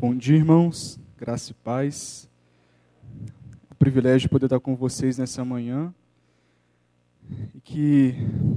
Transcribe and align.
Bom 0.00 0.16
dia, 0.16 0.34
irmãos. 0.34 0.98
Graça 1.18 1.50
e 1.50 1.54
paz. 1.54 2.26
É 3.68 3.74
um 3.74 3.76
privilégio 3.78 4.30
poder 4.30 4.46
estar 4.46 4.58
com 4.58 4.74
vocês 4.74 5.18
nessa 5.18 5.44
manhã. 5.44 5.94
E 7.54 7.60
que, 7.60 8.14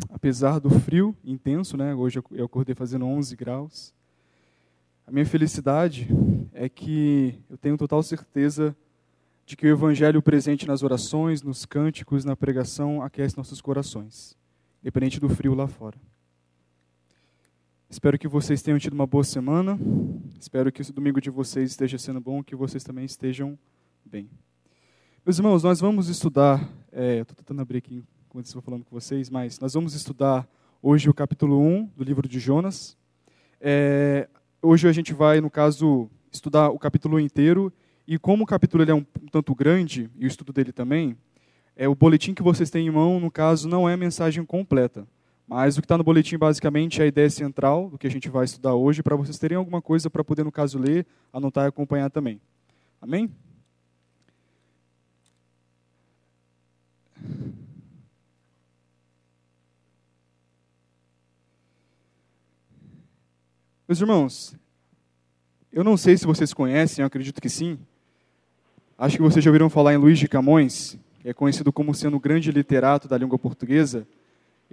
apesar 0.10 0.60
do 0.60 0.70
frio 0.70 1.14
intenso, 1.22 1.76
né, 1.76 1.94
hoje 1.94 2.24
eu 2.32 2.46
acordei 2.46 2.74
fazendo 2.74 3.06
11 3.06 3.36
graus, 3.36 3.94
a 5.06 5.12
minha 5.12 5.26
felicidade 5.26 6.08
é 6.54 6.70
que 6.70 7.38
eu 7.50 7.58
tenho 7.58 7.78
total 7.78 8.02
certeza 8.02 8.74
de 9.46 9.58
que 9.58 9.68
o 9.68 9.70
Evangelho 9.70 10.22
presente 10.22 10.66
nas 10.66 10.82
orações, 10.82 11.42
nos 11.42 11.66
cânticos, 11.66 12.24
na 12.24 12.38
pregação, 12.38 13.02
aquece 13.02 13.36
nossos 13.36 13.60
corações, 13.60 14.38
independente 14.82 15.20
do 15.20 15.28
frio 15.28 15.54
lá 15.54 15.68
fora. 15.68 15.98
Espero 17.94 18.18
que 18.18 18.28
vocês 18.28 18.60
tenham 18.64 18.80
tido 18.80 18.94
uma 18.94 19.06
boa 19.06 19.24
semana. 19.24 19.80
Espero 20.40 20.72
que 20.72 20.82
o 20.82 20.92
domingo 20.92 21.22
de 21.22 21.30
vocês 21.30 21.70
esteja 21.70 22.00
sendo 22.00 22.20
bom, 22.20 22.44
que 22.44 22.56
vocês 22.56 22.84
também 22.84 23.06
estejam 23.06 23.56
bem. 24.04 24.28
Meus 25.24 25.38
irmãos, 25.38 25.62
nós 25.62 25.80
vamos 25.80 26.10
estudar. 26.10 26.68
É, 26.92 27.20
Estou 27.20 27.36
tentando 27.36 27.62
abrir 27.62 27.78
aqui 27.78 28.04
enquanto 28.26 28.48
estou 28.48 28.64
falando 28.64 28.84
com 28.84 29.00
vocês, 29.00 29.30
mas 29.30 29.60
nós 29.60 29.76
vamos 29.76 29.94
estudar 29.94 30.50
hoje 30.82 31.08
o 31.08 31.14
capítulo 31.14 31.62
1 31.62 31.92
do 31.96 32.04
livro 32.04 32.28
de 32.28 32.40
Jonas. 32.40 32.98
É, 33.62 34.28
hoje 34.60 34.88
a 34.88 34.92
gente 34.92 35.14
vai, 35.14 35.40
no 35.40 35.52
caso, 35.52 36.10
estudar 36.32 36.72
o 36.72 36.80
capítulo 36.80 37.20
inteiro. 37.20 37.72
E 38.08 38.18
como 38.18 38.44
o 38.44 38.48
capítulo 38.48 38.84
ele 38.84 38.90
é 38.90 38.96
um, 38.96 39.06
um 39.22 39.28
tanto 39.28 39.54
grande, 39.54 40.10
e 40.18 40.26
o 40.26 40.28
estudo 40.28 40.52
dele 40.52 40.72
também, 40.72 41.16
é 41.76 41.88
o 41.88 41.94
boletim 41.94 42.34
que 42.34 42.42
vocês 42.42 42.72
têm 42.72 42.88
em 42.88 42.92
mão, 42.92 43.20
no 43.20 43.30
caso, 43.30 43.70
não 43.70 43.88
é 43.88 43.94
a 43.94 43.98
mensagem 43.98 44.44
completa. 44.44 45.08
Mas 45.48 45.78
o 45.78 45.82
que 45.82 45.86
está 45.86 45.98
no 45.98 46.04
boletim 46.04 46.38
basicamente 46.38 47.02
é 47.02 47.04
a 47.04 47.08
ideia 47.08 47.30
central 47.30 47.90
do 47.90 47.98
que 47.98 48.08
a 48.08 48.10
gente 48.10 48.30
vai 48.30 48.46
estudar 48.46 48.74
hoje, 48.76 49.04
para 49.04 49.16
vocês 49.16 49.38
terem 49.38 49.58
alguma 49.58 49.82
coisa 49.82 50.10
para 50.10 50.24
poder, 50.24 50.44
no 50.44 50.52
caso, 50.52 50.80
ler, 50.80 51.06
anotar 51.32 51.66
e 51.66 51.68
acompanhar 51.68 52.10
também. 52.10 52.40
Amém? 53.02 53.30
Meus 63.86 64.00
irmãos, 64.00 64.56
eu 65.72 65.84
não 65.84 65.98
sei 65.98 66.18
se 66.18 66.26
vocês 66.26 66.54
conhecem, 66.54 67.04
eu 67.04 67.08
acredito 67.08 67.42
que 67.42 67.50
sim. 67.50 67.78
Acho 68.98 69.18
que 69.18 69.22
vocês 69.22 69.44
já 69.44 69.52
ouviram 69.52 69.70
falar 69.70 69.94
em 69.94 69.98
Luís 69.98 70.18
de 70.18 70.28
Camões, 70.28 70.98
que 71.20 71.30
é 71.30 71.34
conhecido 71.34 71.72
como 71.72 71.94
sendo 71.94 72.16
o 72.16 72.20
grande 72.20 72.52
literato 72.52 73.08
da 73.08 73.18
língua 73.18 73.38
portuguesa. 73.38 74.08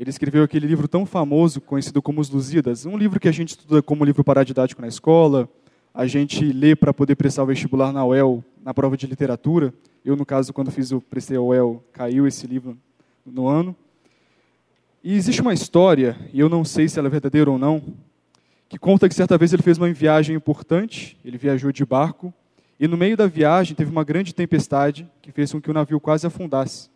Ele 0.01 0.09
escreveu 0.09 0.43
aquele 0.43 0.67
livro 0.67 0.89
tão 0.89 1.05
famoso, 1.05 1.61
conhecido 1.61 2.01
como 2.01 2.23
Os 2.23 2.31
Lusíadas, 2.31 2.87
um 2.87 2.97
livro 2.97 3.20
que 3.20 3.29
a 3.29 3.33
gente 3.33 3.51
estuda 3.51 3.83
como 3.83 4.03
livro 4.03 4.25
paradidático 4.25 4.81
na 4.81 4.89
escola, 4.89 5.47
a 5.93 6.06
gente 6.06 6.43
lê 6.55 6.75
para 6.75 6.95
poder 6.95 7.17
prestar 7.17 7.43
o 7.43 7.47
vestibular 7.47 7.93
na 7.93 8.03
UEL, 8.03 8.43
na 8.65 8.73
prova 8.73 8.97
de 8.97 9.06
literatura. 9.06 9.75
Eu, 10.03 10.17
no 10.17 10.25
caso, 10.25 10.55
quando 10.55 10.71
fiz 10.71 10.91
o 10.91 11.03
prestei 11.03 11.37
a 11.37 11.43
UEL, 11.43 11.84
caiu 11.93 12.27
esse 12.27 12.47
livro 12.47 12.78
no 13.27 13.47
ano. 13.47 13.77
E 15.05 15.12
existe 15.12 15.43
uma 15.43 15.53
história, 15.53 16.17
e 16.33 16.41
eu 16.41 16.48
não 16.48 16.65
sei 16.65 16.89
se 16.89 16.98
ela 16.98 17.09
é 17.09 17.11
verdadeira 17.11 17.51
ou 17.51 17.59
não, 17.59 17.83
que 18.71 18.78
conta 18.78 19.06
que 19.06 19.15
certa 19.15 19.37
vez 19.37 19.53
ele 19.53 19.62
fez 19.62 19.77
uma 19.77 19.93
viagem 19.93 20.34
importante, 20.34 21.19
ele 21.23 21.37
viajou 21.37 21.71
de 21.71 21.84
barco, 21.84 22.33
e 22.78 22.89
no 22.89 22.97
meio 22.97 23.19
da 23.19 23.27
viagem 23.27 23.77
teve 23.77 23.91
uma 23.91 24.03
grande 24.03 24.34
tempestade 24.34 25.06
que 25.21 25.31
fez 25.31 25.53
com 25.53 25.61
que 25.61 25.71
o 25.71 25.75
navio 25.75 26.01
quase 26.01 26.27
afundasse. 26.27 26.89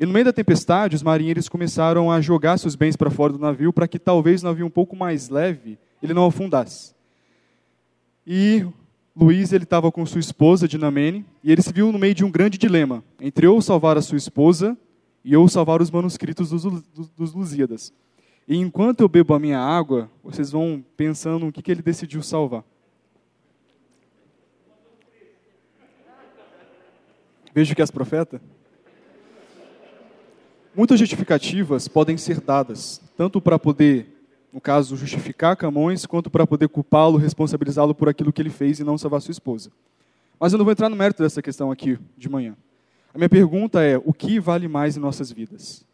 E 0.00 0.06
no 0.06 0.12
meio 0.12 0.24
da 0.24 0.32
tempestade, 0.32 0.94
os 0.94 1.02
marinheiros 1.02 1.48
começaram 1.48 2.10
a 2.10 2.20
jogar 2.20 2.56
seus 2.58 2.76
bens 2.76 2.96
para 2.96 3.10
fora 3.10 3.32
do 3.32 3.38
navio 3.38 3.72
para 3.72 3.88
que 3.88 3.98
talvez 3.98 4.42
o 4.42 4.46
navio 4.46 4.66
um 4.66 4.70
pouco 4.70 4.94
mais 4.94 5.28
leve 5.28 5.78
ele 6.00 6.14
não 6.14 6.26
afundasse. 6.26 6.94
E 8.24 8.64
Luiz 9.16 9.52
ele 9.52 9.64
estava 9.64 9.90
com 9.90 10.06
sua 10.06 10.20
esposa 10.20 10.68
Dinamene 10.68 11.26
e 11.42 11.50
ele 11.50 11.62
se 11.62 11.72
viu 11.72 11.90
no 11.90 11.98
meio 11.98 12.14
de 12.14 12.24
um 12.24 12.30
grande 12.30 12.56
dilema 12.56 13.02
entre 13.20 13.48
ou 13.48 13.60
salvar 13.60 13.96
a 13.98 14.02
sua 14.02 14.16
esposa 14.16 14.78
e 15.24 15.36
ou 15.36 15.48
salvar 15.48 15.82
os 15.82 15.90
manuscritos 15.90 16.50
dos, 16.50 16.62
dos, 16.62 17.10
dos 17.10 17.34
Lusíadas. 17.34 17.92
E 18.46 18.56
enquanto 18.56 19.00
eu 19.00 19.08
bebo 19.08 19.34
a 19.34 19.40
minha 19.40 19.58
água, 19.58 20.08
vocês 20.22 20.52
vão 20.52 20.84
pensando 20.96 21.48
o 21.48 21.52
que, 21.52 21.60
que 21.60 21.72
ele 21.72 21.82
decidiu 21.82 22.22
salvar. 22.22 22.62
Vejo 27.52 27.74
que 27.74 27.82
és 27.82 27.90
profeta. 27.90 28.40
Muitas 30.78 31.00
justificativas 31.00 31.88
podem 31.88 32.16
ser 32.16 32.40
dadas, 32.40 33.00
tanto 33.16 33.40
para 33.40 33.58
poder, 33.58 34.06
no 34.52 34.60
caso, 34.60 34.96
justificar 34.96 35.56
Camões, 35.56 36.06
quanto 36.06 36.30
para 36.30 36.46
poder 36.46 36.68
culpá-lo, 36.68 37.18
responsabilizá-lo 37.18 37.96
por 37.96 38.08
aquilo 38.08 38.32
que 38.32 38.40
ele 38.40 38.48
fez 38.48 38.78
e 38.78 38.84
não 38.84 38.96
salvar 38.96 39.20
sua 39.20 39.32
esposa. 39.32 39.72
Mas 40.38 40.52
eu 40.52 40.56
não 40.56 40.64
vou 40.64 40.70
entrar 40.70 40.88
no 40.88 40.94
mérito 40.94 41.20
dessa 41.20 41.42
questão 41.42 41.72
aqui 41.72 41.98
de 42.16 42.28
manhã. 42.28 42.56
A 43.12 43.18
minha 43.18 43.28
pergunta 43.28 43.82
é: 43.82 43.98
o 43.98 44.12
que 44.12 44.38
vale 44.38 44.68
mais 44.68 44.96
em 44.96 45.00
nossas 45.00 45.32
vidas? 45.32 45.84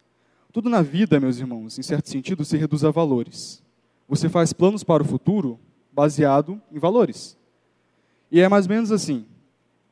Tudo 0.53 0.69
na 0.69 0.83
vida, 0.83 1.19
meus 1.19 1.39
irmãos, 1.39 1.79
em 1.79 1.83
certo 1.83 2.11
sentido, 2.11 2.45
se 2.45 2.59
reduz 2.59 2.85
a 2.85 2.91
valores. 2.91 3.63
Você 4.07 4.29
faz 4.29 4.53
planos 4.53 4.85
para 4.85 5.03
o 5.03 5.07
futuro 5.07 5.59
baseado 5.95 6.61
em 6.71 6.79
valores. 6.79 7.39
E 8.31 8.39
é 8.39 8.51
mais 8.51 8.67
ou 8.67 8.75
menos 8.75 8.93
assim. 8.93 9.25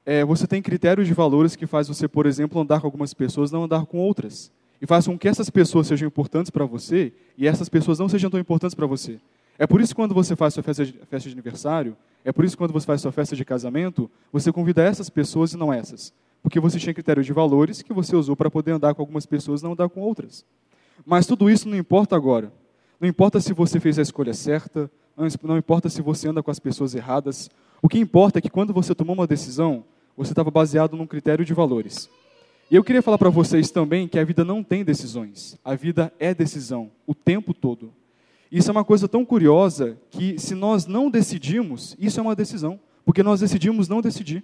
É, 0.05 0.23
você 0.23 0.47
tem 0.47 0.61
critérios 0.61 1.07
de 1.09 1.15
valores 1.15 1.57
que 1.57 1.67
faz 1.67 1.89
você, 1.89 2.07
por 2.07 2.27
exemplo, 2.27 2.61
andar 2.61 2.83
com 2.83 2.87
algumas 2.87 3.15
pessoas, 3.15 3.51
não 3.51 3.65
andar 3.65 3.87
com 3.87 3.97
outras 3.97 4.53
e 4.83 4.87
faça 4.87 5.09
com 5.09 5.17
que 5.17 5.29
essas 5.29 5.49
pessoas 5.49 5.87
sejam 5.87 6.09
importantes 6.09 6.51
para 6.51 6.67
você 6.67 7.13
e 7.39 7.47
essas 7.47 7.69
pessoas 7.69 8.01
não 8.01 8.09
sejam 8.09 8.29
tão 8.29 8.41
importantes 8.41 8.75
para 8.75 8.85
você. 8.85 9.21
É 9.57 9.65
por 9.65 9.81
isso 9.81 9.91
que 9.91 9.95
quando 9.95 10.13
você 10.13 10.35
faz 10.35 10.55
sua 10.55 10.63
festa 10.65 10.85
de, 10.85 10.93
festa 11.09 11.29
de 11.29 11.33
aniversário, 11.33 11.97
é 12.25 12.33
por 12.33 12.45
isso 12.45 12.57
que 12.57 12.59
quando 12.59 12.73
você 12.73 12.85
faz 12.85 13.01
sua 13.01 13.13
festa 13.13 13.37
de 13.37 13.45
casamento, 13.45 14.11
você 14.33 14.51
convida 14.51 14.83
essas 14.83 15.09
pessoas 15.09 15.53
e 15.53 15.57
não 15.57 15.73
essas. 15.73 16.13
Porque 16.43 16.59
você 16.59 16.81
tinha 16.81 16.93
critérios 16.93 17.25
de 17.25 17.33
valores 17.33 17.81
que 17.81 17.93
você 17.93 18.17
usou 18.17 18.35
para 18.35 18.51
poder 18.51 18.73
andar 18.73 18.93
com 18.93 19.03
algumas 19.03 19.25
pessoas 19.25 19.61
e 19.61 19.65
não 19.65 19.73
andar 19.73 19.89
com 19.89 20.01
outras. 20.01 20.45
Mas 21.07 21.27
tudo 21.27 21.49
isso 21.49 21.69
não 21.69 21.77
importa 21.77 22.17
agora. 22.17 22.53
Não 22.99 23.09
importa 23.09 23.41
se 23.41 23.53
você 23.53 23.79
fez 23.79 24.01
a 24.01 24.03
escolha 24.03 24.35
certa, 24.35 24.91
não 25.45 25.57
importa 25.57 25.89
se 25.89 26.03
você 26.03 26.29
anda 26.29 26.43
com 26.43 26.51
as 26.51 26.59
pessoas 26.59 26.93
erradas. 26.97 27.49
O 27.81 27.89
que 27.89 28.01
importa 28.01 28.41
é 28.41 28.43
que 28.43 28.51
quando 28.51 28.73
você 28.73 28.97
tomou 28.97 29.15
uma 29.15 29.29
decisão, 29.29 29.85
você 30.17 30.33
estava 30.33 30.51
baseado 30.51 30.97
num 30.97 31.07
critério 31.07 31.45
de 31.45 31.55
valores. 31.55 32.11
E 32.73 32.75
eu 32.75 32.83
queria 32.83 33.03
falar 33.03 33.19
para 33.19 33.29
vocês 33.29 33.71
também 33.71 34.09
que 34.09 34.19
a 34.19 34.25
vida 34.25 34.47
não 34.47 34.65
tem 34.65 34.83
decisões. 34.83 35.59
A 35.63 35.75
vida 35.75 36.11
é 36.19 36.33
decisão, 36.33 36.91
o 37.07 37.15
tempo 37.15 37.53
todo. 37.53 37.93
Isso 38.51 38.71
é 38.71 38.73
uma 38.73 38.83
coisa 38.83 39.07
tão 39.07 39.27
curiosa 39.27 39.99
que, 40.11 40.39
se 40.39 40.55
nós 40.55 40.87
não 40.87 41.11
decidimos, 41.11 41.95
isso 41.99 42.19
é 42.19 42.23
uma 42.23 42.35
decisão, 42.35 42.81
porque 43.05 43.23
nós 43.23 43.41
decidimos 43.41 43.91
não 43.91 44.01
decidir. 44.01 44.43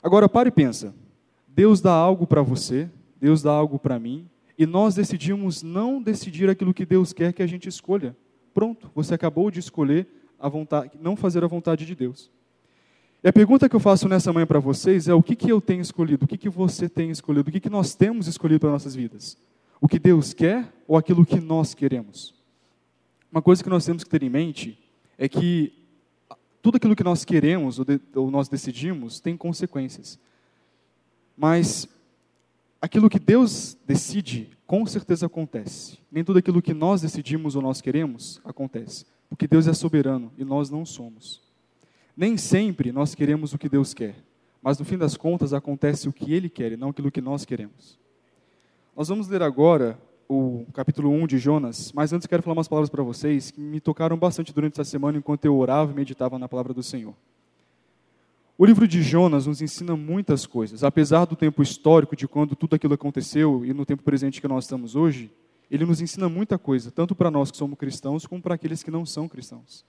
Agora, 0.00 0.28
pare 0.28 0.50
e 0.50 0.52
pensa: 0.52 0.94
Deus 1.48 1.80
dá 1.80 1.92
algo 1.92 2.24
para 2.24 2.40
você, 2.40 2.88
Deus 3.20 3.42
dá 3.42 3.50
algo 3.50 3.80
para 3.80 3.98
mim, 3.98 4.24
e 4.56 4.64
nós 4.64 4.94
decidimos 4.94 5.60
não 5.60 6.00
decidir 6.00 6.48
aquilo 6.48 6.72
que 6.72 6.86
Deus 6.86 7.12
quer 7.12 7.32
que 7.32 7.42
a 7.42 7.48
gente 7.48 7.68
escolha. 7.68 8.16
Pronto, 8.54 8.92
você 8.94 9.14
acabou 9.14 9.50
de 9.50 9.58
escolher 9.58 10.06
a 10.38 10.48
vontade, 10.48 10.92
não 11.02 11.16
fazer 11.16 11.42
a 11.42 11.48
vontade 11.48 11.84
de 11.84 11.96
Deus. 11.96 12.30
E 13.22 13.28
a 13.28 13.32
pergunta 13.32 13.68
que 13.68 13.74
eu 13.74 13.80
faço 13.80 14.08
nessa 14.08 14.32
manhã 14.32 14.46
para 14.46 14.60
vocês 14.60 15.08
é 15.08 15.14
o 15.14 15.22
que, 15.22 15.34
que 15.34 15.50
eu 15.50 15.60
tenho 15.60 15.80
escolhido, 15.80 16.24
o 16.24 16.28
que, 16.28 16.38
que 16.38 16.48
você 16.48 16.88
tem 16.88 17.10
escolhido, 17.10 17.48
o 17.48 17.52
que, 17.52 17.58
que 17.58 17.70
nós 17.70 17.94
temos 17.94 18.28
escolhido 18.28 18.60
para 18.60 18.70
nossas 18.70 18.94
vidas? 18.94 19.36
O 19.80 19.88
que 19.88 19.98
Deus 19.98 20.32
quer 20.32 20.72
ou 20.86 20.96
aquilo 20.96 21.26
que 21.26 21.40
nós 21.40 21.74
queremos? 21.74 22.34
Uma 23.30 23.42
coisa 23.42 23.62
que 23.62 23.68
nós 23.68 23.84
temos 23.84 24.04
que 24.04 24.10
ter 24.10 24.22
em 24.22 24.30
mente 24.30 24.78
é 25.16 25.28
que 25.28 25.72
tudo 26.62 26.76
aquilo 26.76 26.94
que 26.94 27.02
nós 27.02 27.24
queremos 27.24 27.80
ou, 27.80 27.84
de, 27.84 28.00
ou 28.14 28.30
nós 28.30 28.48
decidimos 28.48 29.18
tem 29.18 29.36
consequências. 29.36 30.18
Mas 31.36 31.88
aquilo 32.80 33.10
que 33.10 33.18
Deus 33.18 33.76
decide, 33.86 34.50
com 34.64 34.86
certeza 34.86 35.26
acontece. 35.26 35.98
Nem 36.10 36.22
tudo 36.22 36.38
aquilo 36.38 36.62
que 36.62 36.74
nós 36.74 37.02
decidimos 37.02 37.56
ou 37.56 37.62
nós 37.62 37.80
queremos 37.80 38.40
acontece. 38.44 39.06
Porque 39.28 39.48
Deus 39.48 39.66
é 39.66 39.74
soberano 39.74 40.32
e 40.38 40.44
nós 40.44 40.70
não 40.70 40.86
somos. 40.86 41.47
Nem 42.18 42.36
sempre 42.36 42.90
nós 42.90 43.14
queremos 43.14 43.54
o 43.54 43.58
que 43.58 43.68
Deus 43.68 43.94
quer, 43.94 44.16
mas 44.60 44.76
no 44.76 44.84
fim 44.84 44.98
das 44.98 45.16
contas 45.16 45.52
acontece 45.52 46.08
o 46.08 46.12
que 46.12 46.34
Ele 46.34 46.48
quer 46.48 46.72
e 46.72 46.76
não 46.76 46.88
aquilo 46.88 47.12
que 47.12 47.20
nós 47.20 47.44
queremos. 47.44 47.96
Nós 48.96 49.06
vamos 49.06 49.28
ler 49.28 49.40
agora 49.40 49.96
o 50.28 50.66
capítulo 50.72 51.10
1 51.10 51.28
de 51.28 51.38
Jonas, 51.38 51.92
mas 51.92 52.12
antes 52.12 52.26
quero 52.26 52.42
falar 52.42 52.54
umas 52.54 52.66
palavras 52.66 52.90
para 52.90 53.04
vocês 53.04 53.52
que 53.52 53.60
me 53.60 53.78
tocaram 53.78 54.16
bastante 54.16 54.52
durante 54.52 54.80
essa 54.80 54.90
semana 54.90 55.16
enquanto 55.16 55.44
eu 55.44 55.56
orava 55.56 55.92
e 55.92 55.94
meditava 55.94 56.40
na 56.40 56.48
palavra 56.48 56.74
do 56.74 56.82
Senhor. 56.82 57.14
O 58.58 58.66
livro 58.66 58.88
de 58.88 59.00
Jonas 59.00 59.46
nos 59.46 59.62
ensina 59.62 59.94
muitas 59.94 60.44
coisas. 60.44 60.82
Apesar 60.82 61.24
do 61.24 61.36
tempo 61.36 61.62
histórico 61.62 62.16
de 62.16 62.26
quando 62.26 62.56
tudo 62.56 62.74
aquilo 62.74 62.94
aconteceu 62.94 63.64
e 63.64 63.72
no 63.72 63.86
tempo 63.86 64.02
presente 64.02 64.40
que 64.40 64.48
nós 64.48 64.64
estamos 64.64 64.96
hoje, 64.96 65.30
ele 65.70 65.86
nos 65.86 66.00
ensina 66.00 66.28
muita 66.28 66.58
coisa, 66.58 66.90
tanto 66.90 67.14
para 67.14 67.30
nós 67.30 67.52
que 67.52 67.56
somos 67.56 67.78
cristãos 67.78 68.26
como 68.26 68.42
para 68.42 68.56
aqueles 68.56 68.82
que 68.82 68.90
não 68.90 69.06
são 69.06 69.28
cristãos. 69.28 69.86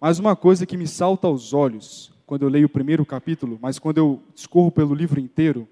Mas 0.00 0.18
uma 0.18 0.34
coisa 0.34 0.64
que 0.64 0.78
me 0.78 0.86
salta 0.86 1.26
aos 1.26 1.52
olhos 1.52 2.10
quando 2.24 2.42
eu 2.42 2.48
leio 2.48 2.66
o 2.66 2.70
primeiro 2.70 3.04
capítulo, 3.04 3.58
mas 3.60 3.78
quando 3.78 3.98
eu 3.98 4.22
discorro 4.34 4.70
pelo 4.70 4.94
livro 4.94 5.20
inteiro, 5.20 5.68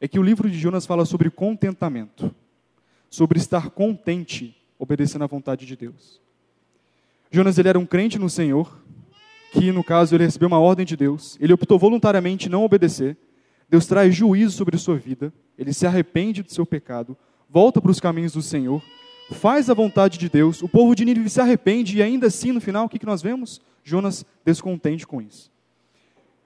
é 0.00 0.06
que 0.06 0.18
o 0.18 0.22
livro 0.22 0.50
de 0.50 0.58
Jonas 0.58 0.84
fala 0.84 1.04
sobre 1.04 1.30
contentamento, 1.30 2.34
sobre 3.08 3.38
estar 3.38 3.70
contente 3.70 4.54
obedecendo 4.78 5.22
à 5.24 5.26
vontade 5.26 5.64
de 5.64 5.76
Deus. 5.76 6.20
Jonas 7.30 7.58
ele 7.58 7.68
era 7.68 7.78
um 7.78 7.86
crente 7.86 8.18
no 8.18 8.28
Senhor, 8.28 8.82
que 9.52 9.72
no 9.72 9.84
caso 9.84 10.14
ele 10.14 10.24
recebeu 10.24 10.48
uma 10.48 10.58
ordem 10.58 10.84
de 10.84 10.96
Deus, 10.96 11.38
ele 11.40 11.52
optou 11.52 11.78
voluntariamente 11.78 12.48
não 12.48 12.64
obedecer, 12.64 13.16
Deus 13.68 13.86
traz 13.86 14.14
juízo 14.14 14.56
sobre 14.56 14.76
sua 14.76 14.96
vida, 14.96 15.32
ele 15.56 15.72
se 15.72 15.86
arrepende 15.86 16.42
do 16.42 16.52
seu 16.52 16.66
pecado, 16.66 17.16
volta 17.48 17.80
para 17.80 17.90
os 17.90 18.00
caminhos 18.00 18.32
do 18.32 18.42
Senhor, 18.42 18.82
faz 19.34 19.70
a 19.70 19.74
vontade 19.74 20.18
de 20.18 20.28
Deus, 20.28 20.62
o 20.62 20.68
povo 20.68 20.94
de 20.94 21.04
Nínive 21.04 21.30
se 21.30 21.40
arrepende 21.40 21.98
e 21.98 22.02
ainda 22.02 22.26
assim 22.26 22.52
no 22.52 22.60
final 22.60 22.86
o 22.86 22.88
que, 22.88 22.98
que 22.98 23.06
nós 23.06 23.22
vemos? 23.22 23.60
Jonas 23.82 24.24
descontente 24.44 25.06
com 25.06 25.20
isso. 25.20 25.50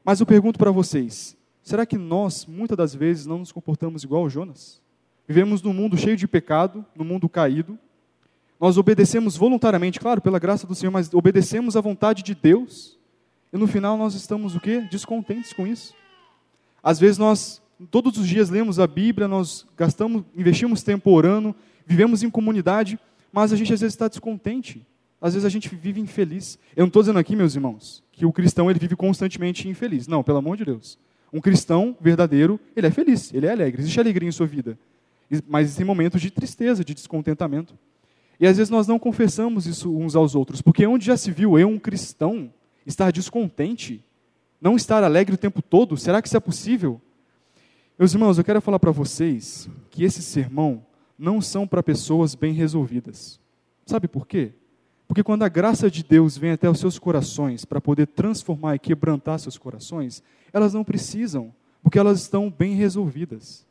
Mas 0.04 0.20
eu 0.20 0.26
pergunto 0.26 0.58
para 0.58 0.70
vocês, 0.70 1.36
será 1.62 1.86
que 1.86 1.96
nós 1.96 2.46
muitas 2.46 2.76
das 2.76 2.94
vezes 2.94 3.26
não 3.26 3.38
nos 3.38 3.52
comportamos 3.52 4.04
igual 4.04 4.28
Jonas? 4.28 4.80
Vivemos 5.26 5.62
num 5.62 5.72
mundo 5.72 5.96
cheio 5.96 6.16
de 6.16 6.28
pecado, 6.28 6.84
num 6.94 7.04
mundo 7.04 7.28
caído, 7.28 7.78
nós 8.60 8.78
obedecemos 8.78 9.36
voluntariamente, 9.36 9.98
claro, 9.98 10.20
pela 10.20 10.38
graça 10.38 10.66
do 10.66 10.74
Senhor, 10.74 10.90
mas 10.90 11.12
obedecemos 11.12 11.76
à 11.76 11.80
vontade 11.80 12.22
de 12.22 12.34
Deus. 12.34 12.98
E 13.52 13.58
no 13.58 13.66
final 13.66 13.96
nós 13.96 14.14
estamos 14.14 14.54
o 14.54 14.60
quê? 14.60 14.86
Descontentes 14.90 15.52
com 15.52 15.66
isso. 15.66 15.94
Às 16.82 16.98
vezes 16.98 17.18
nós 17.18 17.62
todos 17.90 18.16
os 18.16 18.26
dias 18.26 18.50
lemos 18.50 18.78
a 18.78 18.86
Bíblia, 18.86 19.26
nós 19.26 19.66
gastamos, 19.76 20.24
investimos 20.36 20.82
tempo 20.82 21.10
orando, 21.10 21.54
vivemos 21.86 22.22
em 22.22 22.30
comunidade, 22.30 22.98
mas 23.32 23.52
a 23.52 23.56
gente 23.56 23.72
às 23.72 23.80
vezes 23.80 23.94
está 23.94 24.08
descontente. 24.08 24.86
Às 25.20 25.34
vezes 25.34 25.46
a 25.46 25.48
gente 25.48 25.74
vive 25.74 26.00
infeliz. 26.00 26.58
Eu 26.76 26.82
não 26.82 26.88
estou 26.88 27.02
dizendo 27.02 27.18
aqui, 27.18 27.34
meus 27.34 27.54
irmãos, 27.54 28.02
que 28.12 28.26
o 28.26 28.32
cristão 28.32 28.70
ele 28.70 28.78
vive 28.78 28.94
constantemente 28.94 29.68
infeliz. 29.68 30.06
Não, 30.06 30.22
pelo 30.22 30.38
amor 30.38 30.56
de 30.56 30.64
Deus. 30.64 30.98
Um 31.32 31.40
cristão 31.40 31.96
verdadeiro, 32.00 32.60
ele 32.76 32.86
é 32.86 32.90
feliz, 32.90 33.32
ele 33.32 33.46
é 33.46 33.52
alegre. 33.52 33.80
Existe 33.80 33.98
alegria 33.98 34.28
em 34.28 34.32
sua 34.32 34.46
vida. 34.46 34.78
Mas 35.48 35.64
existem 35.64 35.86
momentos 35.86 36.20
de 36.20 36.30
tristeza, 36.30 36.84
de 36.84 36.94
descontentamento. 36.94 37.76
E 38.38 38.46
às 38.46 38.56
vezes 38.56 38.70
nós 38.70 38.86
não 38.86 38.98
confessamos 38.98 39.66
isso 39.66 39.96
uns 39.96 40.14
aos 40.14 40.34
outros, 40.34 40.60
porque 40.60 40.86
onde 40.86 41.06
já 41.06 41.16
se 41.16 41.30
viu 41.30 41.58
eu, 41.58 41.68
um 41.68 41.78
cristão, 41.78 42.52
estar 42.86 43.10
descontente, 43.10 44.04
não 44.60 44.76
estar 44.76 45.02
alegre 45.02 45.34
o 45.34 45.38
tempo 45.38 45.62
todo, 45.62 45.96
será 45.96 46.20
que 46.20 46.28
isso 46.28 46.36
é 46.36 46.40
possível? 46.40 47.00
Meus 47.98 48.12
irmãos, 48.12 48.38
eu 48.38 48.44
quero 48.44 48.60
falar 48.60 48.78
para 48.78 48.90
vocês 48.90 49.68
que 49.90 50.04
esse 50.04 50.20
sermão 50.22 50.84
não 51.18 51.40
são 51.40 51.66
para 51.66 51.82
pessoas 51.82 52.34
bem 52.34 52.52
resolvidas. 52.52 53.40
Sabe 53.86 54.08
por 54.08 54.26
quê? 54.26 54.52
Porque 55.06 55.22
quando 55.22 55.42
a 55.42 55.48
graça 55.48 55.90
de 55.90 56.02
Deus 56.02 56.36
vem 56.36 56.52
até 56.52 56.68
os 56.68 56.80
seus 56.80 56.98
corações 56.98 57.64
para 57.64 57.80
poder 57.80 58.06
transformar 58.06 58.74
e 58.74 58.78
quebrantar 58.78 59.38
seus 59.38 59.58
corações, 59.58 60.22
elas 60.52 60.72
não 60.72 60.82
precisam, 60.82 61.54
porque 61.82 61.98
elas 61.98 62.20
estão 62.22 62.50
bem 62.50 62.74
resolvidas. 62.74 63.66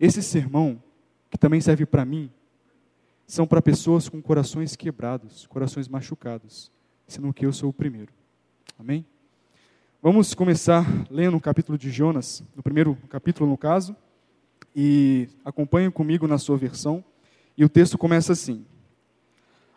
Esse 0.00 0.22
sermão, 0.22 0.80
que 1.30 1.36
também 1.36 1.60
serve 1.60 1.84
para 1.84 2.04
mim, 2.04 2.30
são 3.26 3.46
para 3.46 3.60
pessoas 3.60 4.08
com 4.08 4.22
corações 4.22 4.76
quebrados, 4.76 5.46
corações 5.46 5.88
machucados, 5.88 6.70
sendo 7.08 7.32
que 7.34 7.44
eu 7.44 7.52
sou 7.52 7.70
o 7.70 7.72
primeiro. 7.72 8.12
Amém? 8.78 9.04
Vamos 10.00 10.34
começar 10.34 10.86
lendo 11.10 11.36
o 11.36 11.40
capítulo 11.40 11.76
de 11.76 11.90
Jonas, 11.90 12.44
no 12.54 12.62
primeiro 12.62 12.96
capítulo, 13.08 13.50
no 13.50 13.58
caso, 13.58 13.96
e 14.76 15.28
acompanhem 15.44 15.90
comigo 15.90 16.28
na 16.28 16.36
sua 16.36 16.58
versão. 16.58 17.02
E 17.56 17.64
o 17.64 17.68
texto 17.68 17.96
começa 17.96 18.34
assim: 18.34 18.64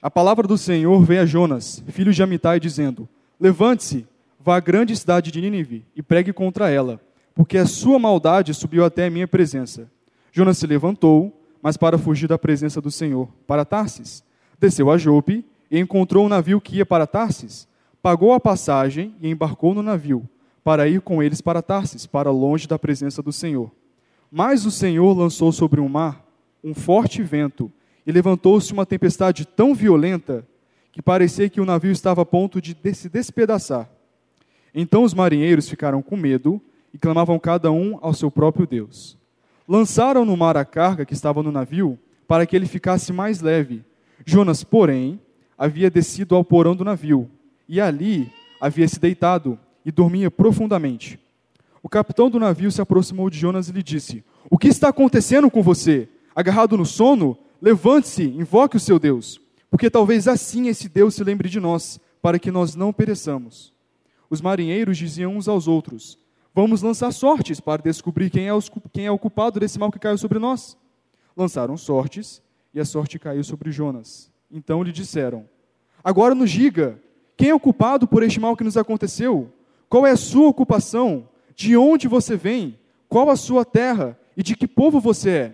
A 0.01 0.11
palavra 0.11 0.45
do 0.45 0.57
Senhor 0.57 1.01
veio 1.03 1.21
a 1.21 1.25
Jonas, 1.25 1.81
filho 1.87 2.13
de 2.13 2.21
Amitai, 2.21 2.59
dizendo: 2.59 3.07
Levante-se, 3.39 4.05
vá 4.37 4.57
à 4.57 4.59
grande 4.59 4.95
cidade 4.95 5.31
de 5.31 5.39
Nínive 5.39 5.85
e 5.95 6.03
pregue 6.03 6.33
contra 6.33 6.69
ela, 6.69 6.99
porque 7.33 7.57
a 7.57 7.65
sua 7.65 7.97
maldade 7.97 8.53
subiu 8.53 8.83
até 8.83 9.07
a 9.07 9.09
minha 9.09 9.27
presença. 9.27 9.89
Jonas 10.31 10.57
se 10.57 10.67
levantou 10.67 11.39
mas 11.61 11.77
para 11.77 11.97
fugir 11.97 12.27
da 12.27 12.37
presença 12.37 12.81
do 12.81 12.89
Senhor, 12.89 13.29
para 13.45 13.65
Tarsis. 13.65 14.23
Desceu 14.59 14.89
a 14.89 14.97
Jope 14.97 15.45
e 15.69 15.79
encontrou 15.79 16.25
um 16.25 16.29
navio 16.29 16.61
que 16.61 16.77
ia 16.77 16.85
para 16.85 17.07
Tarsis. 17.07 17.67
Pagou 18.01 18.33
a 18.33 18.39
passagem 18.39 19.13
e 19.21 19.29
embarcou 19.29 19.73
no 19.73 19.83
navio, 19.83 20.27
para 20.63 20.87
ir 20.87 21.01
com 21.01 21.21
eles 21.21 21.41
para 21.41 21.61
Tarsis, 21.61 22.05
para 22.05 22.31
longe 22.31 22.67
da 22.67 22.79
presença 22.79 23.21
do 23.21 23.31
Senhor. 23.31 23.71
Mas 24.31 24.65
o 24.65 24.71
Senhor 24.71 25.17
lançou 25.17 25.51
sobre 25.51 25.79
o 25.79 25.89
mar 25.89 26.25
um 26.63 26.73
forte 26.73 27.23
vento, 27.23 27.71
e 28.05 28.11
levantou-se 28.11 28.73
uma 28.73 28.85
tempestade 28.85 29.45
tão 29.45 29.73
violenta 29.73 30.45
que 30.91 31.01
parecia 31.01 31.49
que 31.49 31.61
o 31.61 31.65
navio 31.65 31.91
estava 31.91 32.23
a 32.23 32.25
ponto 32.25 32.59
de 32.59 32.75
se 32.93 33.07
despedaçar. 33.07 33.89
Então 34.73 35.03
os 35.03 35.13
marinheiros 35.13 35.69
ficaram 35.69 36.01
com 36.01 36.17
medo 36.17 36.59
e 36.93 36.97
clamavam 36.97 37.37
cada 37.37 37.71
um 37.71 37.99
ao 38.01 38.13
seu 38.13 38.31
próprio 38.31 38.65
Deus. 38.65 39.17
Lançaram 39.67 40.25
no 40.25 40.35
mar 40.35 40.57
a 40.57 40.65
carga 40.65 41.05
que 41.05 41.13
estava 41.13 41.43
no 41.43 41.51
navio, 41.51 41.99
para 42.27 42.45
que 42.45 42.55
ele 42.55 42.65
ficasse 42.65 43.13
mais 43.13 43.41
leve. 43.41 43.83
Jonas, 44.25 44.63
porém, 44.63 45.19
havia 45.57 45.89
descido 45.89 46.35
ao 46.35 46.43
porão 46.43 46.75
do 46.75 46.83
navio, 46.83 47.29
e 47.67 47.79
ali 47.79 48.31
havia 48.59 48.87
se 48.87 48.99
deitado 48.99 49.57
e 49.85 49.91
dormia 49.91 50.31
profundamente. 50.31 51.19
O 51.81 51.89
capitão 51.89 52.29
do 52.29 52.39
navio 52.39 52.71
se 52.71 52.81
aproximou 52.81 53.29
de 53.29 53.37
Jonas 53.37 53.69
e 53.69 53.71
lhe 53.71 53.83
disse: 53.83 54.23
O 54.49 54.57
que 54.57 54.67
está 54.67 54.89
acontecendo 54.89 55.49
com 55.49 55.63
você? 55.63 56.09
Agarrado 56.35 56.77
no 56.77 56.85
sono? 56.85 57.37
Levante-se, 57.61 58.23
invoque 58.23 58.77
o 58.77 58.79
seu 58.79 58.97
Deus, 58.97 59.41
porque 59.69 59.89
talvez 59.89 60.27
assim 60.27 60.67
esse 60.67 60.87
Deus 60.87 61.15
se 61.15 61.23
lembre 61.23 61.49
de 61.49 61.59
nós, 61.59 61.99
para 62.21 62.39
que 62.39 62.51
nós 62.51 62.73
não 62.73 62.93
pereçamos. 62.93 63.73
Os 64.29 64.41
marinheiros 64.41 64.97
diziam 64.97 65.35
uns 65.35 65.47
aos 65.47 65.67
outros: 65.67 66.17
Vamos 66.53 66.81
lançar 66.81 67.11
sortes 67.11 67.59
para 67.59 67.81
descobrir 67.81 68.29
quem 68.29 68.47
é, 68.47 68.53
os, 68.53 68.69
quem 68.91 69.05
é 69.05 69.11
o 69.11 69.19
culpado 69.19 69.59
desse 69.59 69.79
mal 69.79 69.91
que 69.91 69.99
caiu 69.99 70.17
sobre 70.17 70.39
nós. 70.39 70.77
Lançaram 71.35 71.77
sortes 71.77 72.41
e 72.73 72.79
a 72.79 72.85
sorte 72.85 73.17
caiu 73.17 73.43
sobre 73.43 73.71
Jonas. 73.71 74.31
Então 74.51 74.83
lhe 74.83 74.91
disseram: 74.91 75.45
Agora 76.03 76.35
nos 76.35 76.51
diga, 76.51 76.99
quem 77.37 77.49
é 77.49 77.55
o 77.55 77.59
culpado 77.59 78.07
por 78.07 78.23
este 78.23 78.39
mal 78.39 78.55
que 78.55 78.63
nos 78.63 78.77
aconteceu? 78.77 79.51
Qual 79.89 80.05
é 80.05 80.11
a 80.11 80.17
sua 80.17 80.47
ocupação? 80.47 81.27
De 81.59 81.75
onde 81.75 82.07
você 82.07 82.37
vem? 82.37 82.79
Qual 83.09 83.29
a 83.29 83.35
sua 83.35 83.65
terra? 83.65 84.17
E 84.37 84.41
de 84.41 84.55
que 84.55 84.65
povo 84.65 84.97
você 85.01 85.29
é? 85.29 85.53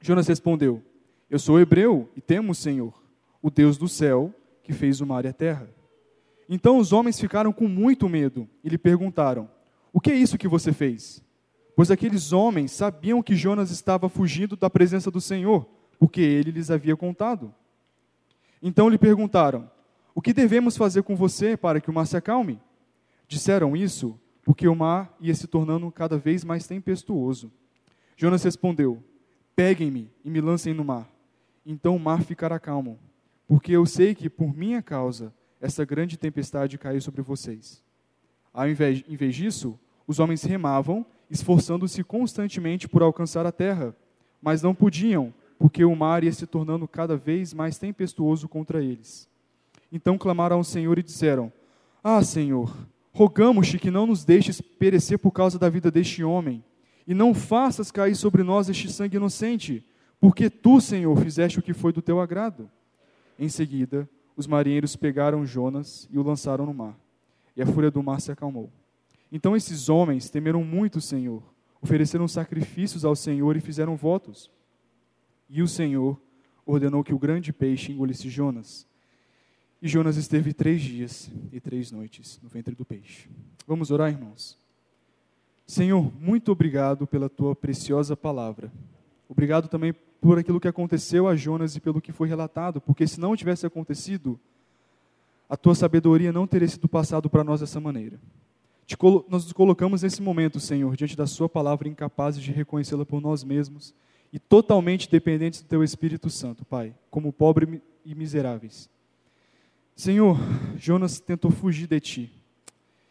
Jonas 0.00 0.26
respondeu: 0.26 0.82
Eu 1.30 1.38
sou 1.38 1.60
hebreu 1.60 2.10
e 2.16 2.20
temo 2.20 2.50
o 2.50 2.54
Senhor, 2.54 2.92
o 3.40 3.48
Deus 3.48 3.78
do 3.78 3.86
céu, 3.86 4.34
que 4.60 4.72
fez 4.72 5.00
o 5.00 5.06
mar 5.06 5.24
e 5.24 5.28
a 5.28 5.32
terra. 5.32 5.70
Então 6.48 6.78
os 6.78 6.92
homens 6.92 7.20
ficaram 7.20 7.52
com 7.52 7.68
muito 7.68 8.08
medo 8.08 8.48
e 8.64 8.68
lhe 8.68 8.76
perguntaram: 8.76 9.48
o 9.92 10.00
que 10.00 10.10
é 10.10 10.16
isso 10.16 10.36
que 10.36 10.48
você 10.48 10.72
fez? 10.72 11.22
Pois 11.76 11.92
aqueles 11.92 12.32
homens 12.32 12.72
sabiam 12.72 13.22
que 13.22 13.36
Jonas 13.36 13.70
estava 13.70 14.08
fugindo 14.08 14.56
da 14.56 14.68
presença 14.68 15.12
do 15.12 15.20
Senhor, 15.20 15.64
porque 15.96 16.22
ele 16.22 16.50
lhes 16.50 16.72
havia 16.72 16.96
contado. 16.96 17.54
Então 18.60 18.88
lhe 18.88 18.98
perguntaram: 18.98 19.70
O 20.12 20.20
que 20.20 20.32
devemos 20.32 20.76
fazer 20.76 21.04
com 21.04 21.14
você 21.14 21.56
para 21.56 21.80
que 21.80 21.88
o 21.88 21.94
mar 21.94 22.08
se 22.08 22.16
acalme? 22.16 22.60
Disseram 23.28 23.76
isso 23.76 24.18
porque 24.44 24.68
o 24.68 24.74
mar 24.74 25.16
ia 25.18 25.34
se 25.34 25.46
tornando 25.46 25.90
cada 25.90 26.18
vez 26.18 26.44
mais 26.44 26.66
tempestuoso. 26.66 27.50
Jonas 28.16 28.44
respondeu: 28.44 29.02
Peguem-me 29.56 30.10
e 30.24 30.30
me 30.30 30.40
lancem 30.40 30.74
no 30.74 30.84
mar. 30.84 31.10
Então 31.64 31.96
o 31.96 32.00
mar 32.00 32.22
ficará 32.22 32.58
calmo, 32.58 32.98
porque 33.48 33.72
eu 33.72 33.86
sei 33.86 34.14
que 34.14 34.28
por 34.28 34.54
minha 34.54 34.82
causa 34.82 35.32
essa 35.60 35.84
grande 35.84 36.18
tempestade 36.18 36.76
caiu 36.76 37.00
sobre 37.00 37.22
vocês. 37.22 37.82
Ao 38.52 38.68
invés, 38.68 39.02
em 39.08 39.16
vez 39.16 39.34
disso, 39.34 39.78
os 40.06 40.18
homens 40.18 40.42
remavam, 40.44 41.06
esforçando-se 41.30 42.04
constantemente 42.04 42.86
por 42.86 43.02
alcançar 43.02 43.46
a 43.46 43.52
terra, 43.52 43.96
mas 44.42 44.62
não 44.62 44.74
podiam, 44.74 45.32
porque 45.58 45.82
o 45.84 45.96
mar 45.96 46.22
ia 46.22 46.32
se 46.32 46.46
tornando 46.46 46.86
cada 46.86 47.16
vez 47.16 47.54
mais 47.54 47.78
tempestuoso 47.78 48.46
contra 48.46 48.84
eles. 48.84 49.26
Então 49.90 50.18
clamaram 50.18 50.56
ao 50.56 50.64
Senhor 50.64 50.98
e 50.98 51.02
disseram: 51.02 51.50
Ah, 52.02 52.22
Senhor, 52.22 52.76
rogamos-te 53.14 53.78
que 53.78 53.92
não 53.92 54.06
nos 54.06 54.24
deixes 54.24 54.60
perecer 54.60 55.18
por 55.18 55.30
causa 55.30 55.56
da 55.56 55.68
vida 55.68 55.88
deste 55.88 56.24
homem, 56.24 56.62
e 57.06 57.14
não 57.14 57.32
faças 57.32 57.92
cair 57.92 58.16
sobre 58.16 58.42
nós 58.42 58.68
este 58.68 58.90
sangue 58.90 59.16
inocente, 59.16 59.86
porque 60.20 60.50
tu, 60.50 60.80
Senhor, 60.80 61.16
fizeste 61.18 61.58
o 61.58 61.62
que 61.62 61.72
foi 61.72 61.92
do 61.92 62.02
teu 62.02 62.20
agrado. 62.20 62.68
Em 63.38 63.48
seguida, 63.48 64.08
os 64.36 64.48
marinheiros 64.48 64.96
pegaram 64.96 65.46
Jonas 65.46 66.08
e 66.10 66.18
o 66.18 66.22
lançaram 66.22 66.66
no 66.66 66.74
mar, 66.74 66.98
e 67.56 67.62
a 67.62 67.66
fúria 67.66 67.90
do 67.90 68.02
mar 68.02 68.20
se 68.20 68.32
acalmou. 68.32 68.70
Então 69.30 69.54
esses 69.54 69.88
homens 69.88 70.28
temeram 70.28 70.64
muito 70.64 70.96
o 70.96 71.00
Senhor, 71.00 71.42
ofereceram 71.80 72.26
sacrifícios 72.26 73.04
ao 73.04 73.14
Senhor 73.14 73.56
e 73.56 73.60
fizeram 73.60 73.94
votos. 73.94 74.50
E 75.48 75.62
o 75.62 75.68
Senhor 75.68 76.20
ordenou 76.66 77.04
que 77.04 77.14
o 77.14 77.18
grande 77.18 77.52
peixe 77.52 77.92
engolisse 77.92 78.28
Jonas. 78.28 78.86
E 79.84 79.88
Jonas 79.88 80.16
esteve 80.16 80.52
três 80.52 80.82
dias 80.82 81.30
e 81.52 81.60
três 81.60 81.92
noites 81.92 82.40
no 82.42 82.48
ventre 82.48 82.74
do 82.74 82.84
peixe. 82.84 83.28
Vamos 83.68 83.90
orar, 83.90 84.10
irmãos? 84.10 84.58
Senhor, 85.66 86.10
muito 86.18 86.50
obrigado 86.50 87.06
pela 87.06 87.28
tua 87.28 87.54
preciosa 87.54 88.16
palavra. 88.16 88.72
Obrigado 89.28 89.68
também 89.68 89.94
por 90.20 90.38
aquilo 90.38 90.58
que 90.58 90.66
aconteceu 90.66 91.28
a 91.28 91.36
Jonas 91.36 91.76
e 91.76 91.80
pelo 91.80 92.00
que 92.00 92.10
foi 92.10 92.26
relatado, 92.26 92.80
porque 92.80 93.06
se 93.06 93.20
não 93.20 93.36
tivesse 93.36 93.66
acontecido, 93.66 94.40
a 95.48 95.56
tua 95.56 95.74
sabedoria 95.74 96.32
não 96.32 96.46
teria 96.46 96.66
sido 96.66 96.88
passado 96.88 97.30
para 97.30 97.44
nós 97.44 97.60
dessa 97.60 97.78
maneira 97.78 98.18
nós 99.28 99.44
nos 99.44 99.52
colocamos 99.52 100.02
nesse 100.02 100.22
momento, 100.22 100.60
Senhor, 100.60 100.94
diante 100.96 101.16
da 101.16 101.26
Sua 101.26 101.48
palavra, 101.48 101.88
incapazes 101.88 102.42
de 102.42 102.52
reconhecê-la 102.52 103.04
por 103.04 103.20
nós 103.20 103.42
mesmos 103.42 103.94
e 104.32 104.38
totalmente 104.38 105.10
dependentes 105.10 105.62
do 105.62 105.68
Teu 105.68 105.82
Espírito 105.82 106.28
Santo, 106.28 106.64
Pai, 106.64 106.94
como 107.10 107.32
pobres 107.32 107.80
e 108.04 108.14
miseráveis. 108.14 108.90
Senhor, 109.94 110.36
Jonas 110.76 111.20
tentou 111.20 111.50
fugir 111.50 111.86
de 111.86 112.00
Ti, 112.00 112.32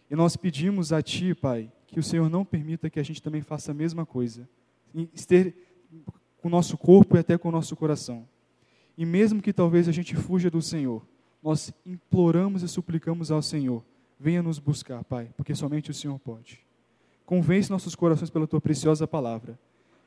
E 0.10 0.16
nós 0.16 0.36
pedimos 0.36 0.92
a 0.92 1.02
Ti, 1.02 1.34
Pai, 1.34 1.72
que 1.88 2.00
o 2.00 2.04
Senhor 2.04 2.30
não 2.30 2.44
permita 2.44 2.90
que 2.90 3.00
a 3.00 3.04
gente 3.04 3.22
também 3.22 3.42
faça 3.42 3.72
a 3.72 3.74
mesma 3.74 4.06
coisa. 4.06 4.48
Ester 5.14 5.56
com 6.42 6.50
o 6.50 6.52
nosso 6.52 6.78
corpo 6.78 7.16
e 7.16 7.20
até 7.20 7.38
com 7.38 7.48
o 7.48 7.52
nosso 7.52 7.76
coração. 7.76 8.28
E 8.98 9.06
mesmo 9.06 9.42
que 9.42 9.54
talvez 9.54 9.88
a 9.88 9.92
gente 9.92 10.16
fuja 10.16 10.52
do 10.52 10.62
Senhor, 10.62 11.02
nós 11.42 11.74
imploramos 11.86 12.64
e 12.64 12.68
suplicamos 12.68 13.32
ao 13.32 13.42
Senhor, 13.42 13.84
venha 14.20 14.44
nos 14.44 14.60
buscar, 14.60 15.04
Pai, 15.04 15.30
porque 15.38 15.56
somente 15.56 15.90
o 15.90 15.94
Senhor 15.94 16.20
pode. 16.20 16.60
Convence 17.26 17.70
nossos 17.70 17.96
corações 17.96 18.30
pela 18.30 18.46
tua 18.46 18.62
preciosa 18.62 19.08
palavra. 19.08 19.58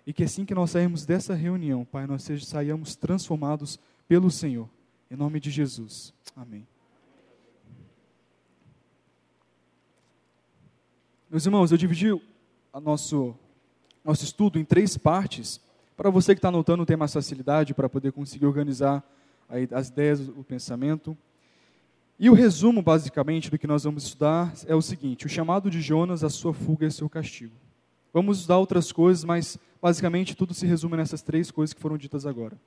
E 0.06 0.12
que 0.12 0.22
assim 0.22 0.44
que 0.44 0.54
nós 0.54 0.70
sairmos 0.70 1.04
dessa 1.04 1.34
reunião, 1.34 1.84
Pai, 1.84 2.06
nós 2.06 2.28
saiamos 2.42 2.94
transformados 2.94 3.80
pelo 4.06 4.30
Senhor. 4.30 4.68
Em 5.08 5.14
nome 5.16 5.38
de 5.38 5.50
Jesus. 5.50 6.12
Amém. 6.34 6.66
Meus 11.30 11.46
irmãos, 11.46 11.70
eu 11.70 11.78
dividi 11.78 12.10
o 12.10 12.20
nosso, 12.82 13.36
nosso 14.04 14.24
estudo 14.24 14.58
em 14.58 14.64
três 14.64 14.96
partes. 14.96 15.60
Para 15.96 16.10
você 16.10 16.34
que 16.34 16.38
está 16.38 16.48
anotando, 16.48 16.84
tem 16.84 16.96
mais 16.96 17.12
facilidade 17.12 17.72
para 17.72 17.88
poder 17.88 18.10
conseguir 18.10 18.46
organizar 18.46 19.04
as 19.72 19.88
ideias, 19.88 20.20
o 20.20 20.42
pensamento. 20.42 21.16
E 22.18 22.28
o 22.28 22.34
resumo, 22.34 22.82
basicamente, 22.82 23.50
do 23.50 23.58
que 23.58 23.66
nós 23.66 23.84
vamos 23.84 24.04
estudar 24.04 24.52
é 24.66 24.74
o 24.74 24.82
seguinte: 24.82 25.26
o 25.26 25.28
chamado 25.28 25.70
de 25.70 25.80
Jonas, 25.80 26.24
a 26.24 26.30
sua 26.30 26.52
fuga 26.52 26.86
e 26.86 26.90
seu 26.90 27.08
castigo. 27.08 27.54
Vamos 28.12 28.38
estudar 28.38 28.58
outras 28.58 28.90
coisas, 28.90 29.22
mas 29.22 29.56
basicamente 29.80 30.34
tudo 30.34 30.52
se 30.52 30.66
resume 30.66 30.96
nessas 30.96 31.22
três 31.22 31.50
coisas 31.50 31.72
que 31.72 31.80
foram 31.80 31.96
ditas 31.96 32.26
agora. 32.26 32.58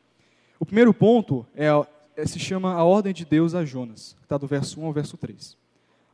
O 0.60 0.66
primeiro 0.66 0.94
ponto 0.94 1.46
é, 1.56 1.66
é 1.66 1.88
se 2.26 2.40
chama 2.40 2.74
a 2.74 2.84
ordem 2.84 3.14
de 3.14 3.26
Deus 3.26 3.54
a 3.54 3.64
Jonas, 3.64 4.16
está 4.22 4.38
do 4.38 4.48
verso 4.48 4.80
1 4.80 4.86
ao 4.86 4.94
verso 4.94 5.18
3. 5.18 5.58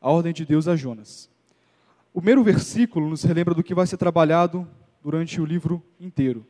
A 0.02 0.12
ordem 0.12 0.34
de 0.34 0.46
Deus 0.46 0.68
a 0.68 0.76
Jonas. 0.76 1.30
O 2.14 2.20
primeiro 2.22 2.44
versículo 2.44 3.10
nos 3.10 3.24
relembra 3.24 3.54
do 3.54 3.64
que 3.64 3.74
vai 3.74 3.86
ser 3.86 3.98
trabalhado 3.98 4.68
durante 5.04 5.40
o 5.42 5.46
livro 5.46 5.84
inteiro. 6.00 6.46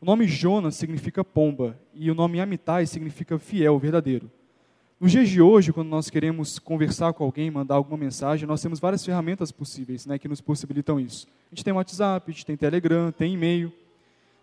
O 0.00 0.04
nome 0.06 0.26
Jonas 0.26 0.76
significa 0.76 1.22
pomba 1.22 1.78
e 1.94 2.10
o 2.10 2.14
nome 2.14 2.40
Amitai 2.40 2.86
significa 2.86 3.38
fiel, 3.38 3.78
verdadeiro. 3.78 4.30
Nos 4.98 5.12
dias 5.12 5.28
de 5.28 5.40
hoje, 5.40 5.72
quando 5.72 5.88
nós 5.88 6.10
queremos 6.10 6.58
conversar 6.58 7.12
com 7.12 7.24
alguém, 7.24 7.50
mandar 7.50 7.74
alguma 7.74 7.96
mensagem, 7.96 8.46
nós 8.46 8.60
temos 8.60 8.78
várias 8.78 9.04
ferramentas 9.04 9.50
possíveis 9.50 10.04
né, 10.06 10.18
que 10.18 10.28
nos 10.28 10.40
possibilitam 10.40 11.00
isso. 11.00 11.26
A 11.50 11.54
gente 11.54 11.64
tem 11.64 11.72
WhatsApp, 11.72 12.30
a 12.30 12.32
gente 12.32 12.44
tem 12.44 12.56
Telegram, 12.56 13.10
tem 13.10 13.32
e-mail. 13.32 13.72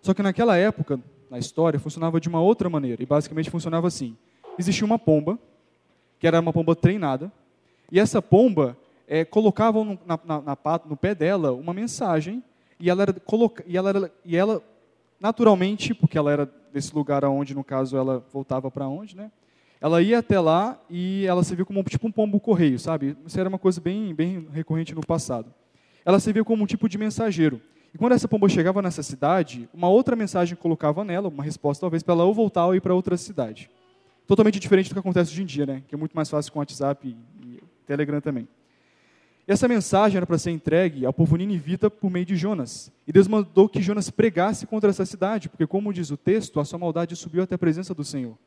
Só 0.02 0.14
que 0.14 0.24
naquela 0.24 0.58
época, 0.58 1.00
na 1.30 1.38
história, 1.38 1.80
funcionava 1.80 2.20
de 2.20 2.28
uma 2.28 2.42
outra 2.42 2.70
maneira. 2.70 3.02
E 3.04 3.06
basicamente 3.06 3.50
funcionava 3.50 3.88
assim: 3.88 4.18
existia 4.58 4.86
uma 4.86 5.00
pomba, 5.00 5.38
que 6.20 6.28
era 6.28 6.40
uma 6.40 6.54
pomba 6.54 6.76
treinada, 6.76 7.32
e 7.92 8.00
essa 8.00 8.22
pomba 8.22 8.78
é, 9.08 9.24
colocava 9.24 9.84
no, 9.84 10.00
na, 10.06 10.20
na, 10.26 10.58
no 10.86 10.98
pé 10.98 11.16
dela 11.16 11.54
uma 11.54 11.74
mensagem, 11.74 12.44
e 12.80 12.90
ela, 12.90 13.04
era, 13.04 13.14
coloca, 13.14 13.64
e, 13.68 13.78
ela 13.78 13.90
era, 13.90 14.12
e 14.24 14.36
ela, 14.36 14.62
naturalmente, 15.20 15.94
porque 15.94 16.18
ela 16.18 16.32
era 16.32 16.52
desse 16.72 16.94
lugar 16.94 17.24
aonde, 17.24 17.56
no 17.56 17.64
caso, 17.64 17.98
ela 17.98 18.24
voltava 18.32 18.70
para 18.70 18.88
onde, 18.88 19.16
né? 19.16 19.32
ela 19.80 20.02
ia 20.02 20.20
até 20.20 20.40
lá 20.40 20.80
e 20.90 21.26
ela 21.26 21.44
servia 21.44 21.66
como 21.66 21.84
tipo 21.84 22.08
um 22.08 22.12
pombo 22.12 22.40
correio, 22.40 22.80
sabe? 22.80 23.16
Isso 23.26 23.40
era 23.40 23.48
uma 23.48 23.60
coisa 23.60 23.80
bem, 23.80 24.14
bem 24.14 24.48
recorrente 24.52 24.96
no 24.96 25.06
passado. 25.06 25.54
Ela 26.04 26.20
servia 26.20 26.44
como 26.44 26.64
um 26.64 26.68
tipo 26.68 26.90
de 26.90 26.98
mensageiro. 26.98 27.62
E 27.94 27.98
quando 27.98 28.14
essa 28.14 28.28
pomba 28.28 28.50
chegava 28.50 28.82
nessa 28.82 29.04
cidade, 29.04 29.70
uma 29.74 29.88
outra 29.88 30.16
mensagem 30.16 30.56
colocava 30.56 31.04
nela, 31.04 31.30
uma 31.30 31.44
resposta 31.44 31.82
talvez 31.82 32.02
para 32.02 32.16
ela 32.16 32.26
ou 32.26 32.34
voltar 32.34 32.66
ou 32.66 32.76
ir 32.76 32.82
para 32.82 32.94
outra 32.94 33.18
cidade. 33.18 33.70
Totalmente 34.28 34.60
diferente 34.60 34.90
do 34.90 34.94
que 34.94 35.00
acontece 35.00 35.32
hoje 35.32 35.42
em 35.42 35.46
dia, 35.46 35.66
né? 35.66 35.84
Que 35.88 35.96
é 35.96 35.98
muito 35.98 36.14
mais 36.14 36.30
fácil 36.30 36.52
com 36.52 36.60
WhatsApp 36.60 37.16
e 37.42 37.64
Telegram 37.86 38.20
também. 38.20 38.48
E 39.48 39.52
essa 39.52 39.66
mensagem 39.66 40.18
era 40.18 40.26
para 40.26 40.38
ser 40.38 40.52
entregue 40.52 41.06
ao 41.06 41.14
povo 41.14 41.38
ninivita 41.38 41.90
por 41.90 42.12
meio 42.12 42.26
de 42.26 42.36
Jonas. 42.36 42.92
E 43.08 43.14
Deus 43.14 43.30
mandou 43.30 43.70
que 43.70 43.82
Jonas 43.82 44.10
pregasse 44.10 44.68
contra 44.68 44.90
essa 44.90 45.06
cidade, 45.06 45.48
porque, 45.48 45.66
como 45.66 45.94
diz 45.94 46.12
o 46.12 46.18
texto, 46.18 46.60
a 46.60 46.66
sua 46.66 46.78
maldade 46.78 47.16
subiu 47.16 47.44
até 47.44 47.56
a 47.56 47.58
presença 47.58 47.94
do 47.94 48.04
Senhor. 48.04 48.38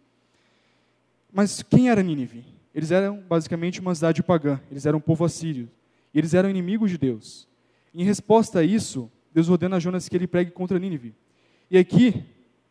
Mas 1.32 1.62
quem 1.62 1.88
era 1.88 2.02
Nínive? 2.02 2.44
Eles 2.74 2.90
eram 2.90 3.22
basicamente 3.26 3.80
uma 3.80 3.94
cidade 3.94 4.22
pagã, 4.22 4.60
eles 4.70 4.84
eram 4.84 4.98
um 4.98 5.00
povo 5.00 5.24
assírio, 5.24 5.70
e 6.12 6.18
eles 6.18 6.34
eram 6.34 6.50
inimigos 6.50 6.90
de 6.90 6.98
Deus. 6.98 7.48
Em 7.94 8.04
resposta 8.04 8.58
a 8.58 8.62
isso, 8.62 9.10
Deus 9.32 9.48
ordena 9.48 9.76
a 9.76 9.80
Jonas 9.80 10.06
que 10.06 10.16
ele 10.16 10.26
pregue 10.26 10.50
contra 10.50 10.78
Nínive. 10.78 11.14
E 11.70 11.78
aqui, 11.78 12.22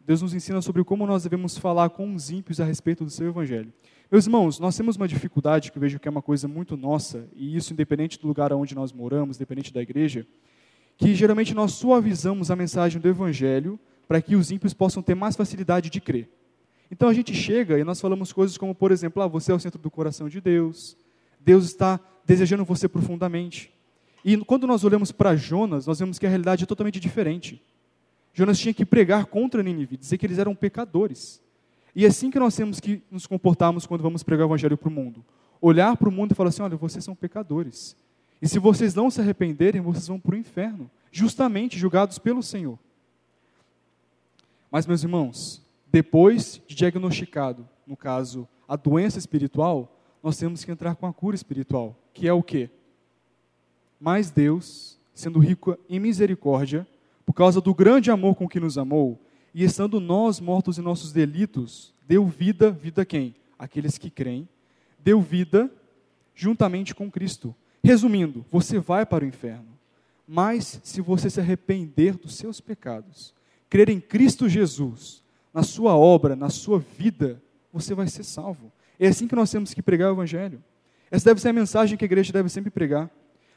Deus 0.10 0.24
nos 0.24 0.34
ensina 0.34 0.60
sobre 0.60 0.84
como 0.84 1.06
nós 1.06 1.22
devemos 1.22 1.56
falar 1.56 1.92
com 1.92 2.16
os 2.16 2.32
ímpios 2.32 2.60
a 2.60 2.66
respeito 2.66 3.06
do 3.06 3.12
seu 3.12 3.28
evangelho. 3.28 3.72
Meus 4.12 4.26
irmãos, 4.26 4.60
nós 4.60 4.76
temos 4.76 4.96
uma 4.96 5.08
dificuldade 5.08 5.72
que 5.72 5.78
eu 5.78 5.80
vejo 5.80 6.00
que 6.00 6.08
é 6.08 6.10
uma 6.10 6.20
coisa 6.20 6.48
muito 6.48 6.76
nossa, 6.76 7.30
e 7.36 7.56
isso 7.56 7.74
independente 7.74 8.20
do 8.20 8.28
lugar 8.28 8.52
onde 8.52 8.74
nós 8.74 8.92
moramos, 8.92 9.38
independente 9.38 9.72
da 9.72 9.84
igreja, 9.84 10.26
que 10.98 11.14
geralmente 11.14 11.54
nós 11.54 11.74
suavizamos 11.74 12.50
a 12.50 12.56
mensagem 12.56 13.00
do 13.00 13.08
evangelho 13.08 13.80
para 14.08 14.20
que 14.20 14.36
os 14.36 14.50
ímpios 14.50 14.74
possam 14.74 15.04
ter 15.04 15.14
mais 15.14 15.36
facilidade 15.36 15.92
de 15.92 16.02
crer. 16.02 16.28
Então 16.90 17.08
a 17.08 17.14
gente 17.14 17.32
chega 17.36 17.78
e 17.78 17.84
nós 17.84 18.02
falamos 18.02 18.34
coisas 18.34 18.58
como, 18.58 18.74
por 18.74 18.92
exemplo, 18.92 19.22
ah, 19.22 19.28
você 19.28 19.52
é 19.52 19.56
o 19.56 19.60
centro 19.60 19.80
do 19.80 19.92
coração 19.92 20.28
de 20.28 20.42
Deus, 20.42 20.98
Deus 21.40 21.66
está 21.66 22.00
desejando 22.26 22.66
você 22.66 22.88
profundamente. 22.88 23.72
E 24.26 24.36
quando 24.38 24.66
nós 24.66 24.84
olhamos 24.84 25.12
para 25.12 25.36
Jonas, 25.36 25.86
nós 25.86 26.00
vemos 26.00 26.18
que 26.18 26.26
a 26.26 26.30
realidade 26.30 26.64
é 26.64 26.66
totalmente 26.66 27.00
diferente. 27.00 27.62
Jonas 28.40 28.58
tinha 28.58 28.74
que 28.74 28.86
pregar 28.86 29.26
contra 29.26 29.62
Nínive, 29.62 29.98
dizer 29.98 30.18
que 30.18 30.26
eles 30.26 30.40
eram 30.40 30.56
pecadores. 30.56 31.42
E 31.94 32.06
é 32.06 32.08
assim 32.08 32.32
que 32.32 32.40
nós 32.40 32.56
temos 32.56 32.80
que 32.80 33.02
nos 33.12 33.28
comportarmos 33.28 33.86
quando 33.86 34.02
vamos 34.02 34.24
pregar 34.24 34.46
o 34.46 34.50
evangelho 34.50 34.78
para 34.78 34.88
o 34.88 34.92
mundo. 34.92 35.26
Olhar 35.60 35.98
para 35.98 36.08
o 36.08 36.12
mundo 36.12 36.32
e 36.32 36.36
falar 36.36 36.48
assim: 36.48 36.62
olha, 36.62 36.78
vocês 36.78 37.04
são 37.04 37.14
pecadores. 37.14 37.98
E 38.42 38.48
se 38.48 38.58
vocês 38.58 38.96
não 38.96 39.12
se 39.12 39.20
arrependerem, 39.20 39.82
vocês 39.82 40.08
vão 40.08 40.18
para 40.18 40.36
o 40.36 40.38
inferno, 40.38 40.90
justamente 41.12 41.78
julgados 41.78 42.18
pelo 42.18 42.42
Senhor. 42.42 42.80
Mas, 44.72 44.88
meus 44.88 45.04
irmãos, 45.04 45.62
depois 45.92 46.62
de 46.66 46.76
diagnosticado, 46.76 47.68
no 47.86 47.98
caso, 47.98 48.48
a 48.66 48.78
doença 48.78 49.20
espiritual, 49.20 50.00
nós 50.24 50.38
temos 50.38 50.64
que 50.64 50.72
entrar 50.72 50.96
com 50.96 51.06
a 51.06 51.12
cura 51.12 51.36
espiritual, 51.36 51.94
que 52.14 52.26
é 52.26 52.32
o 52.32 52.42
quê? 52.42 52.70
Mas 54.00 54.32
Deus, 54.32 54.98
sendo 55.14 55.40
rico 55.40 55.78
em 55.90 56.00
misericórdia, 56.00 56.88
por 57.30 57.34
causa 57.34 57.62
do 57.62 57.76
grande 57.76 58.10
amor 58.10 58.34
com 58.34 58.50
que 58.50 58.60
nos 58.60 58.76
amou, 58.76 59.22
e 59.54 59.64
estando 59.64 60.00
nós 60.00 60.40
mortos 60.40 60.80
em 60.80 60.82
nossos 60.82 61.12
delitos, 61.12 61.94
deu 62.08 62.26
vida, 62.26 62.72
vida 62.72 63.06
quem? 63.06 63.36
Aqueles 63.60 64.00
que 64.00 64.10
creem, 64.10 64.50
deu 64.98 65.22
vida 65.22 65.72
juntamente 66.34 66.96
com 66.96 67.12
Cristo. 67.12 67.56
Resumindo, 67.84 68.44
você 68.50 68.80
vai 68.80 69.06
para 69.06 69.24
o 69.24 69.28
inferno, 69.28 69.68
mas 70.28 70.82
se 70.84 71.02
você 71.02 71.30
se 71.30 71.40
arrepender 71.40 72.18
dos 72.18 72.34
seus 72.34 72.60
pecados, 72.60 73.32
crer 73.70 73.90
em 73.90 74.02
Cristo 74.02 74.50
Jesus, 74.50 75.22
na 75.54 75.62
sua 75.62 75.96
obra, 75.96 76.36
na 76.36 76.50
sua 76.50 76.80
vida, 76.80 77.40
você 77.72 77.94
vai 77.94 78.08
ser 78.08 78.24
salvo. 78.24 78.72
É 79.00 79.08
assim 79.08 79.28
que 79.28 79.36
nós 79.36 79.52
temos 79.52 79.72
que 79.72 79.84
pregar 79.84 80.10
o 80.10 80.16
Evangelho. 80.16 80.64
Essa 81.12 81.26
deve 81.26 81.42
ser 81.42 81.50
a 81.50 81.54
mensagem 81.54 81.96
que 81.96 82.04
a 82.04 82.08
igreja 82.08 82.34
deve 82.34 82.50
sempre 82.50 82.72
pregar. 82.72 83.08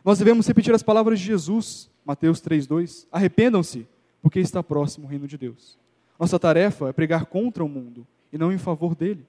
Nós 0.04 0.18
devemos 0.18 0.46
repetir 0.46 0.74
as 0.74 0.82
palavras 0.82 1.20
de 1.20 1.26
Jesus, 1.26 1.90
Mateus 2.04 2.40
3,2. 2.40 3.06
Arrependam-se, 3.10 3.86
porque 4.20 4.40
está 4.40 4.62
próximo 4.62 5.06
o 5.06 5.08
reino 5.08 5.28
de 5.28 5.38
Deus. 5.38 5.78
Nossa 6.18 6.38
tarefa 6.38 6.88
é 6.88 6.92
pregar 6.92 7.26
contra 7.26 7.64
o 7.64 7.68
mundo 7.68 8.06
e 8.32 8.38
não 8.38 8.52
em 8.52 8.58
favor 8.58 8.94
dele. 8.94 9.26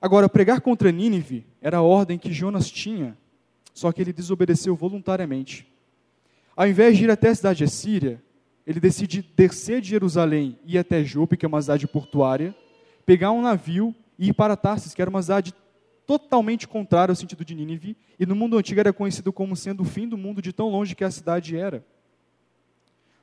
Agora, 0.00 0.28
pregar 0.28 0.60
contra 0.60 0.92
Nínive 0.92 1.46
era 1.62 1.78
a 1.78 1.82
ordem 1.82 2.18
que 2.18 2.32
Jonas 2.32 2.70
tinha, 2.70 3.16
só 3.72 3.90
que 3.90 4.02
ele 4.02 4.12
desobedeceu 4.12 4.74
voluntariamente. 4.76 5.66
Ao 6.56 6.66
invés 6.68 6.98
de 6.98 7.04
ir 7.04 7.10
até 7.10 7.30
a 7.30 7.34
cidade 7.34 7.64
de 7.64 7.70
Síria, 7.70 8.22
ele 8.66 8.80
decide 8.80 9.22
descer 9.36 9.80
de 9.80 9.88
Jerusalém 9.90 10.58
e 10.64 10.74
ir 10.74 10.78
até 10.78 11.02
Jope, 11.04 11.36
que 11.36 11.46
é 11.46 11.48
uma 11.48 11.60
cidade 11.60 11.86
portuária, 11.86 12.54
pegar 13.06 13.30
um 13.30 13.42
navio 13.42 13.94
e 14.18 14.28
ir 14.28 14.32
para 14.32 14.56
Tarsis, 14.56 14.94
que 14.94 15.02
era 15.02 15.10
uma 15.10 15.22
cidade 15.22 15.54
totalmente 16.06 16.68
contrária 16.68 17.12
ao 17.12 17.16
sentido 17.16 17.44
de 17.44 17.54
Nínive, 17.54 17.96
e 18.18 18.26
no 18.26 18.34
mundo 18.34 18.58
antigo 18.58 18.80
era 18.80 18.92
conhecido 18.92 19.32
como 19.32 19.56
sendo 19.56 19.82
o 19.82 19.84
fim 19.84 20.08
do 20.08 20.16
mundo 20.16 20.42
de 20.42 20.52
tão 20.52 20.68
longe 20.68 20.94
que 20.94 21.04
a 21.04 21.10
cidade 21.10 21.56
era. 21.56 21.84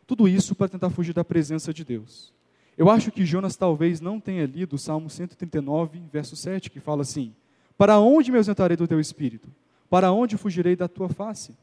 Tudo 0.07 0.27
isso 0.27 0.55
para 0.55 0.67
tentar 0.67 0.89
fugir 0.89 1.13
da 1.13 1.23
presença 1.23 1.73
de 1.73 1.85
Deus. 1.85 2.33
Eu 2.77 2.89
acho 2.89 3.11
que 3.11 3.25
Jonas 3.25 3.55
talvez 3.55 4.01
não 4.01 4.19
tenha 4.19 4.45
lido 4.45 4.75
o 4.75 4.79
Salmo 4.79 5.09
139, 5.09 6.01
verso 6.11 6.35
7, 6.35 6.69
que 6.69 6.79
fala 6.79 7.01
assim: 7.01 7.33
Para 7.77 7.99
onde 7.99 8.31
me 8.31 8.37
ausentarei 8.37 8.75
do 8.75 8.87
teu 8.87 8.99
espírito? 8.99 9.49
Para 9.89 10.11
onde 10.11 10.37
fugirei 10.37 10.75
da 10.75 10.87
tua 10.87 11.09
face? 11.09 11.55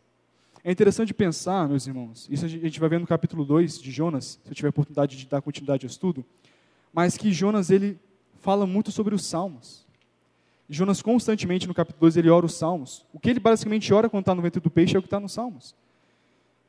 É 0.62 0.70
interessante 0.70 1.14
pensar, 1.14 1.68
meus 1.68 1.87
irmãos, 1.87 2.26
isso 2.30 2.44
a 2.44 2.48
gente 2.48 2.78
vai 2.78 2.88
ver 2.88 3.00
no 3.00 3.06
capítulo 3.06 3.44
2 3.44 3.80
de 3.80 3.90
Jonas, 3.90 4.38
se 4.44 4.50
eu 4.50 4.54
tiver 4.54 4.68
oportunidade 4.68 5.16
de 5.16 5.26
dar 5.26 5.40
continuidade 5.40 5.87
ao 5.87 5.90
estudo, 5.90 6.25
mas 6.92 7.16
que 7.16 7.32
Jonas 7.32 7.70
ele 7.70 7.98
fala 8.40 8.66
muito 8.66 8.92
sobre 8.92 9.14
os 9.14 9.25
salmos. 9.25 9.88
Jonas 10.68 11.00
constantemente 11.00 11.66
no 11.66 11.75
capítulo 11.75 12.00
2 12.00 12.16
ele 12.18 12.28
ora 12.28 12.44
os 12.44 12.54
salmos. 12.54 13.06
O 13.12 13.18
que 13.18 13.30
ele 13.30 13.40
basicamente 13.40 13.92
ora 13.92 14.08
quando 14.08 14.22
está 14.22 14.34
no 14.34 14.42
ventre 14.42 14.60
do 14.60 14.70
peixe 14.70 14.94
é 14.94 14.98
o 14.98 15.02
que 15.02 15.06
está 15.06 15.18
nos 15.18 15.32
salmos. 15.32 15.75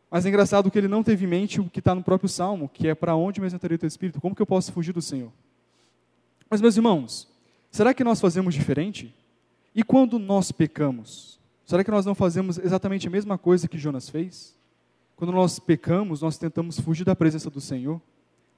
Mas 0.09 0.25
é 0.25 0.29
engraçado 0.29 0.71
que 0.71 0.77
ele 0.77 0.87
não 0.87 1.03
teve 1.03 1.25
em 1.25 1.27
mente 1.27 1.59
o 1.61 1.69
que 1.69 1.79
está 1.79 1.93
no 1.93 2.01
próprio 2.01 2.29
salmo, 2.29 2.69
que 2.69 2.87
é 2.87 2.95
para 2.95 3.15
onde 3.15 3.39
me 3.39 3.45
exaltaria 3.45 3.75
o 3.75 3.79
teu 3.79 3.87
espírito? 3.87 4.19
Como 4.19 4.33
que 4.33 4.41
eu 4.41 4.45
posso 4.45 4.71
fugir 4.71 4.93
do 4.93 5.01
Senhor? 5.01 5.31
Mas, 6.49 6.61
meus 6.61 6.75
irmãos, 6.75 7.27
será 7.69 7.93
que 7.93 8.03
nós 8.03 8.19
fazemos 8.19 8.55
diferente? 8.55 9.13
E 9.75 9.83
quando 9.83 10.17
nós 10.17 10.51
pecamos? 10.51 11.37
Será 11.63 11.83
que 11.83 11.91
nós 11.91 12.05
não 12.05 12.15
fazemos 12.15 12.57
exatamente 12.57 13.07
a 13.07 13.11
mesma 13.11 13.37
coisa 13.37 13.67
que 13.67 13.77
Jonas 13.77 14.09
fez? 14.09 14.57
Quando 15.15 15.31
nós 15.31 15.59
pecamos, 15.59 16.21
nós 16.21 16.37
tentamos 16.37 16.79
fugir 16.79 17.03
da 17.03 17.15
presença 17.15 17.49
do 17.49 17.61
Senhor, 17.61 18.01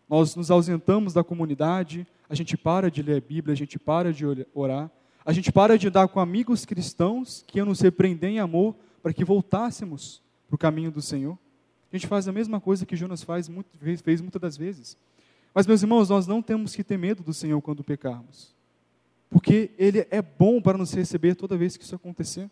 nós 0.07 0.35
nos 0.35 0.49
ausentamos 0.49 1.11
da 1.11 1.23
comunidade, 1.23 2.07
a 2.29 2.35
gente 2.35 2.55
para 2.55 2.89
de 2.89 3.01
ler 3.01 3.17
a 3.17 3.21
Bíblia, 3.21 3.53
a 3.53 3.57
gente 3.57 3.77
para 3.77 4.13
de 4.13 4.25
orar, 4.53 4.89
a 5.25 5.31
gente 5.31 5.51
para 5.51 5.77
de 5.77 5.87
andar 5.87 6.07
com 6.07 6.19
amigos 6.19 6.65
cristãos 6.65 7.43
que 7.47 7.61
nos 7.63 7.79
repreender 7.79 8.31
em 8.31 8.39
amor 8.39 8.75
para 9.01 9.13
que 9.13 9.23
voltássemos 9.23 10.21
para 10.47 10.55
o 10.55 10.57
caminho 10.57 10.91
do 10.91 11.01
Senhor. 11.01 11.37
A 11.91 11.95
gente 11.95 12.07
faz 12.07 12.27
a 12.27 12.31
mesma 12.31 12.59
coisa 12.59 12.85
que 12.85 12.95
Jonas 12.95 13.21
faz, 13.21 13.49
fez 14.03 14.21
muitas 14.21 14.41
das 14.41 14.57
vezes. 14.57 14.97
Mas, 15.53 15.67
meus 15.67 15.81
irmãos, 15.81 16.09
nós 16.09 16.25
não 16.25 16.41
temos 16.41 16.75
que 16.75 16.83
ter 16.83 16.97
medo 16.97 17.21
do 17.21 17.33
Senhor 17.33 17.61
quando 17.61 17.83
pecarmos. 17.83 18.55
Porque 19.29 19.71
Ele 19.77 20.07
é 20.09 20.21
bom 20.21 20.61
para 20.61 20.77
nos 20.77 20.93
receber 20.93 21.35
toda 21.35 21.57
vez 21.57 21.75
que 21.75 21.83
isso 21.83 21.95
acontecer. 21.95 22.49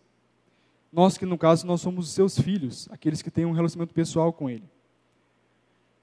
Nós 0.92 1.18
que, 1.18 1.26
no 1.26 1.38
caso, 1.38 1.66
nós 1.66 1.82
somos 1.82 2.08
os 2.08 2.14
seus 2.14 2.38
filhos, 2.38 2.88
aqueles 2.92 3.22
que 3.22 3.32
têm 3.32 3.46
um 3.46 3.52
relacionamento 3.52 3.94
pessoal 3.94 4.34
com 4.34 4.50
Ele. 4.50 4.64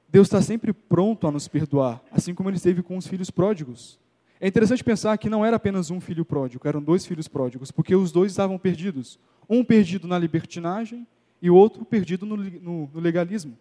Deus 0.09 0.29
está 0.29 0.41
sempre 0.41 0.73
pronto 0.73 1.27
a 1.27 1.33
nos 1.33 1.49
perdoar, 1.49 2.03
assim 2.11 2.35
como 2.35 2.49
Ele 2.49 2.57
esteve 2.57 2.83
com 2.83 2.97
os 2.97 3.07
filhos 3.07 3.31
pródigos. 3.31 3.99
É 4.41 4.47
interessante 4.49 4.85
pensar 4.85 5.17
que 5.17 5.31
não 5.31 5.45
era 5.45 5.57
apenas 5.57 5.91
um 5.91 6.01
filho 6.01 6.25
pródigo, 6.25 6.67
eram 6.69 6.83
dois 6.83 7.07
filhos 7.07 7.27
pródigos, 7.27 7.71
porque 7.71 7.95
os 7.95 8.13
dois 8.13 8.33
estavam 8.33 8.59
perdidos. 8.59 9.19
Um 9.49 9.65
perdido 9.65 10.07
na 10.07 10.19
libertinagem 10.19 11.07
e 11.41 11.49
o 11.49 11.55
outro 11.55 11.85
perdido 11.85 12.27
no, 12.27 12.37
no, 12.37 12.91
no 12.93 13.01
legalismo. 13.01 13.57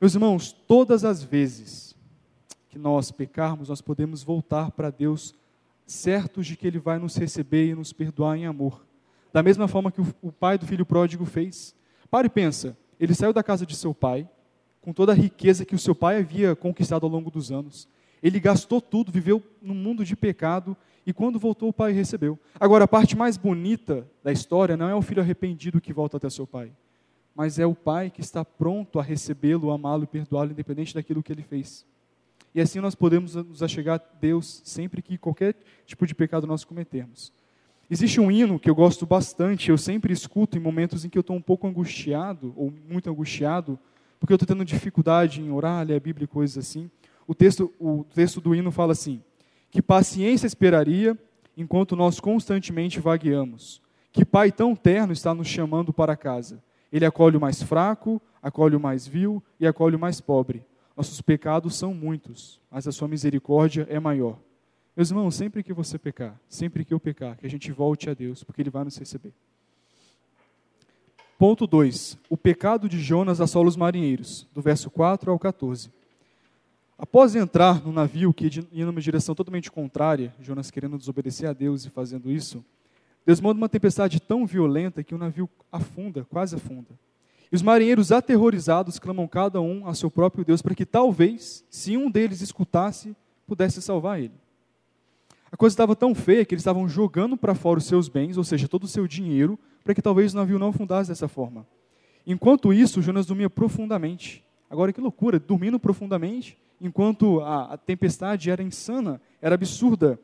Meus 0.00 0.14
irmãos, 0.14 0.52
todas 0.52 1.04
as 1.04 1.22
vezes 1.22 1.96
que 2.68 2.78
nós 2.78 3.10
pecarmos, 3.10 3.68
nós 3.68 3.80
podemos 3.80 4.22
voltar 4.22 4.70
para 4.70 4.90
Deus 4.90 5.34
certos 5.86 6.46
de 6.46 6.56
que 6.56 6.66
Ele 6.66 6.78
vai 6.78 6.98
nos 6.98 7.16
receber 7.16 7.70
e 7.70 7.74
nos 7.74 7.92
perdoar 7.92 8.36
em 8.36 8.46
amor. 8.46 8.86
Da 9.32 9.42
mesma 9.42 9.66
forma 9.66 9.90
que 9.90 10.00
o, 10.00 10.06
o 10.22 10.30
pai 10.30 10.58
do 10.58 10.66
filho 10.66 10.86
pródigo 10.86 11.24
fez. 11.24 11.74
Pare 12.10 12.26
e 12.26 12.30
pensa, 12.30 12.76
ele 12.98 13.14
saiu 13.14 13.32
da 13.32 13.42
casa 13.42 13.66
de 13.66 13.76
seu 13.76 13.94
pai, 13.94 14.28
com 14.80 14.92
toda 14.92 15.12
a 15.12 15.14
riqueza 15.14 15.64
que 15.64 15.74
o 15.74 15.78
seu 15.78 15.94
pai 15.94 16.18
havia 16.18 16.56
conquistado 16.56 17.04
ao 17.04 17.10
longo 17.10 17.30
dos 17.30 17.52
anos. 17.52 17.88
Ele 18.22 18.40
gastou 18.40 18.80
tudo, 18.80 19.12
viveu 19.12 19.42
num 19.62 19.74
mundo 19.74 20.04
de 20.04 20.16
pecado 20.16 20.76
e 21.06 21.12
quando 21.12 21.38
voltou 21.38 21.68
o 21.68 21.72
pai 21.72 21.92
recebeu. 21.92 22.38
Agora, 22.58 22.84
a 22.84 22.88
parte 22.88 23.16
mais 23.16 23.36
bonita 23.36 24.06
da 24.22 24.30
história 24.30 24.76
não 24.76 24.88
é 24.88 24.94
o 24.94 25.02
filho 25.02 25.22
arrependido 25.22 25.80
que 25.80 25.92
volta 25.92 26.16
até 26.16 26.28
seu 26.28 26.46
pai, 26.46 26.70
mas 27.34 27.58
é 27.58 27.64
o 27.64 27.74
pai 27.74 28.10
que 28.10 28.20
está 28.20 28.44
pronto 28.44 28.98
a 28.98 29.02
recebê-lo, 29.02 29.70
amá-lo 29.70 30.04
e 30.04 30.06
perdoá-lo, 30.06 30.50
independente 30.50 30.94
daquilo 30.94 31.22
que 31.22 31.32
ele 31.32 31.42
fez. 31.42 31.86
E 32.54 32.60
assim 32.60 32.80
nós 32.80 32.94
podemos 32.94 33.34
nos 33.34 33.62
achegar 33.62 34.00
a 34.00 34.18
Deus 34.20 34.60
sempre 34.64 35.00
que 35.00 35.16
qualquer 35.16 35.54
tipo 35.86 36.06
de 36.06 36.14
pecado 36.14 36.46
nós 36.46 36.64
cometermos. 36.64 37.32
Existe 37.90 38.20
um 38.20 38.30
hino 38.30 38.58
que 38.58 38.68
eu 38.68 38.74
gosto 38.74 39.06
bastante, 39.06 39.70
eu 39.70 39.78
sempre 39.78 40.12
escuto 40.12 40.58
em 40.58 40.60
momentos 40.60 41.04
em 41.04 41.08
que 41.08 41.16
eu 41.16 41.22
estou 41.22 41.34
um 41.34 41.40
pouco 41.40 41.66
angustiado, 41.66 42.52
ou 42.54 42.70
muito 42.86 43.08
angustiado, 43.08 43.78
porque 44.20 44.32
eu 44.32 44.36
estou 44.36 44.46
tendo 44.46 44.62
dificuldade 44.62 45.40
em 45.40 45.50
orar, 45.50 45.86
ler 45.86 45.96
a 45.96 46.00
Bíblia 46.00 46.24
e 46.24 46.28
coisas 46.28 46.58
assim. 46.58 46.90
O 47.28 47.34
texto, 47.34 47.70
o 47.78 48.04
texto 48.04 48.40
do 48.40 48.54
hino 48.54 48.72
fala 48.72 48.92
assim: 48.92 49.22
Que 49.70 49.82
paciência 49.82 50.46
esperaria 50.46 51.16
enquanto 51.54 51.94
nós 51.94 52.18
constantemente 52.18 52.98
vagueamos. 52.98 53.82
Que 54.10 54.24
Pai 54.24 54.50
tão 54.50 54.74
terno 54.74 55.12
está 55.12 55.34
nos 55.34 55.46
chamando 55.46 55.92
para 55.92 56.16
casa. 56.16 56.64
Ele 56.90 57.04
acolhe 57.04 57.36
o 57.36 57.40
mais 57.40 57.62
fraco, 57.62 58.20
acolhe 58.42 58.74
o 58.74 58.80
mais 58.80 59.06
vil 59.06 59.42
e 59.60 59.66
acolhe 59.66 59.94
o 59.94 59.98
mais 59.98 60.22
pobre. 60.22 60.64
Nossos 60.96 61.20
pecados 61.20 61.76
são 61.76 61.92
muitos, 61.92 62.58
mas 62.70 62.88
a 62.88 62.92
sua 62.92 63.06
misericórdia 63.06 63.86
é 63.90 64.00
maior. 64.00 64.38
Meus 64.96 65.10
irmãos, 65.10 65.34
sempre 65.34 65.62
que 65.62 65.72
você 65.72 65.98
pecar, 65.98 66.40
sempre 66.48 66.84
que 66.84 66.94
eu 66.94 66.98
pecar, 66.98 67.36
que 67.36 67.46
a 67.46 67.50
gente 67.50 67.70
volte 67.70 68.08
a 68.08 68.14
Deus, 68.14 68.42
porque 68.42 68.62
Ele 68.62 68.70
vai 68.70 68.84
nos 68.84 68.96
receber. 68.96 69.32
Ponto 71.38 71.66
2. 71.66 72.18
O 72.28 72.36
pecado 72.36 72.88
de 72.88 72.98
Jonas 72.98 73.40
assola 73.40 73.68
os 73.68 73.76
marinheiros, 73.76 74.48
do 74.52 74.62
verso 74.62 74.90
4 74.90 75.30
ao 75.30 75.38
14. 75.38 75.97
Após 76.98 77.36
entrar 77.36 77.80
no 77.84 77.92
navio 77.92 78.34
que 78.34 78.50
ia 78.72 78.84
numa 78.84 79.00
direção 79.00 79.32
totalmente 79.32 79.70
contrária, 79.70 80.34
Jonas 80.40 80.68
querendo 80.68 80.98
desobedecer 80.98 81.48
a 81.48 81.52
Deus 81.52 81.84
e 81.86 81.90
fazendo 81.90 82.28
isso, 82.28 82.64
Deus 83.24 83.40
manda 83.40 83.56
uma 83.56 83.68
tempestade 83.68 84.18
tão 84.18 84.44
violenta 84.44 85.04
que 85.04 85.14
o 85.14 85.18
navio 85.18 85.48
afunda, 85.70 86.24
quase 86.24 86.56
afunda. 86.56 86.88
E 87.52 87.54
os 87.54 87.62
marinheiros 87.62 88.10
aterrorizados 88.10 88.98
clamam 88.98 89.28
cada 89.28 89.60
um 89.60 89.86
a 89.86 89.94
seu 89.94 90.10
próprio 90.10 90.44
Deus 90.44 90.60
para 90.60 90.74
que 90.74 90.84
talvez, 90.84 91.64
se 91.70 91.96
um 91.96 92.10
deles 92.10 92.40
escutasse, 92.40 93.14
pudesse 93.46 93.80
salvar 93.80 94.20
ele. 94.20 94.34
A 95.52 95.56
coisa 95.56 95.72
estava 95.72 95.94
tão 95.94 96.14
feia 96.16 96.44
que 96.44 96.52
eles 96.52 96.62
estavam 96.62 96.88
jogando 96.88 97.36
para 97.36 97.54
fora 97.54 97.78
os 97.78 97.86
seus 97.86 98.08
bens, 98.08 98.36
ou 98.36 98.44
seja, 98.44 98.66
todo 98.66 98.84
o 98.84 98.88
seu 98.88 99.06
dinheiro, 99.06 99.56
para 99.84 99.94
que 99.94 100.02
talvez 100.02 100.34
o 100.34 100.36
navio 100.36 100.58
não 100.58 100.68
afundasse 100.68 101.08
dessa 101.08 101.28
forma. 101.28 101.64
Enquanto 102.26 102.72
isso, 102.72 103.00
Jonas 103.00 103.24
dormia 103.24 103.48
profundamente. 103.48 104.44
Agora 104.68 104.92
que 104.92 105.00
loucura, 105.00 105.38
dormindo 105.38 105.78
profundamente, 105.78 106.58
enquanto 106.80 107.40
a, 107.40 107.74
a 107.74 107.76
tempestade 107.76 108.50
era 108.50 108.62
insana, 108.62 109.20
era 109.40 109.54
absurda. 109.54 110.18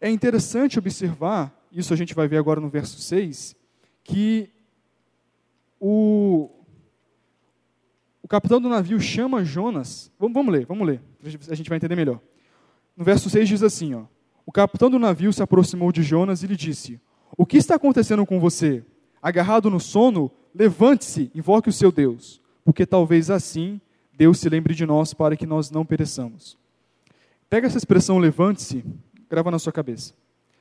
É 0.00 0.10
interessante 0.10 0.78
observar, 0.78 1.52
isso 1.70 1.92
a 1.92 1.96
gente 1.96 2.14
vai 2.14 2.28
ver 2.28 2.36
agora 2.36 2.60
no 2.60 2.68
verso 2.68 3.00
6, 3.00 3.56
que 4.04 4.50
o, 5.80 6.50
o 8.22 8.28
capitão 8.28 8.60
do 8.60 8.68
navio 8.68 9.00
chama 9.00 9.44
Jonas. 9.44 10.10
Vamos, 10.18 10.34
vamos 10.34 10.52
ler, 10.52 10.66
vamos 10.66 10.86
ler, 10.86 11.00
a 11.48 11.54
gente 11.54 11.68
vai 11.68 11.76
entender 11.76 11.96
melhor. 11.96 12.20
No 12.96 13.04
verso 13.04 13.30
6 13.30 13.48
diz 13.48 13.62
assim: 13.62 13.94
ó, 13.94 14.04
O 14.44 14.52
capitão 14.52 14.90
do 14.90 14.98
navio 14.98 15.32
se 15.32 15.42
aproximou 15.42 15.92
de 15.92 16.02
Jonas 16.02 16.42
e 16.42 16.46
lhe 16.46 16.56
disse: 16.56 17.00
O 17.36 17.46
que 17.46 17.56
está 17.56 17.76
acontecendo 17.76 18.26
com 18.26 18.38
você? 18.38 18.84
Agarrado 19.20 19.70
no 19.70 19.80
sono, 19.80 20.30
levante-se, 20.54 21.30
invoque 21.34 21.68
o 21.68 21.72
seu 21.72 21.92
Deus, 21.92 22.40
porque 22.64 22.84
talvez 22.84 23.30
assim 23.30 23.80
Deus 24.12 24.38
se 24.38 24.48
lembre 24.48 24.74
de 24.74 24.86
nós 24.86 25.14
para 25.14 25.36
que 25.36 25.46
nós 25.46 25.70
não 25.70 25.84
pereçamos. 25.84 26.58
Pega 27.48 27.66
essa 27.66 27.78
expressão 27.78 28.18
levante-se, 28.18 28.84
grava 29.28 29.50
na 29.50 29.58
sua 29.58 29.72
cabeça. 29.72 30.14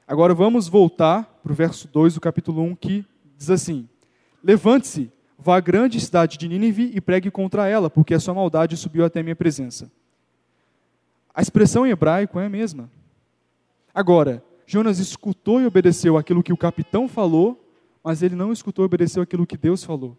Agora 0.07 0.33
vamos 0.33 0.67
voltar 0.67 1.23
para 1.41 1.51
o 1.51 1.55
verso 1.55 1.87
2 1.87 2.15
do 2.15 2.21
capítulo 2.21 2.61
1 2.63 2.75
que 2.75 3.05
diz 3.37 3.49
assim: 3.49 3.87
Levante-se, 4.43 5.11
vá 5.37 5.57
à 5.57 5.59
grande 5.59 5.99
cidade 5.99 6.37
de 6.37 6.47
Nínive 6.47 6.91
e 6.93 6.99
pregue 6.99 7.31
contra 7.31 7.67
ela, 7.67 7.89
porque 7.89 8.13
a 8.13 8.19
sua 8.19 8.33
maldade 8.33 8.75
subiu 8.77 9.05
até 9.05 9.23
minha 9.23 9.35
presença. 9.35 9.91
A 11.33 11.41
expressão 11.41 11.85
em 11.85 11.91
hebraico 11.91 12.39
é 12.39 12.45
a 12.45 12.49
mesma. 12.49 12.89
Agora, 13.93 14.43
Jonas 14.65 14.99
escutou 14.99 15.61
e 15.61 15.65
obedeceu 15.65 16.17
aquilo 16.17 16.43
que 16.43 16.53
o 16.53 16.57
capitão 16.57 17.07
falou, 17.07 17.61
mas 18.03 18.21
ele 18.21 18.35
não 18.35 18.51
escutou 18.51 18.83
e 18.83 18.87
obedeceu 18.87 19.21
aquilo 19.21 19.45
que 19.45 19.57
Deus 19.57 19.83
falou. 19.83 20.17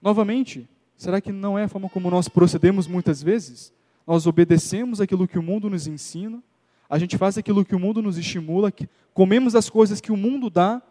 Novamente, 0.00 0.68
Será 0.96 1.20
que 1.20 1.32
não 1.32 1.58
é 1.58 1.64
a 1.64 1.68
forma 1.68 1.88
como 1.88 2.10
nós 2.10 2.28
procedemos 2.28 2.86
muitas 2.86 3.22
vezes? 3.22 3.72
Nós 4.06 4.26
obedecemos 4.26 5.00
aquilo 5.00 5.26
que 5.26 5.38
o 5.38 5.42
mundo 5.42 5.68
nos 5.68 5.86
ensina, 5.86 6.42
a 6.88 6.98
gente 6.98 7.16
faz 7.16 7.38
aquilo 7.38 7.64
que 7.64 7.74
o 7.74 7.78
mundo 7.78 8.02
nos 8.02 8.18
estimula, 8.18 8.72
comemos 9.12 9.54
as 9.54 9.70
coisas 9.70 10.00
que 10.00 10.12
o 10.12 10.16
mundo 10.16 10.50
dá, 10.50 10.82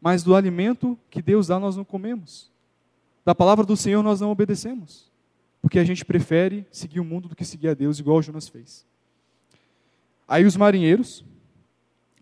mas 0.00 0.22
do 0.22 0.34
alimento 0.34 0.98
que 1.10 1.22
Deus 1.22 1.48
dá 1.48 1.58
nós 1.60 1.76
não 1.76 1.84
comemos. 1.84 2.50
Da 3.24 3.34
palavra 3.34 3.64
do 3.64 3.76
Senhor 3.76 4.02
nós 4.02 4.20
não 4.20 4.30
obedecemos, 4.30 5.10
porque 5.62 5.78
a 5.78 5.84
gente 5.84 6.04
prefere 6.04 6.66
seguir 6.70 7.00
o 7.00 7.04
mundo 7.04 7.28
do 7.28 7.36
que 7.36 7.44
seguir 7.44 7.68
a 7.68 7.74
Deus, 7.74 7.98
igual 7.98 8.22
Jonas 8.22 8.48
fez. 8.48 8.84
Aí 10.26 10.44
os 10.44 10.56
marinheiros 10.56 11.24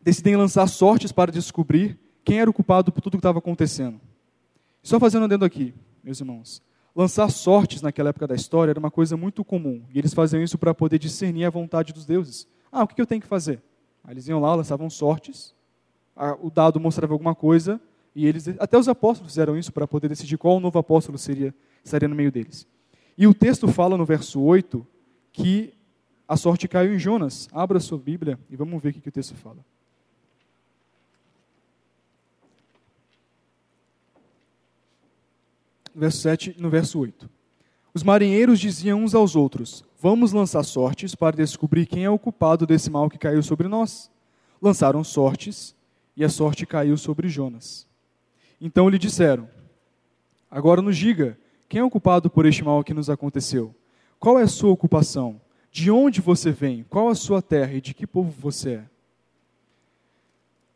decidem 0.02 0.36
lançar 0.36 0.66
sortes 0.66 1.12
para 1.12 1.30
descobrir 1.30 1.98
quem 2.24 2.40
era 2.40 2.50
o 2.50 2.52
culpado 2.52 2.92
por 2.92 3.00
tudo 3.00 3.12
que 3.12 3.18
estava 3.18 3.38
acontecendo. 3.38 4.00
Só 4.82 4.98
fazendo 4.98 5.24
adendo 5.24 5.44
aqui, 5.44 5.72
meus 6.02 6.20
irmãos. 6.20 6.60
Lançar 6.94 7.30
sortes 7.30 7.80
naquela 7.80 8.10
época 8.10 8.26
da 8.26 8.34
história 8.34 8.70
era 8.70 8.78
uma 8.78 8.90
coisa 8.90 9.16
muito 9.16 9.44
comum. 9.44 9.82
E 9.92 9.98
eles 9.98 10.12
faziam 10.12 10.42
isso 10.42 10.58
para 10.58 10.74
poder 10.74 10.98
discernir 10.98 11.44
a 11.44 11.50
vontade 11.50 11.92
dos 11.92 12.04
deuses. 12.04 12.46
Ah, 12.70 12.82
o 12.82 12.86
que 12.86 13.00
eu 13.00 13.06
tenho 13.06 13.20
que 13.20 13.26
fazer? 13.26 13.62
Aí 14.04 14.14
eles 14.14 14.28
iam 14.28 14.40
lá, 14.40 14.54
lançavam 14.54 14.90
sortes, 14.90 15.54
o 16.40 16.50
dado 16.50 16.78
mostrava 16.80 17.12
alguma 17.12 17.34
coisa, 17.34 17.80
e 18.14 18.26
eles, 18.26 18.48
até 18.58 18.76
os 18.76 18.88
apóstolos 18.88 19.32
fizeram 19.32 19.56
isso 19.56 19.72
para 19.72 19.86
poder 19.86 20.08
decidir 20.08 20.36
qual 20.36 20.60
novo 20.60 20.78
apóstolo 20.78 21.16
seria, 21.16 21.54
estaria 21.82 22.08
no 22.08 22.14
meio 22.14 22.30
deles. 22.30 22.66
E 23.16 23.26
o 23.26 23.32
texto 23.32 23.68
fala 23.68 23.96
no 23.96 24.04
verso 24.04 24.40
8 24.40 24.86
que 25.32 25.72
a 26.26 26.36
sorte 26.36 26.68
caiu 26.68 26.94
em 26.94 26.98
Jonas. 26.98 27.48
Abra 27.52 27.80
sua 27.80 27.98
Bíblia 27.98 28.38
e 28.50 28.56
vamos 28.56 28.82
ver 28.82 28.90
o 28.90 28.92
que 28.92 29.08
o 29.08 29.12
texto 29.12 29.34
fala. 29.34 29.64
Verso 35.94 36.18
7 36.18 36.56
e 36.58 36.62
no 36.62 36.70
verso 36.70 36.98
8. 36.98 37.28
Os 37.94 38.02
marinheiros 38.02 38.58
diziam 38.58 39.02
uns 39.02 39.14
aos 39.14 39.36
outros: 39.36 39.84
Vamos 40.00 40.32
lançar 40.32 40.62
sortes 40.62 41.14
para 41.14 41.36
descobrir 41.36 41.86
quem 41.86 42.04
é 42.04 42.10
o 42.10 42.18
culpado 42.18 42.66
desse 42.66 42.90
mal 42.90 43.08
que 43.08 43.18
caiu 43.18 43.42
sobre 43.42 43.68
nós. 43.68 44.10
Lançaram 44.60 45.04
sortes 45.04 45.74
e 46.16 46.24
a 46.24 46.28
sorte 46.28 46.66
caiu 46.66 46.96
sobre 46.96 47.28
Jonas. 47.28 47.86
Então 48.60 48.88
lhe 48.88 48.98
disseram: 48.98 49.48
Agora 50.50 50.82
nos 50.82 50.96
diga, 50.96 51.38
quem 51.68 51.80
é 51.80 51.84
o 51.84 51.90
culpado 51.90 52.30
por 52.30 52.46
este 52.46 52.62
mal 52.62 52.82
que 52.84 52.94
nos 52.94 53.08
aconteceu? 53.08 53.74
Qual 54.18 54.38
é 54.38 54.42
a 54.42 54.48
sua 54.48 54.70
ocupação? 54.70 55.40
De 55.70 55.90
onde 55.90 56.20
você 56.20 56.50
vem? 56.52 56.84
Qual 56.88 57.08
a 57.08 57.14
sua 57.14 57.40
terra 57.40 57.72
e 57.72 57.80
de 57.80 57.94
que 57.94 58.06
povo 58.06 58.30
você 58.30 58.74
é? 58.74 58.84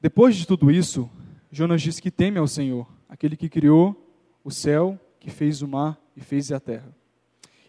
Depois 0.00 0.36
de 0.36 0.46
tudo 0.46 0.70
isso, 0.70 1.08
Jonas 1.50 1.82
diz 1.82 2.00
que 2.00 2.10
teme 2.10 2.38
ao 2.38 2.48
Senhor 2.48 2.86
aquele 3.08 3.36
que 3.36 3.48
criou 3.48 3.94
o 4.42 4.50
céu, 4.50 4.98
que 5.26 5.30
fez 5.32 5.60
o 5.60 5.66
mar 5.66 5.98
e 6.16 6.20
fez 6.20 6.52
a 6.52 6.60
terra. 6.60 6.88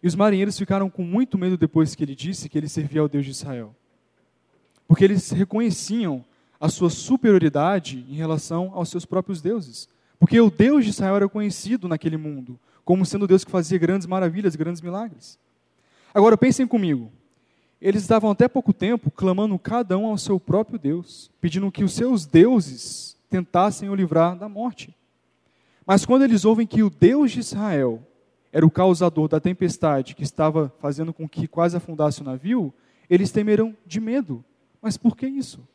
E 0.02 0.08
os 0.08 0.14
marinheiros 0.14 0.56
ficaram 0.56 0.92
com 0.92 1.02
muito 1.02 1.40
medo 1.40 1.58
depois 1.58 1.96
que 1.96 2.04
ele 2.04 2.14
disse 2.14 2.48
que 2.48 2.56
ele 2.56 2.70
servia 2.70 3.02
ao 3.02 3.10
Deus 3.10 3.26
de 3.26 3.32
Israel. 3.32 3.76
Porque 4.88 5.04
eles 5.04 5.32
reconheciam 5.32 6.24
a 6.60 6.70
sua 6.70 6.92
superioridade 6.92 8.06
em 8.08 8.14
relação 8.14 8.72
aos 8.76 8.90
seus 8.90 9.06
próprios 9.06 9.42
deuses. 9.42 9.90
Porque 10.20 10.40
o 10.40 10.52
Deus 10.52 10.84
de 10.84 10.92
Israel 10.92 11.16
era 11.16 11.28
conhecido 11.28 11.88
naquele 11.88 12.16
mundo 12.16 12.60
como 12.86 13.04
sendo 13.08 13.28
Deus 13.28 13.44
que 13.44 13.50
fazia 13.50 13.80
grandes 13.80 14.06
maravilhas, 14.06 14.56
grandes 14.56 14.84
milagres. 14.84 15.40
Agora 16.14 16.38
pensem 16.38 16.68
comigo. 16.68 17.12
Eles 17.82 18.04
estavam 18.04 18.30
até 18.30 18.48
pouco 18.48 18.72
tempo 18.72 19.10
clamando 19.10 19.58
cada 19.58 19.98
um 19.98 20.06
ao 20.06 20.18
seu 20.18 20.40
próprio 20.40 20.78
Deus, 20.78 21.32
pedindo 21.42 21.72
que 21.72 21.84
os 21.84 21.94
seus 21.94 22.28
deuses 22.28 23.18
tentassem 23.32 23.90
o 23.90 23.96
livrar 23.96 24.38
da 24.38 24.48
morte. 24.48 24.96
Mas 25.88 26.06
quando 26.06 26.24
eles 26.24 26.44
ouvem 26.44 26.68
que 26.68 26.84
o 26.84 26.90
Deus 26.90 27.32
de 27.32 27.40
Israel 27.40 28.06
era 28.52 28.66
o 28.66 28.70
causador 28.70 29.30
da 29.30 29.40
tempestade 29.40 30.14
que 30.14 30.24
estava 30.24 30.70
fazendo 30.80 31.14
com 31.14 31.30
que 31.30 31.48
quase 31.48 31.78
afundasse 31.78 32.20
o 32.22 32.26
navio, 32.26 32.74
eles 33.10 33.32
temeram 33.32 33.74
de 33.86 34.02
medo. 34.02 34.44
Mas 34.82 34.98
por 34.98 35.16
que 35.16 35.26
isso? 35.26 35.66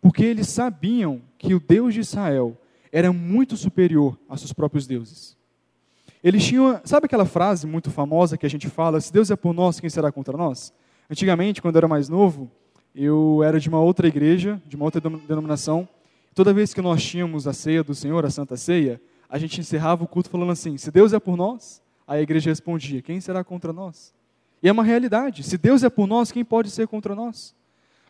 Porque 0.00 0.24
eles 0.24 0.48
sabiam 0.48 1.20
que 1.36 1.52
o 1.54 1.60
Deus 1.60 1.92
de 1.92 2.00
Israel 2.00 2.56
era 2.90 3.12
muito 3.12 3.54
superior 3.54 4.18
aos 4.26 4.40
seus 4.40 4.52
próprios 4.54 4.86
deuses. 4.86 5.36
Eles 6.24 6.42
tinham, 6.42 6.80
sabe 6.84 7.04
aquela 7.04 7.26
frase 7.26 7.66
muito 7.66 7.90
famosa 7.90 8.38
que 8.38 8.46
a 8.46 8.50
gente 8.50 8.68
fala, 8.68 8.98
se 8.98 9.12
Deus 9.12 9.30
é 9.30 9.36
por 9.36 9.52
nós, 9.52 9.78
quem 9.78 9.90
será 9.90 10.10
contra 10.10 10.38
nós? 10.38 10.72
Antigamente, 11.10 11.60
quando 11.60 11.76
eu 11.76 11.80
era 11.80 11.88
mais 11.88 12.08
novo, 12.08 12.50
eu 12.94 13.42
era 13.44 13.60
de 13.60 13.68
uma 13.68 13.80
outra 13.80 14.08
igreja, 14.08 14.60
de 14.66 14.74
uma 14.74 14.86
outra 14.86 15.00
denominação. 15.00 15.86
Toda 16.34 16.54
vez 16.54 16.72
que 16.72 16.80
nós 16.80 17.02
tínhamos 17.04 17.46
a 17.46 17.52
ceia 17.52 17.84
do 17.84 17.94
Senhor, 17.94 18.24
a 18.24 18.30
Santa 18.30 18.56
Ceia, 18.56 19.00
a 19.30 19.38
gente 19.38 19.60
encerrava 19.60 20.02
o 20.02 20.08
culto 20.08 20.28
falando 20.28 20.50
assim: 20.50 20.76
se 20.76 20.90
Deus 20.90 21.12
é 21.12 21.20
por 21.20 21.36
nós, 21.36 21.80
a 22.06 22.20
igreja 22.20 22.50
respondia: 22.50 23.00
quem 23.00 23.20
será 23.20 23.44
contra 23.44 23.72
nós? 23.72 24.12
E 24.60 24.68
é 24.68 24.72
uma 24.72 24.82
realidade. 24.82 25.42
Se 25.44 25.56
Deus 25.56 25.84
é 25.84 25.88
por 25.88 26.06
nós, 26.06 26.32
quem 26.32 26.44
pode 26.44 26.70
ser 26.70 26.88
contra 26.88 27.14
nós? 27.14 27.54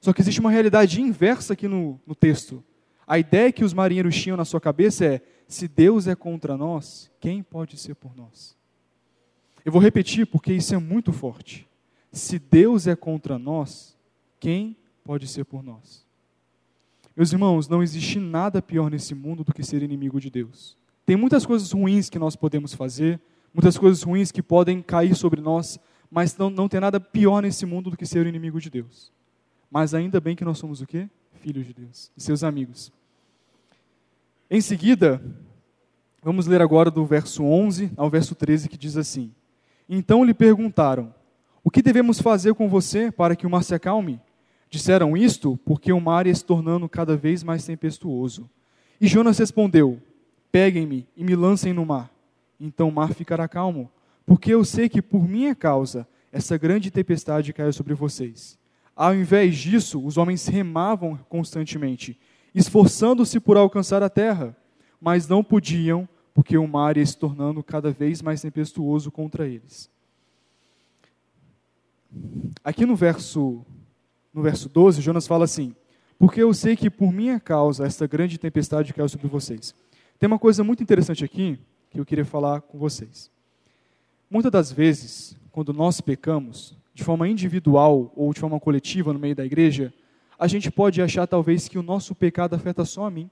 Só 0.01 0.13
que 0.13 0.23
existe 0.23 0.41
uma 0.41 0.51
realidade 0.51 1.01
inversa 1.01 1.53
aqui 1.53 1.69
no, 1.69 2.01
no 2.07 2.15
texto. 2.15 2.65
A 3.07 3.19
ideia 3.19 3.53
que 3.53 3.63
os 3.63 3.75
marinheiros 3.75 4.17
tinham 4.17 4.37
na 4.37 4.47
sua 4.47 4.61
cabeça 4.61 5.05
é: 5.05 5.21
se 5.47 5.69
Deus 5.69 6.07
é 6.07 6.15
contra 6.15 6.57
nós, 6.57 7.11
quem 7.21 7.43
pode 7.43 7.77
ser 7.77 7.95
por 7.95 8.17
nós? 8.17 8.57
Eu 9.63 9.71
vou 9.71 9.81
repetir 9.81 10.27
porque 10.27 10.55
isso 10.55 10.75
é 10.75 10.79
muito 10.79 11.13
forte. 11.13 11.69
Se 12.11 12.39
Deus 12.39 12.87
é 12.87 12.97
contra 12.97 13.39
nós, 13.39 13.97
quem 14.41 14.75
pode 15.05 15.29
ser 15.29 15.45
por 15.45 15.63
nós? 15.63 16.05
Meus 17.15 17.33
irmãos, 17.33 17.69
não 17.69 17.83
existe 17.83 18.19
nada 18.19 18.63
pior 18.63 18.91
nesse 18.91 19.15
mundo 19.15 19.45
do 19.45 19.53
que 19.53 19.63
ser 19.63 19.83
inimigo 19.83 20.19
de 20.19 20.31
Deus. 20.31 20.80
Tem 21.11 21.17
muitas 21.17 21.45
coisas 21.45 21.73
ruins 21.73 22.09
que 22.09 22.21
nós 22.21 22.37
podemos 22.37 22.73
fazer, 22.73 23.21
muitas 23.53 23.77
coisas 23.77 24.01
ruins 24.01 24.31
que 24.31 24.41
podem 24.41 24.81
cair 24.81 25.13
sobre 25.17 25.41
nós, 25.41 25.77
mas 26.09 26.37
não, 26.37 26.49
não 26.49 26.69
tem 26.69 26.79
nada 26.79 27.01
pior 27.01 27.43
nesse 27.43 27.67
mundo 27.67 27.91
do 27.91 27.97
que 27.97 28.07
ser 28.07 28.25
o 28.25 28.29
inimigo 28.29 28.61
de 28.61 28.71
Deus. 28.71 29.11
Mas 29.69 29.93
ainda 29.93 30.21
bem 30.21 30.37
que 30.37 30.45
nós 30.45 30.59
somos 30.59 30.81
o 30.81 30.87
quê? 30.87 31.11
Filhos 31.33 31.67
de 31.67 31.75
Deus 31.75 32.13
e 32.17 32.23
seus 32.23 32.45
amigos. 32.45 32.93
Em 34.49 34.61
seguida, 34.61 35.21
vamos 36.23 36.47
ler 36.47 36.63
agora 36.63 36.93
do 36.93 37.05
verso 37.05 37.43
11 37.43 37.91
ao 37.97 38.09
verso 38.09 38.37
13 38.37 38.69
que 38.69 38.79
diz 38.79 38.97
assim: 38.97 39.33
Então 39.89 40.23
lhe 40.23 40.33
perguntaram: 40.33 41.13
O 41.65 41.73
que 41.73 41.83
devemos 41.83 42.21
fazer 42.21 42.55
com 42.55 42.69
você 42.69 43.11
para 43.11 43.35
que 43.35 43.49
o 43.49 43.51
mar 43.51 43.65
se 43.65 43.75
acalme? 43.75 44.21
Disseram 44.71 45.17
isto 45.17 45.59
porque 45.65 45.93
o 45.93 46.01
mar 46.01 46.29
ia 46.29 46.35
se 46.37 46.45
tornando 46.45 46.89
cada 46.89 47.17
vez 47.17 47.43
mais 47.43 47.65
tempestuoso. 47.65 48.49
E 49.01 49.09
Jonas 49.09 49.37
respondeu: 49.39 50.01
Peguem-me 50.51 51.07
e 51.17 51.25
me 51.25 51.35
lancem 51.35 51.73
no 51.73 51.87
mar. 51.87 52.11
Então 52.59 52.89
o 52.89 52.93
mar 52.93 53.15
ficará 53.15 53.49
calmo, 53.49 53.91
porque 54.27 54.53
eu 54.53 54.65
sei 54.65 54.89
que 54.89 55.01
por 55.01 55.27
minha 55.27 55.55
causa 55.55 56.07
essa 56.33 56.57
grande 56.57 56.91
tempestade 56.91 57.53
caiu 57.53 57.73
sobre 57.73 57.95
vocês. 57.95 58.59
Ao 58.95 59.15
invés 59.15 59.57
disso, 59.57 60.05
os 60.05 60.17
homens 60.17 60.47
remavam 60.47 61.19
constantemente, 61.29 62.19
esforçando-se 62.55 63.41
por 63.41 63.57
alcançar 63.57 64.03
a 64.03 64.11
terra, 64.11 64.57
mas 65.01 65.27
não 65.27 65.43
podiam, 65.43 66.09
porque 66.35 66.59
o 66.59 66.67
mar 66.67 66.97
ia 66.97 67.07
se 67.07 67.17
tornando 67.17 67.63
cada 67.63 67.91
vez 67.91 68.21
mais 68.21 68.43
tempestuoso 68.43 69.11
contra 69.11 69.49
eles. 69.49 69.91
Aqui 72.63 72.85
no 72.85 72.95
verso, 72.95 73.65
no 74.35 74.43
verso 74.43 74.69
12, 74.69 75.01
Jonas 75.01 75.27
fala 75.27 75.45
assim: 75.45 75.75
Porque 76.19 76.43
eu 76.43 76.53
sei 76.53 76.77
que 76.77 76.91
por 76.91 77.13
minha 77.13 77.41
causa 77.41 77.87
esta 77.87 78.07
grande 78.07 78.39
tempestade 78.39 78.93
caiu 78.93 79.09
sobre 79.09 79.29
vocês. 79.29 79.75
Tem 80.21 80.27
uma 80.27 80.39
coisa 80.39 80.63
muito 80.63 80.83
interessante 80.83 81.25
aqui 81.25 81.59
que 81.89 81.99
eu 81.99 82.05
queria 82.05 82.27
falar 82.27 82.61
com 82.61 82.79
vocês. 82.79 83.31
Muitas 84.29 84.53
das 84.53 84.71
vezes, 84.71 85.35
quando 85.51 85.73
nós 85.73 85.99
pecamos, 86.03 86.77
de 86.93 87.03
forma 87.03 87.27
individual 87.27 88.13
ou 88.15 88.31
de 88.35 88.39
forma 88.39 88.61
coletiva 88.61 89.15
no 89.15 89.19
meio 89.19 89.35
da 89.35 89.47
igreja, 89.47 89.95
a 90.39 90.47
gente 90.47 90.71
pode 90.71 91.01
achar 91.01 91.27
talvez 91.27 91.69
que 91.69 91.79
o 91.79 91.83
nosso 91.83 92.15
pecado 92.15 92.55
afeta 92.55 92.85
só 92.85 93.07
a 93.07 93.11
mim, 93.11 93.31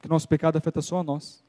que 0.00 0.08
o 0.08 0.10
nosso 0.10 0.28
pecado 0.28 0.56
afeta 0.56 0.82
só 0.82 0.98
a 0.98 1.04
nós. 1.04 1.40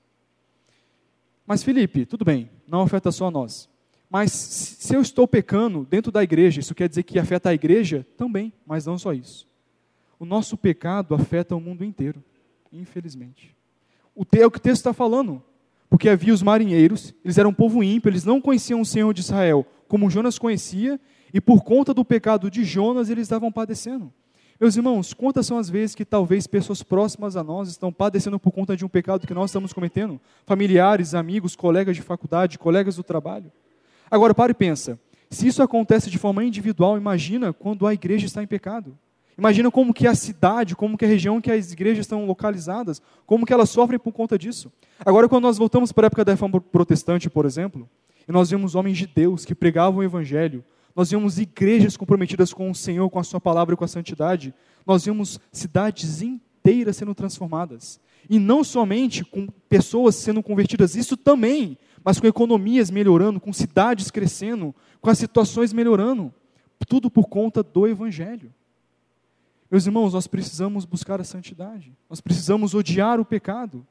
Mas 1.44 1.64
Felipe, 1.64 2.06
tudo 2.06 2.24
bem, 2.24 2.48
não 2.68 2.84
afeta 2.84 3.12
só 3.12 3.26
a 3.26 3.32
nós. 3.32 3.68
Mas 4.08 4.32
se 4.32 4.96
eu 4.96 5.02
estou 5.02 5.28
pecando 5.28 5.84
dentro 5.84 6.12
da 6.12 6.22
igreja, 6.22 6.60
isso 6.60 6.76
quer 6.76 6.88
dizer 6.88 7.02
que 7.02 7.18
afeta 7.18 7.50
a 7.50 7.56
igreja? 7.56 8.06
Também, 8.16 8.54
mas 8.68 8.86
não 8.86 9.00
só 9.00 9.14
isso. 9.14 9.48
O 10.20 10.26
nosso 10.26 10.56
pecado 10.56 11.16
afeta 11.16 11.56
o 11.56 11.60
mundo 11.60 11.84
inteiro, 11.84 12.24
infelizmente. 12.72 13.58
O 14.20 14.26
é 14.38 14.46
o 14.46 14.52
que 14.52 14.58
o 14.58 14.62
texto 14.62 14.82
está 14.82 14.92
falando. 14.92 15.42
Porque 15.90 16.10
havia 16.10 16.34
os 16.34 16.44
marinheiros, 16.44 17.16
eles 17.24 17.38
eram 17.38 17.52
um 17.52 17.54
povo 17.54 17.82
ímpio, 17.82 18.10
eles 18.10 18.26
não 18.26 18.42
conheciam 18.42 18.82
o 18.82 18.86
Senhor 18.86 19.14
de 19.14 19.22
Israel 19.22 19.66
como 19.88 20.10
Jonas 20.10 20.38
conhecia, 20.38 21.00
e 21.34 21.40
por 21.40 21.64
conta 21.64 21.94
do 21.94 22.04
pecado 22.04 22.52
de 22.52 22.66
Jonas 22.66 23.10
eles 23.10 23.24
estavam 23.24 23.50
padecendo. 23.50 24.12
Meus 24.60 24.76
irmãos, 24.76 25.14
quantas 25.14 25.48
são 25.48 25.58
as 25.58 25.70
vezes 25.70 25.96
que 25.96 26.04
talvez 26.04 26.46
pessoas 26.48 26.84
próximas 26.84 27.38
a 27.38 27.44
nós 27.44 27.70
estão 27.70 27.94
padecendo 27.94 28.38
por 28.38 28.52
conta 28.52 28.76
de 28.76 28.84
um 28.84 28.90
pecado 28.90 29.26
que 29.26 29.34
nós 29.34 29.52
estamos 29.52 29.72
cometendo? 29.72 30.20
Familiares, 30.46 31.16
amigos, 31.16 31.56
colegas 31.56 31.96
de 31.96 32.02
faculdade, 32.02 32.60
colegas 32.60 32.98
do 32.98 33.04
trabalho. 33.04 33.50
Agora, 34.12 34.36
pare 34.36 34.52
e 34.52 34.54
pensa. 34.54 35.00
Se 35.30 35.48
isso 35.48 35.64
acontece 35.64 36.10
de 36.10 36.18
forma 36.18 36.44
individual, 36.44 36.98
imagina 36.98 37.54
quando 37.54 37.88
a 37.88 37.94
igreja 37.94 38.26
está 38.26 38.44
em 38.44 38.48
pecado. 38.48 38.98
Imagina 39.40 39.72
como 39.72 39.94
que 39.94 40.06
a 40.06 40.14
cidade, 40.14 40.76
como 40.76 40.98
que 40.98 41.06
a 41.06 41.08
região 41.08 41.40
que 41.40 41.50
as 41.50 41.72
igrejas 41.72 42.02
estão 42.02 42.26
localizadas, 42.26 43.02
como 43.26 43.46
que 43.46 43.54
elas 43.54 43.70
sofrem 43.70 43.98
por 43.98 44.12
conta 44.12 44.38
disso. 44.38 44.70
Agora, 45.00 45.30
quando 45.30 45.44
nós 45.44 45.58
voltamos 45.58 45.94
para 45.94 46.08
a 46.08 46.08
época 46.08 46.26
da 46.26 46.34
reforma 46.34 46.60
protestante, 46.60 47.30
por 47.30 47.46
exemplo, 47.46 47.90
e 48.28 48.34
nós 48.34 48.50
vemos 48.50 48.76
homens 48.76 48.98
de 48.98 49.08
Deus 49.08 49.46
que 49.46 49.56
pregavam 49.56 50.02
o 50.02 50.04
evangelho, 50.04 50.62
nós 50.94 51.10
vemos 51.10 51.40
igrejas 51.40 51.96
comprometidas 51.96 52.52
com 52.52 52.70
o 52.70 52.76
Senhor, 52.76 53.10
com 53.10 53.18
a 53.18 53.24
sua 53.24 53.40
palavra 53.40 53.74
e 53.74 53.78
com 53.78 53.86
a 53.86 53.88
santidade, 53.88 54.54
nós 54.86 55.06
vemos 55.06 55.40
cidades 55.54 56.22
inteiras 56.22 56.98
sendo 56.98 57.16
transformadas. 57.16 57.98
E 58.30 58.38
não 58.38 58.62
somente 58.62 59.24
com 59.24 59.48
pessoas 59.70 60.16
sendo 60.16 60.44
convertidas, 60.44 60.96
isso 60.96 61.16
também, 61.16 61.78
mas 62.04 62.20
com 62.20 62.28
economias 62.28 62.92
melhorando, 62.92 63.40
com 63.40 63.54
cidades 63.54 64.12
crescendo, 64.12 64.76
com 65.00 65.10
as 65.10 65.18
situações 65.18 65.72
melhorando. 65.72 66.34
Tudo 66.90 67.10
por 67.10 67.30
conta 67.30 67.64
do 67.64 67.88
Evangelho. 67.88 68.54
Meus 69.70 69.86
irmãos, 69.86 70.14
nós 70.14 70.26
precisamos 70.26 70.84
buscar 70.84 71.22
a 71.22 71.24
santidade, 71.24 71.96
nós 72.10 72.20
precisamos 72.20 72.74
odiar 72.74 73.20
o 73.20 73.26
pecado, 73.26 73.86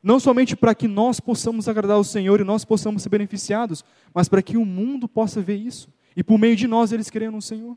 não 0.00 0.20
somente 0.20 0.54
para 0.54 0.72
que 0.72 0.86
nós 0.86 1.18
possamos 1.18 1.68
agradar 1.68 1.96
ao 1.96 2.04
Senhor 2.04 2.40
e 2.40 2.44
nós 2.44 2.64
possamos 2.64 3.02
ser 3.02 3.08
beneficiados, 3.08 3.84
mas 4.14 4.28
para 4.28 4.40
que 4.40 4.56
o 4.56 4.64
mundo 4.64 5.08
possa 5.08 5.40
ver 5.40 5.56
isso. 5.56 5.88
E 6.16 6.22
por 6.22 6.38
meio 6.38 6.54
de 6.54 6.68
nós 6.68 6.92
eles 6.92 7.10
creiam 7.10 7.32
no 7.32 7.42
Senhor. 7.42 7.76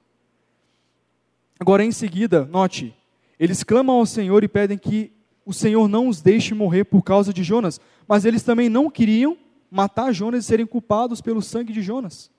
Agora, 1.59 1.83
em 1.83 1.91
seguida, 1.91 2.45
note, 2.45 2.95
eles 3.39 3.63
clamam 3.63 3.95
ao 3.95 4.05
Senhor 4.05 4.43
e 4.43 4.47
pedem 4.47 4.77
que 4.77 5.11
o 5.43 5.51
Senhor 5.51 5.87
não 5.87 6.07
os 6.07 6.21
deixe 6.21 6.53
morrer 6.53 6.83
por 6.83 7.01
causa 7.01 7.33
de 7.33 7.43
Jonas, 7.43 7.81
mas 8.07 8.25
eles 8.25 8.43
também 8.43 8.69
não 8.69 8.91
queriam 8.91 9.35
matar 9.71 10.13
Jonas 10.13 10.45
e 10.45 10.47
serem 10.47 10.67
culpados 10.67 11.21
pelo 11.21 11.41
sangue 11.41 11.73
de 11.73 11.81
Jonas. 11.81 12.29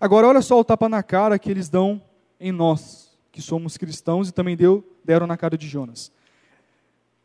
Agora, 0.00 0.26
olha 0.26 0.40
só 0.40 0.58
o 0.58 0.64
tapa 0.64 0.88
na 0.88 1.02
cara 1.02 1.38
que 1.38 1.50
eles 1.50 1.68
dão 1.68 2.00
em 2.40 2.50
nós 2.50 3.09
que 3.40 3.46
somos 3.46 3.78
cristãos 3.78 4.28
e 4.28 4.32
também 4.32 4.54
deu, 4.54 4.86
deram 5.02 5.26
na 5.26 5.36
cara 5.36 5.56
de 5.56 5.66
Jonas. 5.66 6.12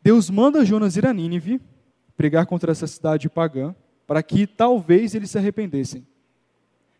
Deus 0.02 0.30
manda 0.30 0.64
Jonas 0.64 0.96
ir 0.96 1.04
a 1.04 1.12
Nínive, 1.12 1.60
pregar 2.16 2.46
contra 2.46 2.72
essa 2.72 2.86
cidade 2.86 3.28
pagã, 3.28 3.74
para 4.06 4.22
que 4.22 4.46
talvez 4.46 5.14
eles 5.14 5.30
se 5.30 5.36
arrependessem. 5.36 6.06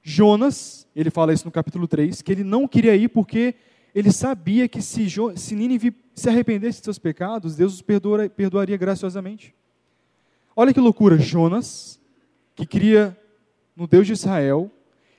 Jonas, 0.03 0.87
ele 0.95 1.09
fala 1.09 1.33
isso 1.33 1.47
no 1.47 1.51
capítulo 1.51 1.89
3, 1.89 2.21
que 2.21 2.31
ele 2.31 2.45
não 2.45 2.69
queria 2.69 2.95
ir 2.95 3.09
porque 3.09 3.55
ele 3.95 4.13
sabia 4.13 4.69
que 4.69 4.83
se, 4.83 5.07
se 5.37 5.55
Nínive 5.55 5.97
se 6.15 6.29
arrependesse 6.29 6.81
de 6.81 6.85
seus 6.85 6.99
pecados, 6.99 7.57
Deus 7.57 7.75
os 7.75 7.83
perdoa, 7.83 8.29
perdoaria 8.29 8.77
graciosamente. 8.77 9.55
Olha 10.55 10.75
que 10.75 10.81
loucura, 10.81 11.17
Jonas, 11.17 11.99
que 12.55 12.67
cria 12.67 13.19
no 13.75 13.87
Deus 13.87 14.07
de 14.07 14.13
Israel, 14.13 14.71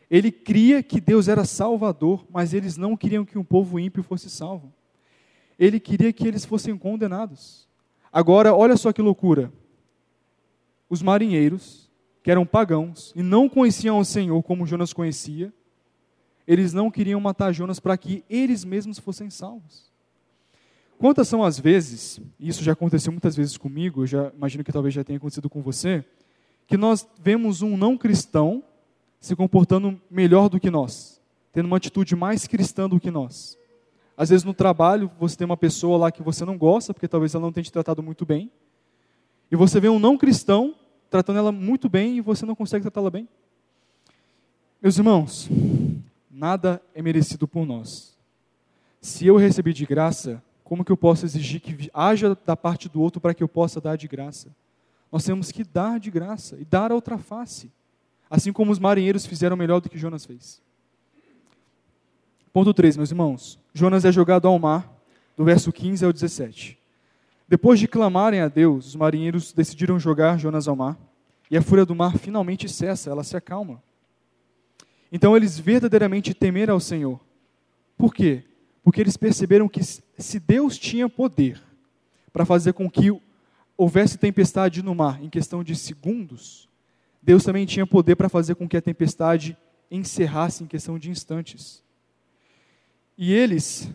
ele 0.09 0.31
cria 0.31 0.81
que 0.81 1.01
Deus 1.01 1.27
era 1.27 1.43
salvador, 1.43 2.25
mas 2.31 2.53
eles 2.53 2.77
não 2.77 2.95
queriam 2.95 3.25
que 3.25 3.37
um 3.37 3.43
povo 3.43 3.79
ímpio 3.79 4.03
fosse 4.03 4.29
salvo. 4.29 4.73
Ele 5.59 5.79
queria 5.79 6.13
que 6.13 6.27
eles 6.27 6.45
fossem 6.45 6.77
condenados. 6.77 7.67
Agora, 8.11 8.55
olha 8.55 8.77
só 8.77 8.93
que 8.93 9.01
loucura. 9.01 9.51
os 10.89 11.01
marinheiros, 11.01 11.89
que 12.23 12.31
eram 12.31 12.45
pagãos 12.45 13.11
e 13.15 13.21
não 13.21 13.49
conheciam 13.49 13.99
o 13.99 14.05
Senhor 14.05 14.41
como 14.43 14.65
Jonas 14.65 14.93
conhecia, 14.93 15.53
eles 16.47 16.71
não 16.71 16.89
queriam 16.89 17.19
matar 17.19 17.51
Jonas 17.51 17.79
para 17.79 17.97
que 17.97 18.23
eles 18.29 18.63
mesmos 18.63 18.97
fossem 18.97 19.29
salvos. 19.29 19.91
Quantas 20.97 21.27
são 21.27 21.43
as 21.43 21.59
vezes, 21.59 22.21
e 22.39 22.47
isso 22.47 22.63
já 22.63 22.71
aconteceu 22.71 23.11
muitas 23.11 23.35
vezes 23.35 23.57
comigo, 23.57 24.03
eu 24.03 24.07
já 24.07 24.31
imagino 24.35 24.63
que 24.63 24.71
talvez 24.71 24.93
já 24.93 25.03
tenha 25.03 25.17
acontecido 25.17 25.49
com 25.49 25.61
você, 25.61 26.03
que 26.65 26.77
nós 26.77 27.07
vemos 27.21 27.61
um 27.61 27.75
não 27.75 27.97
cristão 27.97 28.63
se 29.19 29.35
comportando 29.35 29.99
melhor 30.09 30.49
do 30.49 30.59
que 30.59 30.69
nós, 30.69 31.21
tendo 31.51 31.65
uma 31.65 31.77
atitude 31.77 32.15
mais 32.15 32.47
cristã 32.47 32.87
do 32.87 32.99
que 32.99 33.11
nós. 33.11 33.57
Às 34.15 34.29
vezes 34.29 34.43
no 34.43 34.53
trabalho 34.53 35.11
você 35.19 35.37
tem 35.37 35.45
uma 35.45 35.57
pessoa 35.57 35.97
lá 35.97 36.11
que 36.11 36.23
você 36.23 36.43
não 36.45 36.57
gosta, 36.57 36.93
porque 36.93 37.07
talvez 37.07 37.33
ela 37.35 37.43
não 37.43 37.51
tenha 37.51 37.63
te 37.63 37.71
tratado 37.71 38.01
muito 38.01 38.25
bem, 38.25 38.51
e 39.49 39.55
você 39.55 39.79
vê 39.79 39.89
um 39.89 39.99
não 39.99 40.17
cristão 40.17 40.75
tratando 41.09 41.39
ela 41.39 41.51
muito 41.51 41.87
bem 41.87 42.17
e 42.17 42.21
você 42.21 42.45
não 42.45 42.55
consegue 42.55 42.83
tratá-la 42.83 43.09
bem. 43.09 43.27
Meus 44.81 44.97
irmãos, 44.97 45.49
nada 46.29 46.81
é 46.93 47.01
merecido 47.01 47.47
por 47.47 47.65
nós. 47.65 48.15
Se 49.01 49.25
eu 49.25 49.37
recebi 49.37 49.73
de 49.73 49.85
graça, 49.85 50.43
como 50.63 50.83
que 50.83 50.91
eu 50.91 50.97
posso 50.97 51.25
exigir 51.25 51.61
que 51.61 51.89
haja 51.93 52.37
da 52.45 52.55
parte 52.55 52.89
do 52.89 53.01
outro 53.01 53.21
para 53.21 53.33
que 53.33 53.41
eu 53.41 53.47
possa 53.47 53.79
dar 53.79 53.95
de 53.95 54.07
graça? 54.07 54.53
Nós 55.11 55.23
temos 55.23 55.51
que 55.51 55.63
dar 55.63 55.99
de 55.99 56.11
graça 56.11 56.57
e 56.59 56.65
dar 56.65 56.91
a 56.91 56.95
outra 56.95 57.17
face. 57.17 57.71
Assim 58.29 58.51
como 58.51 58.71
os 58.71 58.79
marinheiros 58.79 59.25
fizeram 59.25 59.55
melhor 59.55 59.79
do 59.79 59.89
que 59.89 59.97
Jonas 59.97 60.25
fez. 60.25 60.61
Ponto 62.51 62.73
3, 62.73 62.97
meus 62.97 63.11
irmãos. 63.11 63.59
Jonas 63.73 64.03
é 64.03 64.11
jogado 64.11 64.47
ao 64.47 64.57
mar, 64.57 64.91
do 65.35 65.45
verso 65.45 65.71
15 65.71 66.03
ao 66.03 66.11
17. 66.11 66.77
Depois 67.47 67.79
de 67.79 67.87
clamarem 67.87 68.41
a 68.41 68.47
Deus, 68.47 68.87
os 68.87 68.95
marinheiros 68.95 69.53
decidiram 69.53 69.99
jogar 69.99 70.37
Jonas 70.37 70.67
ao 70.67 70.75
mar, 70.75 70.97
e 71.49 71.55
a 71.55 71.61
fúria 71.61 71.85
do 71.85 71.95
mar 71.95 72.17
finalmente 72.17 72.67
cessa, 72.67 73.09
ela 73.09 73.23
se 73.23 73.37
acalma. 73.37 73.81
Então 75.11 75.37
eles 75.37 75.57
verdadeiramente 75.57 76.33
temeram 76.33 76.73
ao 76.73 76.79
Senhor. 76.79 77.19
Por 77.97 78.13
quê? 78.13 78.43
Porque 78.83 78.99
eles 78.99 79.15
perceberam 79.15 79.69
que 79.69 79.81
se 79.83 80.39
Deus 80.39 80.77
tinha 80.77 81.07
poder 81.07 81.61
para 82.33 82.45
fazer 82.45 82.73
com 82.73 82.89
que 82.89 83.17
houvesse 83.77 84.17
tempestade 84.17 84.83
no 84.83 84.93
mar 84.93 85.23
em 85.23 85.29
questão 85.29 85.63
de 85.63 85.75
segundos, 85.75 86.67
Deus 87.27 87.43
também 87.43 87.65
tinha 87.65 87.85
poder 87.85 88.15
para 88.15 88.29
fazer 88.29 88.55
com 88.55 88.69
que 88.69 88.77
a 88.77 88.81
tempestade 88.81 89.57
encerrasse 89.91 90.63
em 90.63 90.65
questão 90.65 90.97
de 90.97 91.11
instantes. 91.11 91.83
E 93.17 93.33
eles 93.33 93.91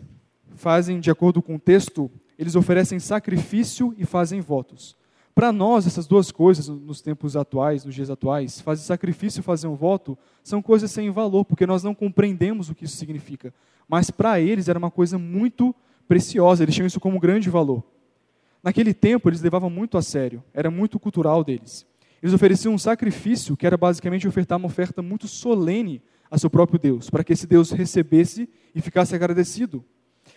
fazem, 0.55 0.99
de 0.99 1.09
acordo 1.09 1.41
com 1.41 1.55
o 1.55 1.59
texto, 1.59 2.11
eles 2.37 2.55
oferecem 2.55 2.99
sacrifício 2.99 3.91
e 3.97 4.05
fazem 4.05 4.39
votos. 4.39 4.95
Para 5.33 5.51
nós, 5.51 5.87
essas 5.87 6.05
duas 6.05 6.31
coisas, 6.31 6.67
nos 6.67 7.01
tempos 7.01 7.35
atuais, 7.35 7.83
nos 7.83 7.95
dias 7.95 8.11
atuais, 8.11 8.61
fazer 8.61 8.83
sacrifício 8.83 9.39
e 9.39 9.43
fazer 9.43 9.65
um 9.65 9.73
voto, 9.75 10.15
são 10.43 10.61
coisas 10.61 10.91
sem 10.91 11.09
valor, 11.09 11.43
porque 11.43 11.65
nós 11.65 11.83
não 11.83 11.95
compreendemos 11.95 12.69
o 12.69 12.75
que 12.75 12.85
isso 12.85 12.97
significa. 12.97 13.51
Mas 13.87 14.11
para 14.11 14.39
eles 14.39 14.67
era 14.67 14.77
uma 14.77 14.91
coisa 14.91 15.17
muito 15.17 15.73
preciosa, 16.07 16.61
eles 16.61 16.75
tinham 16.75 16.85
isso 16.85 16.99
como 16.99 17.19
grande 17.19 17.49
valor. 17.49 17.83
Naquele 18.61 18.93
tempo, 18.93 19.27
eles 19.27 19.41
levavam 19.41 19.71
muito 19.71 19.97
a 19.97 20.03
sério, 20.03 20.43
era 20.53 20.69
muito 20.69 20.99
cultural 20.99 21.43
deles. 21.43 21.83
Eles 22.23 22.33
ofereciam 22.33 22.73
um 22.73 22.77
sacrifício 22.77 23.57
que 23.57 23.67
era 23.67 23.75
basicamente 23.75 24.25
ofertar 24.25 24.57
uma 24.57 24.67
oferta 24.67 25.01
muito 25.01 25.27
solene 25.27 26.01
a 26.31 26.37
seu 26.37 26.49
próprio 26.49 26.79
Deus, 26.79 27.09
para 27.09 27.21
que 27.21 27.33
esse 27.33 27.45
Deus 27.45 27.69
recebesse 27.71 28.47
e 28.73 28.79
ficasse 28.79 29.13
agradecido. 29.13 29.83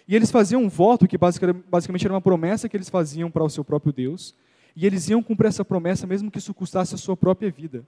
E 0.08 0.16
eles 0.16 0.32
faziam 0.32 0.64
um 0.64 0.68
voto 0.68 1.06
que 1.06 1.16
basicamente 1.16 2.04
era 2.04 2.12
uma 2.12 2.20
promessa 2.20 2.68
que 2.68 2.76
eles 2.76 2.88
faziam 2.88 3.30
para 3.30 3.44
o 3.44 3.48
seu 3.48 3.64
próprio 3.64 3.92
Deus, 3.92 4.34
e 4.74 4.84
eles 4.84 5.08
iam 5.08 5.22
cumprir 5.22 5.46
essa 5.46 5.64
promessa 5.64 6.08
mesmo 6.08 6.28
que 6.28 6.38
isso 6.38 6.52
custasse 6.52 6.92
a 6.96 6.98
sua 6.98 7.16
própria 7.16 7.52
vida. 7.52 7.86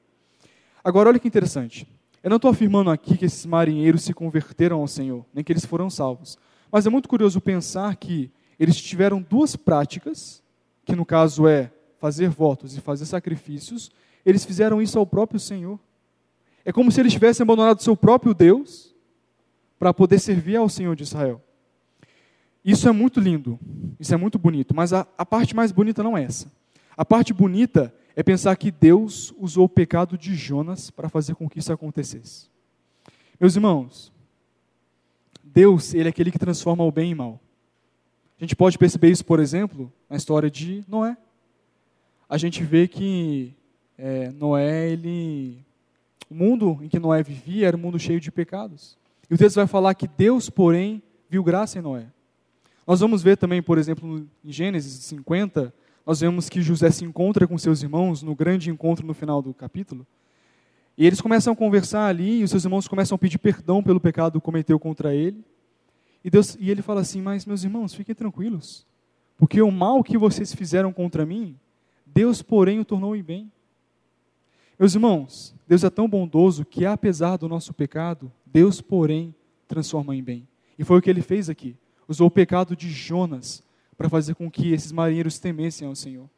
Agora, 0.83 1.09
olha 1.09 1.19
que 1.19 1.27
interessante. 1.27 1.85
Eu 2.23 2.31
não 2.31 2.37
estou 2.37 2.53
afirmando 2.53 2.91
aqui 2.91 3.19
que 3.19 3.25
esses 3.25 3.45
marinheiros 3.47 4.05
se 4.05 4.15
converteram 4.15 4.81
ao 4.81 4.87
Senhor, 4.87 5.27
nem 5.35 5.43
que 5.43 5.53
eles 5.53 5.67
foram 5.67 5.91
salvos. 5.91 6.39
Mas 6.71 6.87
é 6.87 6.91
muito 6.91 7.09
curioso 7.09 7.41
pensar 7.41 7.97
que 7.97 8.31
eles 8.61 8.77
tiveram 8.81 9.21
duas 9.21 9.57
práticas, 9.57 10.41
que 10.85 10.95
no 10.95 11.05
caso 11.05 11.49
é 11.49 11.73
fazer 11.99 12.29
votos 12.29 12.77
e 12.77 12.81
fazer 12.81 13.07
sacrifícios, 13.07 13.91
eles 14.25 14.45
fizeram 14.45 14.81
isso 14.81 14.99
ao 14.99 15.07
próprio 15.07 15.41
Senhor. 15.41 15.79
É 16.65 16.73
como 16.73 16.91
se 16.93 17.01
eles 17.01 17.13
tivessem 17.13 17.45
abandonado 17.45 17.83
seu 17.83 17.97
próprio 17.97 18.35
Deus 18.35 18.95
para 19.79 19.95
poder 19.95 20.19
servir 20.19 20.57
ao 20.57 20.69
Senhor 20.69 20.95
de 20.95 21.03
Israel. 21.03 21.43
Isso 22.65 22.89
é 22.89 22.93
muito 22.93 23.21
lindo, 23.21 23.59
isso 23.99 24.13
é 24.13 24.17
muito 24.17 24.39
bonito, 24.39 24.75
mas 24.75 24.93
a, 24.93 25.07
a 25.17 25.25
parte 25.25 25.55
mais 25.57 25.73
bonita 25.73 26.03
não 26.03 26.17
é 26.17 26.25
essa. 26.25 26.51
A 26.97 27.05
parte 27.05 27.33
bonita 27.33 27.95
é 28.15 28.23
pensar 28.23 28.55
que 28.57 28.71
Deus 28.71 29.33
usou 29.39 29.65
o 29.65 29.69
pecado 29.69 30.19
de 30.19 30.35
Jonas 30.35 30.91
para 30.91 31.09
fazer 31.09 31.35
com 31.35 31.49
que 31.49 31.61
isso 31.61 31.73
acontecesse. 31.73 32.49
Meus 33.41 33.55
irmãos, 33.55 34.13
Deus, 35.43 35.95
ele 35.95 36.09
é 36.09 36.11
aquele 36.11 36.31
que 36.31 36.39
transforma 36.39 36.85
o 36.85 36.93
bem 36.93 37.13
em 37.13 37.15
mal. 37.15 37.41
A 38.39 38.45
gente 38.45 38.57
pode 38.57 38.77
perceber 38.77 39.11
isso, 39.11 39.25
por 39.25 39.41
exemplo, 39.41 39.93
na 40.11 40.17
história 40.17 40.51
de 40.51 40.85
Noé 40.89 41.17
a 42.29 42.37
gente 42.37 42.63
vê 42.63 42.87
que 42.87 43.55
é, 43.97 44.31
Noé, 44.31 44.91
ele, 44.91 45.65
o 46.31 46.35
mundo 46.35 46.79
em 46.83 46.89
que 46.89 46.99
Noé 46.99 47.23
vivia 47.23 47.69
era 47.69 47.77
um 47.77 47.81
mundo 47.81 47.99
cheio 47.99 48.21
de 48.21 48.31
pecados. 48.31 48.99
E 49.31 49.35
o 49.35 49.39
texto 49.39 49.57
vai 49.57 49.67
falar 49.67 49.95
que 49.95 50.07
Deus, 50.07 50.51
porém, 50.51 51.03
viu 51.29 51.43
graça 51.43 51.79
em 51.79 51.83
Noé. 51.83 52.07
Nós 52.87 53.01
vamos 53.01 53.23
ver 53.23 53.37
também, 53.37 53.63
por 53.63 53.79
exemplo, 53.79 54.27
em 54.45 54.53
Gênesis 54.53 55.05
50, 55.05 55.73
nós 56.07 56.21
vemos 56.21 56.49
que 56.49 56.63
José 56.63 56.91
se 56.91 57.05
encontra 57.05 57.47
com 57.47 57.59
seus 57.59 57.83
irmãos 57.83 58.23
no 58.23 58.35
grande 58.35 58.71
encontro 58.71 59.07
no 59.07 59.13
final 59.13 59.43
do 59.43 59.53
capítulo. 59.53 60.07
E 60.97 61.07
eles 61.07 61.21
começam 61.21 61.53
a 61.53 61.57
conversar 61.57 62.07
ali, 62.07 62.41
e 62.41 62.45
os 62.45 62.51
seus 62.51 62.65
irmãos 62.65 62.89
começam 62.89 63.15
a 63.15 63.19
pedir 63.19 63.39
perdão 63.39 63.83
pelo 63.83 64.01
pecado 64.01 64.41
que 64.41 64.45
cometeu 64.45 64.79
contra 64.79 65.15
ele. 65.15 65.45
E, 66.25 66.31
Deus, 66.31 66.57
e 66.59 66.71
ele 66.71 66.83
fala 66.83 67.03
assim: 67.03 67.21
Mas, 67.21 67.45
meus 67.47 67.63
irmãos, 67.63 67.95
fiquem 67.95 68.15
tranquilos, 68.15 68.87
porque 69.37 69.61
o 69.63 69.71
mal 69.71 70.03
que 70.03 70.19
vocês 70.19 70.55
fizeram 70.55 70.93
contra 70.93 71.25
mim, 71.25 71.57
Deus, 72.19 72.43
porém, 72.43 72.81
o 72.81 72.85
tornou 72.85 73.15
em 73.15 73.23
bem. 73.23 73.49
Meus 74.77 74.93
irmãos, 74.93 75.55
Deus 75.69 75.85
é 75.85 75.89
tão 75.89 76.09
bondoso 76.09 76.65
que, 76.65 76.85
apesar 76.85 77.37
do 77.37 77.49
nosso 77.49 77.73
pecado, 77.73 78.33
Deus, 78.45 78.81
porém, 78.81 79.33
transforma 79.69 80.17
em 80.17 80.21
bem. 80.21 80.49
E 80.77 80.83
foi 80.83 80.99
o 80.99 81.01
que 81.01 81.09
ele 81.09 81.23
fez 81.23 81.49
aqui. 81.49 81.77
Usou 82.09 82.27
o 82.27 82.31
pecado 82.31 82.75
de 82.75 82.91
Jonas 82.91 83.63
para 83.97 84.09
fazer 84.09 84.35
com 84.35 84.51
que 84.51 84.73
esses 84.73 84.91
marinheiros 84.91 85.39
temessem 85.39 85.87
ao 85.87 85.95
Senhor. 85.95 86.29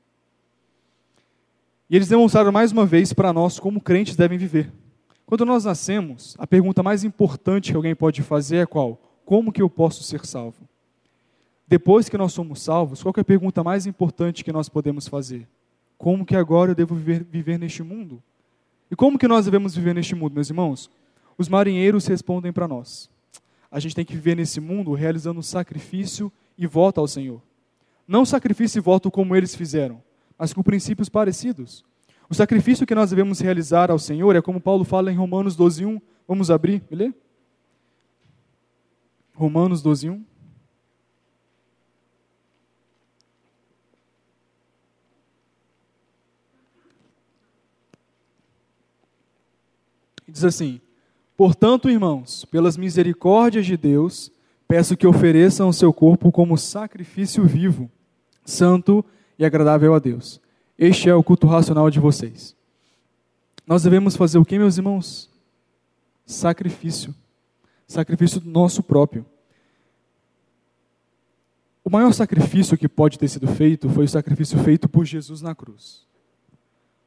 E 1.88 1.97
eles 1.97 2.09
demonstraram 2.09 2.53
mais 2.53 2.73
uma 2.73 2.85
vez 2.85 3.14
para 3.14 3.33
nós 3.33 3.59
como 3.59 3.81
crentes 3.81 4.16
devem 4.16 4.37
viver. 4.37 4.71
Quando 5.25 5.47
nós 5.47 5.64
nascemos, 5.64 6.37
a 6.38 6.47
pergunta 6.47 6.83
mais 6.83 7.05
importante 7.05 7.71
que 7.71 7.77
alguém 7.77 7.97
pode 7.97 8.21
fazer 8.21 8.57
é 8.57 8.66
qual? 8.66 9.01
Como 9.25 9.51
que 9.51 9.62
eu 9.62 9.71
posso 9.71 10.03
ser 10.03 10.27
salvo? 10.27 10.69
Depois 11.66 12.07
que 12.07 12.19
nós 12.19 12.35
somos 12.35 12.61
salvos, 12.61 13.03
qual 13.03 13.14
é 13.16 13.21
a 13.21 13.25
pergunta 13.25 13.64
mais 13.64 13.87
importante 13.87 14.45
que 14.45 14.53
nós 14.53 14.69
podemos 14.69 15.09
fazer? 15.09 15.49
Como 16.00 16.24
que 16.24 16.34
agora 16.34 16.70
eu 16.70 16.74
devo 16.74 16.94
viver, 16.94 17.22
viver 17.22 17.58
neste 17.58 17.82
mundo? 17.82 18.22
E 18.90 18.96
como 18.96 19.18
que 19.18 19.28
nós 19.28 19.44
devemos 19.44 19.74
viver 19.74 19.94
neste 19.94 20.14
mundo, 20.14 20.32
meus 20.32 20.48
irmãos? 20.48 20.90
Os 21.36 21.46
marinheiros 21.46 22.06
respondem 22.06 22.50
para 22.54 22.66
nós. 22.66 23.10
A 23.70 23.78
gente 23.78 23.94
tem 23.94 24.02
que 24.02 24.14
viver 24.14 24.34
nesse 24.34 24.62
mundo 24.62 24.94
realizando 24.94 25.42
sacrifício 25.42 26.32
e 26.56 26.66
voto 26.66 27.02
ao 27.02 27.06
Senhor. 27.06 27.42
Não 28.08 28.24
sacrifício 28.24 28.78
e 28.78 28.80
voto 28.80 29.10
como 29.10 29.36
eles 29.36 29.54
fizeram, 29.54 30.02
mas 30.38 30.54
com 30.54 30.62
princípios 30.62 31.10
parecidos. 31.10 31.84
O 32.30 32.34
sacrifício 32.34 32.86
que 32.86 32.94
nós 32.94 33.10
devemos 33.10 33.38
realizar 33.38 33.90
ao 33.90 33.98
Senhor 33.98 34.34
é 34.34 34.40
como 34.40 34.58
Paulo 34.58 34.84
fala 34.84 35.12
em 35.12 35.16
Romanos 35.16 35.54
12:1. 35.54 36.00
Vamos 36.26 36.50
abrir 36.50 36.82
ler? 36.90 37.14
Romanos 39.34 39.82
12:1. 39.82 40.24
Diz 50.31 50.45
assim: 50.45 50.81
Portanto, 51.37 51.90
irmãos, 51.90 52.45
pelas 52.45 52.77
misericórdias 52.77 53.66
de 53.66 53.77
Deus, 53.77 54.31
peço 54.69 54.97
que 54.97 55.07
ofereçam 55.07 55.69
o 55.69 55.73
seu 55.73 55.93
corpo 55.93 56.31
como 56.31 56.57
sacrifício 56.57 57.45
vivo, 57.45 57.90
santo 58.45 59.05
e 59.38 59.45
agradável 59.45 59.95
a 59.95 59.99
Deus. 59.99 60.40
Este 60.79 61.09
é 61.09 61.14
o 61.14 61.23
culto 61.23 61.47
racional 61.47 61.90
de 61.90 61.99
vocês. 61.99 62.57
Nós 63.66 63.83
devemos 63.83 64.16
fazer 64.16 64.38
o 64.38 64.45
que, 64.45 64.59
meus 64.59 64.77
irmãos? 64.77 65.31
Sacrifício. 66.25 67.14
Sacrifício 67.87 68.43
nosso 68.45 68.83
próprio. 68.83 69.27
O 71.85 71.90
maior 71.90 72.12
sacrifício 72.12 72.77
que 72.77 72.88
pode 72.88 73.19
ter 73.19 73.29
sido 73.29 73.49
feito 73.49 73.88
foi 73.88 74.05
o 74.05 74.09
sacrifício 74.09 74.59
feito 74.59 74.88
por 74.88 75.05
Jesus 75.05 75.40
na 75.43 75.55
cruz. 75.55 76.07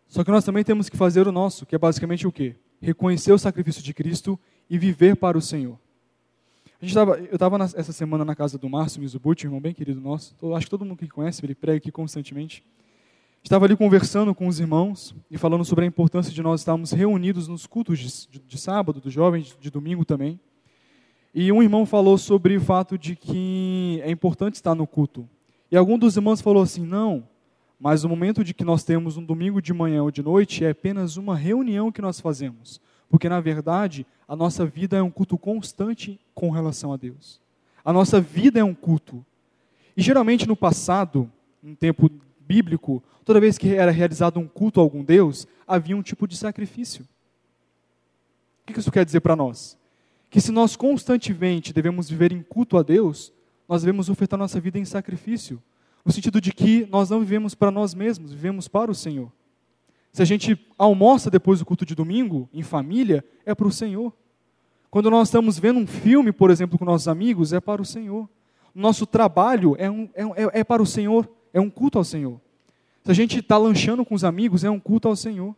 Só 0.07 0.23
que 0.23 0.31
nós 0.31 0.43
também 0.43 0.63
temos 0.63 0.89
que 0.89 0.97
fazer 0.97 1.27
o 1.27 1.31
nosso, 1.31 1.65
que 1.65 1.75
é 1.75 1.77
basicamente 1.77 2.27
o 2.27 2.31
quê? 2.31 2.55
Reconhecer 2.83 3.31
o 3.31 3.39
sacrifício 3.39 3.81
de 3.81 3.93
Cristo 3.93 4.37
e 4.69 4.77
viver 4.77 5.15
para 5.15 5.37
o 5.37 5.41
Senhor. 5.41 5.79
A 6.81 6.85
gente 6.85 6.93
tava, 6.93 7.17
eu 7.17 7.33
estava 7.33 7.63
essa 7.63 7.93
semana 7.93 8.25
na 8.25 8.35
casa 8.35 8.57
do 8.57 8.69
Márcio 8.69 8.99
Mizubuti, 8.99 9.45
irmão 9.45 9.61
bem 9.61 9.73
querido 9.73 10.01
nosso. 10.01 10.35
Acho 10.53 10.65
que 10.65 10.69
todo 10.69 10.83
mundo 10.83 10.97
que 10.97 11.07
conhece, 11.07 11.43
ele 11.45 11.55
prega 11.55 11.77
aqui 11.77 11.91
constantemente. 11.91 12.61
Estava 13.41 13.65
ali 13.65 13.75
conversando 13.77 14.35
com 14.35 14.47
os 14.47 14.59
irmãos 14.59 15.15
e 15.31 15.37
falando 15.37 15.63
sobre 15.63 15.85
a 15.85 15.87
importância 15.87 16.33
de 16.33 16.41
nós 16.41 16.59
estarmos 16.59 16.91
reunidos 16.91 17.47
nos 17.47 17.65
cultos 17.65 17.99
de, 17.99 18.39
de, 18.39 18.45
de 18.45 18.57
sábado, 18.57 18.99
dos 18.99 19.13
jovens, 19.13 19.55
de 19.59 19.69
domingo 19.69 20.03
também. 20.03 20.37
E 21.33 21.51
um 21.51 21.63
irmão 21.63 21.85
falou 21.85 22.17
sobre 22.17 22.57
o 22.57 22.61
fato 22.61 22.97
de 22.97 23.15
que 23.15 24.01
é 24.03 24.11
importante 24.11 24.55
estar 24.55 24.75
no 24.75 24.85
culto. 24.85 25.27
E 25.71 25.77
algum 25.77 25.97
dos 25.97 26.17
irmãos 26.17 26.41
falou 26.41 26.61
assim: 26.61 26.85
não, 26.85 27.27
mas 27.83 28.05
o 28.05 28.09
momento 28.09 28.45
de 28.45 28.53
que 28.53 28.63
nós 28.63 28.85
temos 28.85 29.17
um 29.17 29.25
domingo 29.25 29.61
de 29.61 29.73
manhã 29.73 30.03
ou 30.03 30.09
de 30.09 30.23
noite 30.23 30.63
é 30.63 30.69
apenas 30.69 31.17
uma 31.17 31.35
reunião 31.35 31.91
que 31.91 32.01
nós 32.01 32.17
fazemos. 32.17 32.79
Porque, 33.09 33.27
na 33.27 33.41
verdade, 33.41 34.07
a 34.25 34.37
nossa 34.37 34.65
vida 34.65 34.95
é 34.95 35.01
um 35.01 35.11
culto 35.11 35.37
constante 35.37 36.17
com 36.33 36.49
relação 36.49 36.93
a 36.93 36.95
Deus. 36.95 37.41
A 37.83 37.91
nossa 37.91 38.21
vida 38.21 38.57
é 38.57 38.63
um 38.63 38.73
culto. 38.73 39.25
E 39.97 40.01
geralmente 40.01 40.47
no 40.47 40.55
passado, 40.55 41.29
em 41.61 41.75
tempo 41.75 42.09
bíblico, 42.47 43.03
toda 43.25 43.41
vez 43.41 43.57
que 43.57 43.75
era 43.75 43.91
realizado 43.91 44.39
um 44.39 44.47
culto 44.47 44.79
a 44.79 44.83
algum 44.83 45.03
Deus, 45.03 45.45
havia 45.67 45.97
um 45.97 46.01
tipo 46.01 46.25
de 46.25 46.37
sacrifício. 46.37 47.05
O 48.61 48.71
que 48.71 48.79
isso 48.79 48.93
quer 48.93 49.03
dizer 49.03 49.19
para 49.19 49.35
nós? 49.35 49.77
Que 50.29 50.39
se 50.39 50.53
nós 50.53 50.77
constantemente 50.77 51.73
devemos 51.73 52.09
viver 52.09 52.31
em 52.31 52.41
culto 52.41 52.77
a 52.77 52.81
Deus, 52.81 53.33
nós 53.67 53.81
devemos 53.81 54.07
ofertar 54.07 54.39
nossa 54.39 54.61
vida 54.61 54.79
em 54.79 54.85
sacrifício. 54.85 55.61
No 56.05 56.11
sentido 56.11 56.41
de 56.41 56.51
que 56.51 56.85
nós 56.91 57.09
não 57.09 57.19
vivemos 57.19 57.55
para 57.55 57.71
nós 57.71 57.93
mesmos, 57.93 58.33
vivemos 58.33 58.67
para 58.67 58.91
o 58.91 58.95
Senhor. 58.95 59.31
Se 60.11 60.21
a 60.21 60.25
gente 60.25 60.59
almoça 60.77 61.31
depois 61.31 61.59
do 61.59 61.65
culto 61.65 61.85
de 61.85 61.95
domingo, 61.95 62.47
em 62.53 62.61
família, 62.61 63.25
é 63.45 63.55
para 63.55 63.67
o 63.67 63.71
Senhor. 63.71 64.13
Quando 64.91 65.09
nós 65.09 65.29
estamos 65.29 65.57
vendo 65.57 65.79
um 65.79 65.87
filme, 65.87 66.31
por 66.31 66.51
exemplo, 66.51 66.77
com 66.77 66.85
nossos 66.85 67.07
amigos, 67.07 67.51
é 67.51 67.59
para 67.59 67.81
o 67.81 67.85
Senhor. 67.85 68.29
Nosso 68.75 69.07
trabalho 69.07 69.75
é, 69.79 69.89
um, 69.89 70.07
é, 70.13 70.59
é 70.59 70.63
para 70.63 70.83
o 70.83 70.85
Senhor, 70.85 71.27
é 71.51 71.59
um 71.59 71.69
culto 71.69 71.97
ao 71.97 72.03
Senhor. 72.03 72.39
Se 73.03 73.09
a 73.09 73.13
gente 73.13 73.39
está 73.39 73.57
lanchando 73.57 74.05
com 74.05 74.13
os 74.13 74.23
amigos, 74.23 74.63
é 74.63 74.69
um 74.69 74.79
culto 74.79 75.07
ao 75.07 75.15
Senhor. 75.15 75.55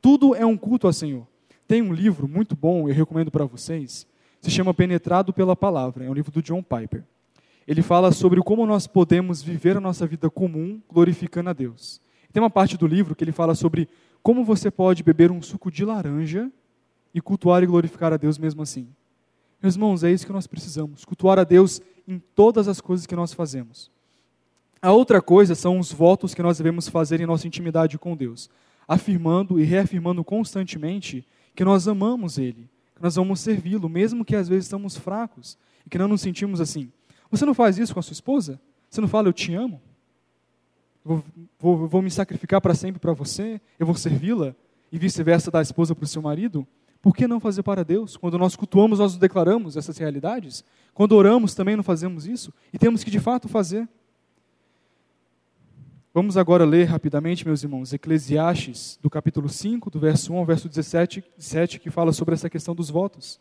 Tudo 0.00 0.34
é 0.34 0.46
um 0.46 0.56
culto 0.56 0.86
ao 0.86 0.92
Senhor. 0.92 1.26
Tem 1.66 1.82
um 1.82 1.92
livro 1.92 2.28
muito 2.28 2.56
bom, 2.56 2.88
eu 2.88 2.94
recomendo 2.94 3.30
para 3.30 3.44
vocês, 3.44 4.06
se 4.40 4.50
chama 4.50 4.74
Penetrado 4.74 5.32
pela 5.32 5.54
Palavra, 5.54 6.04
é 6.04 6.10
um 6.10 6.14
livro 6.14 6.32
do 6.32 6.42
John 6.42 6.62
Piper. 6.62 7.04
Ele 7.70 7.82
fala 7.82 8.10
sobre 8.10 8.42
como 8.42 8.66
nós 8.66 8.88
podemos 8.88 9.40
viver 9.40 9.76
a 9.76 9.80
nossa 9.80 10.04
vida 10.04 10.28
comum 10.28 10.82
glorificando 10.90 11.50
a 11.50 11.52
Deus. 11.52 12.00
Tem 12.32 12.42
uma 12.42 12.50
parte 12.50 12.76
do 12.76 12.84
livro 12.84 13.14
que 13.14 13.22
ele 13.22 13.30
fala 13.30 13.54
sobre 13.54 13.88
como 14.24 14.44
você 14.44 14.72
pode 14.72 15.04
beber 15.04 15.30
um 15.30 15.40
suco 15.40 15.70
de 15.70 15.84
laranja 15.84 16.50
e 17.14 17.20
cultuar 17.20 17.62
e 17.62 17.66
glorificar 17.66 18.12
a 18.12 18.16
Deus 18.16 18.38
mesmo 18.38 18.60
assim. 18.60 18.88
Meus 19.62 19.76
irmãos, 19.76 20.02
é 20.02 20.10
isso 20.10 20.26
que 20.26 20.32
nós 20.32 20.48
precisamos, 20.48 21.04
cultuar 21.04 21.38
a 21.38 21.44
Deus 21.44 21.80
em 22.08 22.18
todas 22.34 22.66
as 22.66 22.80
coisas 22.80 23.06
que 23.06 23.14
nós 23.14 23.32
fazemos. 23.32 23.88
A 24.82 24.90
outra 24.90 25.22
coisa 25.22 25.54
são 25.54 25.78
os 25.78 25.92
votos 25.92 26.34
que 26.34 26.42
nós 26.42 26.58
devemos 26.58 26.88
fazer 26.88 27.20
em 27.20 27.26
nossa 27.26 27.46
intimidade 27.46 27.96
com 28.00 28.16
Deus, 28.16 28.50
afirmando 28.88 29.60
e 29.60 29.62
reafirmando 29.62 30.24
constantemente 30.24 31.24
que 31.54 31.64
nós 31.64 31.86
amamos 31.86 32.36
Ele, 32.36 32.68
que 32.96 33.00
nós 33.00 33.14
vamos 33.14 33.38
servi-lo, 33.38 33.88
mesmo 33.88 34.24
que 34.24 34.34
às 34.34 34.48
vezes 34.48 34.64
estamos 34.64 34.96
fracos 34.96 35.56
e 35.86 35.88
que 35.88 35.98
não 35.98 36.08
nos 36.08 36.20
sentimos 36.20 36.60
assim. 36.60 36.90
Você 37.30 37.46
não 37.46 37.54
faz 37.54 37.78
isso 37.78 37.94
com 37.94 38.00
a 38.00 38.02
sua 38.02 38.12
esposa? 38.12 38.60
Você 38.88 39.00
não 39.00 39.08
fala, 39.08 39.28
eu 39.28 39.32
te 39.32 39.54
amo? 39.54 39.80
Vou, 41.04 41.24
vou, 41.58 41.88
vou 41.88 42.02
me 42.02 42.10
sacrificar 42.10 42.60
para 42.60 42.74
sempre 42.74 43.00
para 43.00 43.12
você? 43.12 43.60
Eu 43.78 43.86
vou 43.86 43.94
servi-la? 43.94 44.54
E 44.92 44.98
vice-versa 44.98 45.50
da 45.50 45.62
esposa 45.62 45.94
para 45.94 46.04
o 46.04 46.08
seu 46.08 46.20
marido? 46.20 46.66
Por 47.00 47.14
que 47.14 47.26
não 47.26 47.40
fazer 47.40 47.62
para 47.62 47.84
Deus? 47.84 48.16
Quando 48.16 48.36
nós 48.36 48.56
cultuamos, 48.56 48.98
nós 48.98 49.16
declaramos 49.16 49.76
essas 49.76 49.96
realidades. 49.96 50.64
Quando 50.92 51.12
oramos, 51.12 51.54
também 51.54 51.76
não 51.76 51.82
fazemos 51.82 52.26
isso. 52.26 52.52
E 52.72 52.78
temos 52.78 53.02
que, 53.02 53.10
de 53.10 53.20
fato, 53.20 53.48
fazer. 53.48 53.88
Vamos 56.12 56.36
agora 56.36 56.64
ler 56.64 56.86
rapidamente, 56.86 57.46
meus 57.46 57.62
irmãos, 57.62 57.92
Eclesiastes, 57.92 58.98
do 59.00 59.08
capítulo 59.08 59.48
5, 59.48 59.88
do 59.90 60.00
verso 60.00 60.32
1 60.32 60.36
ao 60.36 60.44
verso 60.44 60.68
17, 60.68 61.24
17, 61.38 61.78
que 61.78 61.88
fala 61.88 62.12
sobre 62.12 62.34
essa 62.34 62.50
questão 62.50 62.74
dos 62.74 62.90
votos. 62.90 63.38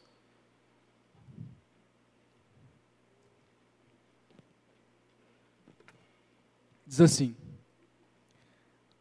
Diz 6.90 7.00
assim: 7.00 7.34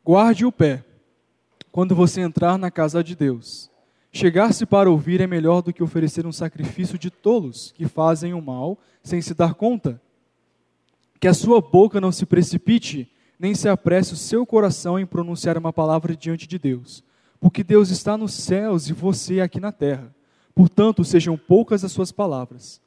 Guarde 0.05 0.46
o 0.46 0.53
pé 0.53 0.85
quando 1.72 1.96
você 1.96 2.20
entrar 2.20 2.57
na 2.57 2.70
casa 2.70 3.03
de 3.03 3.16
Deus 3.16 3.68
Chegar-se 4.11 4.64
para 4.64 4.90
ouvir 4.90 5.20
é 5.20 5.27
melhor 5.27 5.62
do 5.62 5.72
que 5.72 5.83
oferecer 5.83 6.27
um 6.27 6.33
sacrifício 6.33 6.98
de 6.98 7.11
tolos 7.11 7.72
que 7.77 7.87
fazem 7.87 8.33
o 8.33 8.40
mal 8.40 8.79
sem 9.03 9.20
se 9.20 9.35
dar 9.35 9.55
conta. 9.55 10.01
Que 11.20 11.29
a 11.29 11.35
sua 11.35 11.61
boca 11.61 12.01
não 12.01 12.11
se 12.11 12.24
precipite, 12.24 13.11
nem 13.38 13.55
se 13.55 13.68
apresse 13.68 14.14
o 14.14 14.16
seu 14.16 14.46
coração 14.46 14.98
em 14.98 15.07
pronunciar 15.07 15.59
uma 15.59 15.72
palavra 15.72 16.16
diante 16.16 16.46
de 16.46 16.59
Deus, 16.59 17.05
porque 17.38 17.62
Deus 17.62 17.90
está 17.90 18.16
nos 18.16 18.33
céus 18.33 18.88
e 18.88 18.92
você 18.92 19.40
aqui 19.40 19.61
na 19.61 19.72
terra. 19.72 20.14
Portanto, 20.55 21.05
sejam 21.05 21.37
poucas 21.37 21.85
as 21.85 21.92
suas 21.92 22.11
palavras. 22.11 22.81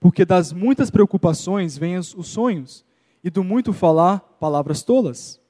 Porque 0.00 0.24
das 0.24 0.52
muitas 0.52 0.90
preocupações 0.90 1.76
vêm 1.76 1.98
os 1.98 2.16
sonhos, 2.26 2.84
e 3.22 3.30
do 3.30 3.44
muito 3.44 3.72
falar, 3.72 4.20
palavras 4.40 4.82
tolas. 4.82 5.40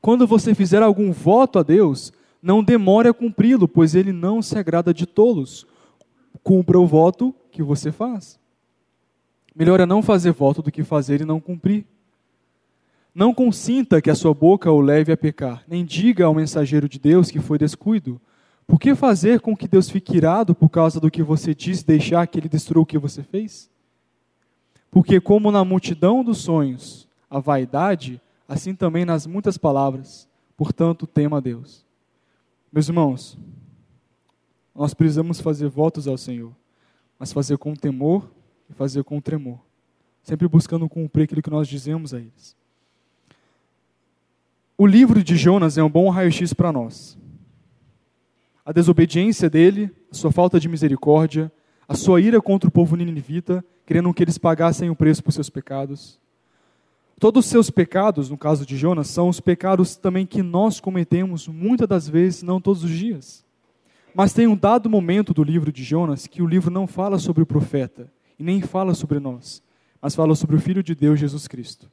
Quando 0.00 0.26
você 0.26 0.54
fizer 0.54 0.82
algum 0.82 1.12
voto 1.12 1.58
a 1.58 1.62
Deus, 1.62 2.12
não 2.42 2.62
demore 2.62 3.08
a 3.08 3.14
cumpri-lo, 3.14 3.68
pois 3.68 3.94
ele 3.94 4.12
não 4.12 4.42
se 4.42 4.58
agrada 4.58 4.92
de 4.92 5.06
tolos. 5.06 5.66
Cumpra 6.42 6.78
o 6.78 6.86
voto 6.86 7.34
que 7.50 7.62
você 7.62 7.92
faz. 7.92 8.40
Melhor 9.54 9.78
é 9.80 9.86
não 9.86 10.02
fazer 10.02 10.32
voto 10.32 10.62
do 10.62 10.72
que 10.72 10.82
fazer 10.82 11.20
e 11.20 11.24
não 11.24 11.38
cumprir. 11.38 11.86
Não 13.14 13.34
consinta 13.34 14.00
que 14.00 14.10
a 14.10 14.14
sua 14.14 14.32
boca 14.32 14.72
o 14.72 14.80
leve 14.80 15.12
a 15.12 15.16
pecar, 15.16 15.62
nem 15.68 15.84
diga 15.84 16.24
ao 16.24 16.34
mensageiro 16.34 16.88
de 16.88 16.98
Deus 16.98 17.30
que 17.30 17.38
foi 17.38 17.58
descuido. 17.58 18.20
Por 18.66 18.80
que 18.80 18.94
fazer 18.94 19.40
com 19.40 19.54
que 19.54 19.68
Deus 19.68 19.90
fique 19.90 20.16
irado 20.16 20.54
por 20.54 20.70
causa 20.70 20.98
do 20.98 21.10
que 21.10 21.22
você 21.22 21.54
disse 21.54 21.86
deixar 21.86 22.26
que 22.26 22.38
ele 22.38 22.48
destrua 22.48 22.82
o 22.82 22.86
que 22.86 22.98
você 22.98 23.22
fez? 23.22 23.70
Porque, 24.92 25.18
como 25.18 25.50
na 25.50 25.64
multidão 25.64 26.22
dos 26.22 26.38
sonhos 26.38 27.08
a 27.30 27.40
vaidade, 27.40 28.20
assim 28.46 28.74
também 28.74 29.06
nas 29.06 29.26
muitas 29.26 29.56
palavras. 29.56 30.28
Portanto, 30.54 31.06
tema 31.06 31.38
a 31.38 31.40
Deus. 31.40 31.82
Meus 32.70 32.88
irmãos, 32.90 33.38
nós 34.74 34.92
precisamos 34.92 35.40
fazer 35.40 35.66
votos 35.68 36.06
ao 36.06 36.18
Senhor, 36.18 36.52
mas 37.18 37.32
fazer 37.32 37.56
com 37.56 37.74
temor 37.74 38.30
e 38.68 38.74
fazer 38.74 39.02
com 39.02 39.18
tremor, 39.18 39.58
sempre 40.22 40.46
buscando 40.46 40.86
cumprir 40.86 41.24
aquilo 41.24 41.40
que 41.40 41.50
nós 41.50 41.66
dizemos 41.66 42.12
a 42.12 42.20
eles. 42.20 42.54
O 44.76 44.86
livro 44.86 45.24
de 45.24 45.36
Jonas 45.36 45.78
é 45.78 45.82
um 45.82 45.90
bom 45.90 46.10
raio-x 46.10 46.52
para 46.52 46.70
nós. 46.70 47.16
A 48.62 48.72
desobediência 48.72 49.48
dele, 49.48 49.90
a 50.10 50.14
sua 50.14 50.30
falta 50.30 50.60
de 50.60 50.68
misericórdia, 50.68 51.50
a 51.88 51.94
sua 51.94 52.20
ira 52.20 52.42
contra 52.42 52.68
o 52.68 52.72
povo 52.72 52.94
ninivita, 52.94 53.64
querendo 53.92 54.14
que 54.14 54.24
eles 54.24 54.38
pagassem 54.38 54.88
o 54.88 54.96
preço 54.96 55.22
por 55.22 55.32
seus 55.32 55.50
pecados, 55.50 56.18
Todos 57.20 57.44
os 57.44 57.50
seus 57.50 57.70
pecados, 57.70 58.30
no 58.30 58.36
caso 58.36 58.66
de 58.66 58.76
Jonas, 58.76 59.06
são 59.06 59.28
os 59.28 59.38
pecados 59.38 59.94
também 59.94 60.26
que 60.26 60.42
nós 60.42 60.80
cometemos 60.80 61.46
muitas 61.46 61.86
das 61.86 62.08
vezes, 62.08 62.42
não 62.42 62.60
todos 62.60 62.82
os 62.82 62.90
dias. 62.90 63.44
Mas 64.12 64.32
tem 64.32 64.48
um 64.48 64.56
dado 64.56 64.90
momento 64.90 65.32
do 65.32 65.44
livro 65.44 65.70
de 65.70 65.84
Jonas 65.84 66.26
que 66.26 66.42
o 66.42 66.46
livro 66.48 66.68
não 66.68 66.84
fala 66.84 67.20
sobre 67.20 67.40
o 67.40 67.46
profeta 67.46 68.10
e 68.40 68.42
nem 68.42 68.60
fala 68.60 68.92
sobre 68.92 69.20
nós, 69.20 69.62
mas 70.00 70.16
fala 70.16 70.34
sobre 70.34 70.56
o 70.56 70.60
Filho 70.60 70.82
de 70.82 70.96
Deus, 70.96 71.20
Jesus 71.20 71.46
Cristo. 71.46 71.88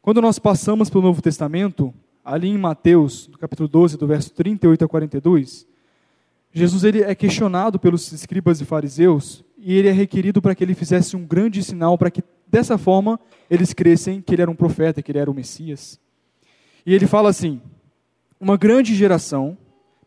Quando 0.00 0.22
nós 0.22 0.38
passamos 0.38 0.88
pelo 0.88 1.02
Novo 1.02 1.20
Testamento, 1.20 1.92
ali 2.24 2.48
em 2.48 2.58
Mateus, 2.58 3.26
no 3.26 3.38
capítulo 3.38 3.68
12, 3.68 3.96
do 3.96 4.06
verso 4.06 4.32
38 4.34 4.84
a 4.84 4.88
42, 4.88 5.66
Jesus 6.58 6.84
ele 6.84 7.02
é 7.02 7.14
questionado 7.14 7.78
pelos 7.78 8.10
escribas 8.12 8.60
e 8.60 8.64
fariseus 8.64 9.44
e 9.58 9.74
ele 9.74 9.88
é 9.88 9.92
requerido 9.92 10.40
para 10.40 10.54
que 10.54 10.64
ele 10.64 10.74
fizesse 10.74 11.16
um 11.16 11.24
grande 11.24 11.62
sinal 11.62 11.98
para 11.98 12.10
que 12.10 12.22
Dessa 12.46 12.78
forma, 12.78 13.18
eles 13.50 13.72
crescem 13.72 14.20
que 14.20 14.34
ele 14.34 14.42
era 14.42 14.50
um 14.50 14.54
profeta, 14.54 15.02
que 15.02 15.10
ele 15.10 15.18
era 15.18 15.30
o 15.30 15.34
Messias. 15.34 15.98
E 16.84 16.94
ele 16.94 17.06
fala 17.06 17.28
assim: 17.28 17.60
Uma 18.40 18.56
grande 18.56 18.94
geração, 18.94 19.58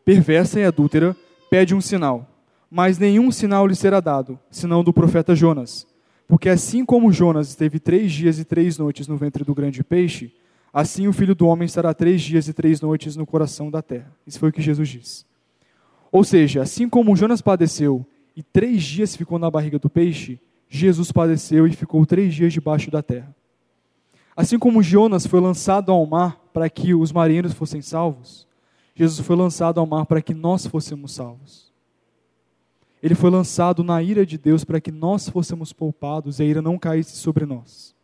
perversa 0.05 0.59
e 0.59 0.63
adúltera, 0.63 1.15
pede 1.49 1.75
um 1.75 1.81
sinal, 1.81 2.27
mas 2.71 2.97
nenhum 2.97 3.31
sinal 3.31 3.67
lhe 3.67 3.75
será 3.75 3.99
dado, 3.99 4.39
senão 4.49 4.83
do 4.83 4.93
profeta 4.93 5.35
Jonas. 5.35 5.85
Porque 6.27 6.47
assim 6.47 6.85
como 6.85 7.11
Jonas 7.11 7.49
esteve 7.49 7.79
três 7.79 8.11
dias 8.11 8.39
e 8.39 8.45
três 8.45 8.77
noites 8.77 9.07
no 9.07 9.17
ventre 9.17 9.43
do 9.43 9.55
grande 9.55 9.83
peixe, 9.83 10.31
assim 10.71 11.07
o 11.07 11.13
filho 11.13 11.35
do 11.35 11.47
homem 11.47 11.65
estará 11.65 11.93
três 11.93 12.21
dias 12.21 12.47
e 12.47 12.53
três 12.53 12.79
noites 12.79 13.15
no 13.15 13.25
coração 13.25 13.69
da 13.69 13.81
terra. 13.81 14.15
Isso 14.25 14.39
foi 14.39 14.49
o 14.49 14.53
que 14.53 14.61
Jesus 14.61 14.87
disse. 14.87 15.28
Ou 16.11 16.23
seja, 16.23 16.61
assim 16.61 16.89
como 16.89 17.15
Jonas 17.15 17.41
padeceu 17.41 18.05
e 18.35 18.41
três 18.41 18.83
dias 18.83 19.15
ficou 19.15 19.37
na 19.37 19.49
barriga 19.49 19.77
do 19.77 19.89
peixe, 19.89 20.39
Jesus 20.67 21.11
padeceu 21.11 21.67
e 21.67 21.73
ficou 21.73 22.05
três 22.05 22.33
dias 22.33 22.53
debaixo 22.53 22.89
da 22.89 23.01
terra. 23.01 23.35
Assim 24.35 24.57
como 24.57 24.81
Jonas 24.81 25.27
foi 25.27 25.39
lançado 25.39 25.91
ao 25.91 26.05
mar 26.05 26.39
para 26.53 26.69
que 26.69 26.93
os 26.93 27.11
marinheiros 27.11 27.53
fossem 27.53 27.81
salvos, 27.81 28.47
Jesus 28.95 29.25
foi 29.25 29.35
lançado 29.35 29.79
ao 29.79 29.85
mar 29.85 30.05
para 30.05 30.21
que 30.21 30.33
nós 30.33 30.65
fôssemos 30.65 31.13
salvos. 31.13 31.69
Ele 33.01 33.15
foi 33.15 33.29
lançado 33.29 33.83
na 33.83 34.01
ira 34.01 34.25
de 34.25 34.37
Deus 34.37 34.63
para 34.63 34.79
que 34.79 34.91
nós 34.91 35.27
fôssemos 35.29 35.73
poupados 35.73 36.39
e 36.39 36.43
a 36.43 36.45
ira 36.45 36.61
não 36.61 36.77
caísse 36.77 37.15
sobre 37.17 37.45
nós. 37.45 37.95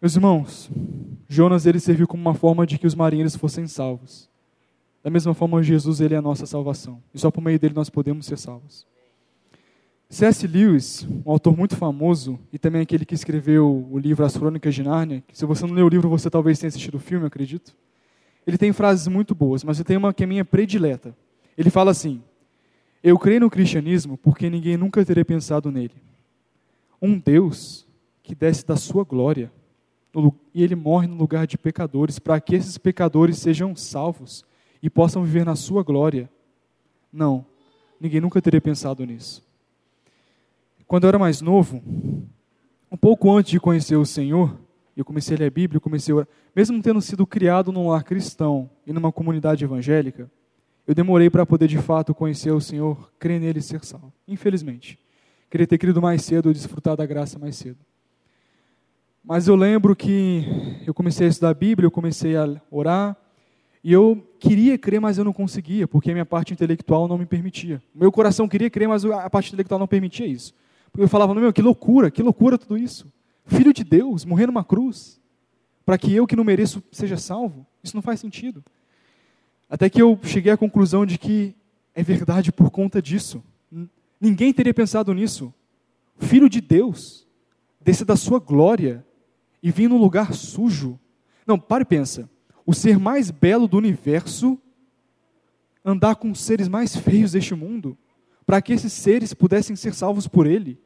Meus 0.00 0.14
irmãos, 0.14 0.70
Jonas 1.28 1.66
ele 1.66 1.78
serviu 1.78 2.08
como 2.08 2.22
uma 2.22 2.34
forma 2.34 2.66
de 2.66 2.78
que 2.78 2.86
os 2.86 2.94
marinheiros 2.94 3.36
fossem 3.36 3.66
salvos. 3.66 4.29
Da 5.02 5.10
mesma 5.10 5.32
forma, 5.32 5.62
Jesus 5.62 6.00
ele 6.00 6.14
é 6.14 6.18
a 6.18 6.22
nossa 6.22 6.44
salvação. 6.46 7.02
E 7.14 7.18
só 7.18 7.30
por 7.30 7.40
meio 7.40 7.58
dele 7.58 7.74
nós 7.74 7.88
podemos 7.88 8.26
ser 8.26 8.38
salvos. 8.38 8.86
C.S. 10.08 10.44
Lewis, 10.46 11.06
um 11.24 11.30
autor 11.30 11.56
muito 11.56 11.76
famoso 11.76 12.38
e 12.52 12.58
também 12.58 12.82
aquele 12.82 13.04
que 13.04 13.14
escreveu 13.14 13.88
o 13.90 13.96
livro 13.96 14.24
As 14.24 14.36
Crônicas 14.36 14.74
de 14.74 14.82
Nárnia, 14.82 15.22
que 15.26 15.38
se 15.38 15.46
você 15.46 15.64
não 15.64 15.72
leu 15.72 15.86
o 15.86 15.88
livro, 15.88 16.08
você 16.08 16.28
talvez 16.28 16.58
tenha 16.58 16.68
assistido 16.68 16.96
o 16.96 16.98
filme, 16.98 17.26
acredito. 17.26 17.76
Ele 18.44 18.58
tem 18.58 18.72
frases 18.72 19.06
muito 19.06 19.34
boas, 19.36 19.62
mas 19.62 19.78
eu 19.78 19.84
tenho 19.84 20.00
uma 20.00 20.12
que 20.12 20.24
é 20.24 20.26
minha 20.26 20.44
predileta. 20.44 21.16
Ele 21.56 21.70
fala 21.70 21.92
assim: 21.92 22.20
Eu 23.04 23.16
creio 23.18 23.40
no 23.40 23.48
cristianismo 23.48 24.18
porque 24.18 24.50
ninguém 24.50 24.76
nunca 24.76 25.04
teria 25.04 25.24
pensado 25.24 25.70
nele. 25.70 25.94
Um 27.00 27.16
Deus 27.16 27.86
que 28.20 28.34
desce 28.34 28.66
da 28.66 28.76
sua 28.76 29.04
glória 29.04 29.52
e 30.52 30.62
ele 30.62 30.74
morre 30.74 31.06
no 31.06 31.14
lugar 31.14 31.46
de 31.46 31.56
pecadores 31.56 32.18
para 32.18 32.40
que 32.40 32.56
esses 32.56 32.76
pecadores 32.76 33.38
sejam 33.38 33.76
salvos 33.76 34.44
e 34.82 34.88
possam 34.88 35.24
viver 35.24 35.44
na 35.44 35.56
sua 35.56 35.82
glória. 35.82 36.28
Não, 37.12 37.44
ninguém 38.00 38.20
nunca 38.20 38.40
teria 38.40 38.60
pensado 38.60 39.04
nisso. 39.04 39.42
Quando 40.86 41.04
eu 41.04 41.08
era 41.08 41.18
mais 41.18 41.40
novo, 41.40 41.82
um 42.90 42.96
pouco 42.96 43.30
antes 43.30 43.50
de 43.50 43.60
conhecer 43.60 43.96
o 43.96 44.04
Senhor, 44.04 44.58
eu 44.96 45.04
comecei 45.04 45.36
a 45.36 45.40
ler 45.40 45.46
a 45.46 45.50
Bíblia, 45.50 45.80
comecei 45.80 46.14
a 46.18 46.26
mesmo 46.54 46.82
tendo 46.82 47.00
sido 47.00 47.26
criado 47.26 47.70
num 47.70 47.88
lar 47.88 48.02
cristão 48.02 48.68
e 48.86 48.92
numa 48.92 49.12
comunidade 49.12 49.64
evangélica, 49.64 50.30
eu 50.86 50.94
demorei 50.94 51.30
para 51.30 51.46
poder 51.46 51.68
de 51.68 51.78
fato 51.78 52.14
conhecer 52.14 52.50
o 52.50 52.60
Senhor, 52.60 53.12
crer 53.18 53.40
nele 53.40 53.60
e 53.60 53.62
ser 53.62 53.84
salvo. 53.84 54.12
Infelizmente. 54.26 54.98
Queria 55.48 55.66
ter 55.66 55.78
crido 55.78 56.00
mais 56.00 56.22
cedo, 56.22 56.52
desfrutar 56.52 56.96
da 56.96 57.06
graça 57.06 57.38
mais 57.38 57.56
cedo. 57.56 57.78
Mas 59.22 59.46
eu 59.46 59.54
lembro 59.54 59.94
que 59.94 60.44
eu 60.86 60.94
comecei 60.94 61.26
a 61.26 61.30
estudar 61.30 61.50
a 61.50 61.54
Bíblia, 61.54 61.86
eu 61.86 61.90
comecei 61.90 62.36
a 62.36 62.60
orar, 62.70 63.16
e 63.82 63.92
eu 63.92 64.26
queria 64.38 64.76
crer, 64.76 65.00
mas 65.00 65.16
eu 65.16 65.24
não 65.24 65.32
conseguia, 65.32 65.88
porque 65.88 66.10
a 66.10 66.14
minha 66.14 66.26
parte 66.26 66.52
intelectual 66.52 67.08
não 67.08 67.16
me 67.16 67.24
permitia. 67.24 67.82
Meu 67.94 68.12
coração 68.12 68.48
queria 68.48 68.68
crer, 68.68 68.88
mas 68.88 69.04
a 69.04 69.30
parte 69.30 69.48
intelectual 69.48 69.78
não 69.78 69.86
permitia 69.86 70.26
isso. 70.26 70.54
Porque 70.92 71.04
eu 71.04 71.08
falava, 71.08 71.34
meu, 71.34 71.52
que 71.52 71.62
loucura, 71.62 72.10
que 72.10 72.22
loucura 72.22 72.58
tudo 72.58 72.76
isso. 72.76 73.10
Filho 73.46 73.72
de 73.72 73.82
Deus, 73.82 74.24
morrer 74.24 74.46
numa 74.46 74.62
cruz, 74.62 75.20
para 75.84 75.96
que 75.96 76.14
eu 76.14 76.26
que 76.26 76.36
não 76.36 76.44
mereço 76.44 76.82
seja 76.92 77.16
salvo. 77.16 77.66
Isso 77.82 77.96
não 77.96 78.02
faz 78.02 78.20
sentido. 78.20 78.62
Até 79.68 79.88
que 79.88 80.02
eu 80.02 80.18
cheguei 80.22 80.52
à 80.52 80.56
conclusão 80.56 81.06
de 81.06 81.16
que 81.16 81.54
é 81.94 82.02
verdade 82.02 82.52
por 82.52 82.70
conta 82.70 83.00
disso. 83.00 83.42
Ninguém 84.20 84.52
teria 84.52 84.74
pensado 84.74 85.14
nisso. 85.14 85.54
Filho 86.18 86.50
de 86.50 86.60
Deus, 86.60 87.26
descer 87.80 88.04
da 88.04 88.16
sua 88.16 88.38
glória 88.38 89.04
e 89.62 89.70
vir 89.70 89.88
num 89.88 89.96
lugar 89.96 90.34
sujo. 90.34 90.98
Não, 91.46 91.58
pare 91.58 91.82
e 91.82 91.86
pensa. 91.86 92.28
O 92.70 92.72
ser 92.72 93.00
mais 93.00 93.32
belo 93.32 93.66
do 93.66 93.76
universo 93.76 94.56
andar 95.84 96.14
com 96.14 96.30
os 96.30 96.38
seres 96.38 96.68
mais 96.68 96.94
feios 96.94 97.32
deste 97.32 97.52
mundo 97.52 97.98
para 98.46 98.62
que 98.62 98.72
esses 98.72 98.92
seres 98.92 99.34
pudessem 99.34 99.74
ser 99.74 99.92
salvos 99.92 100.28
por 100.28 100.46
Ele. 100.46 100.78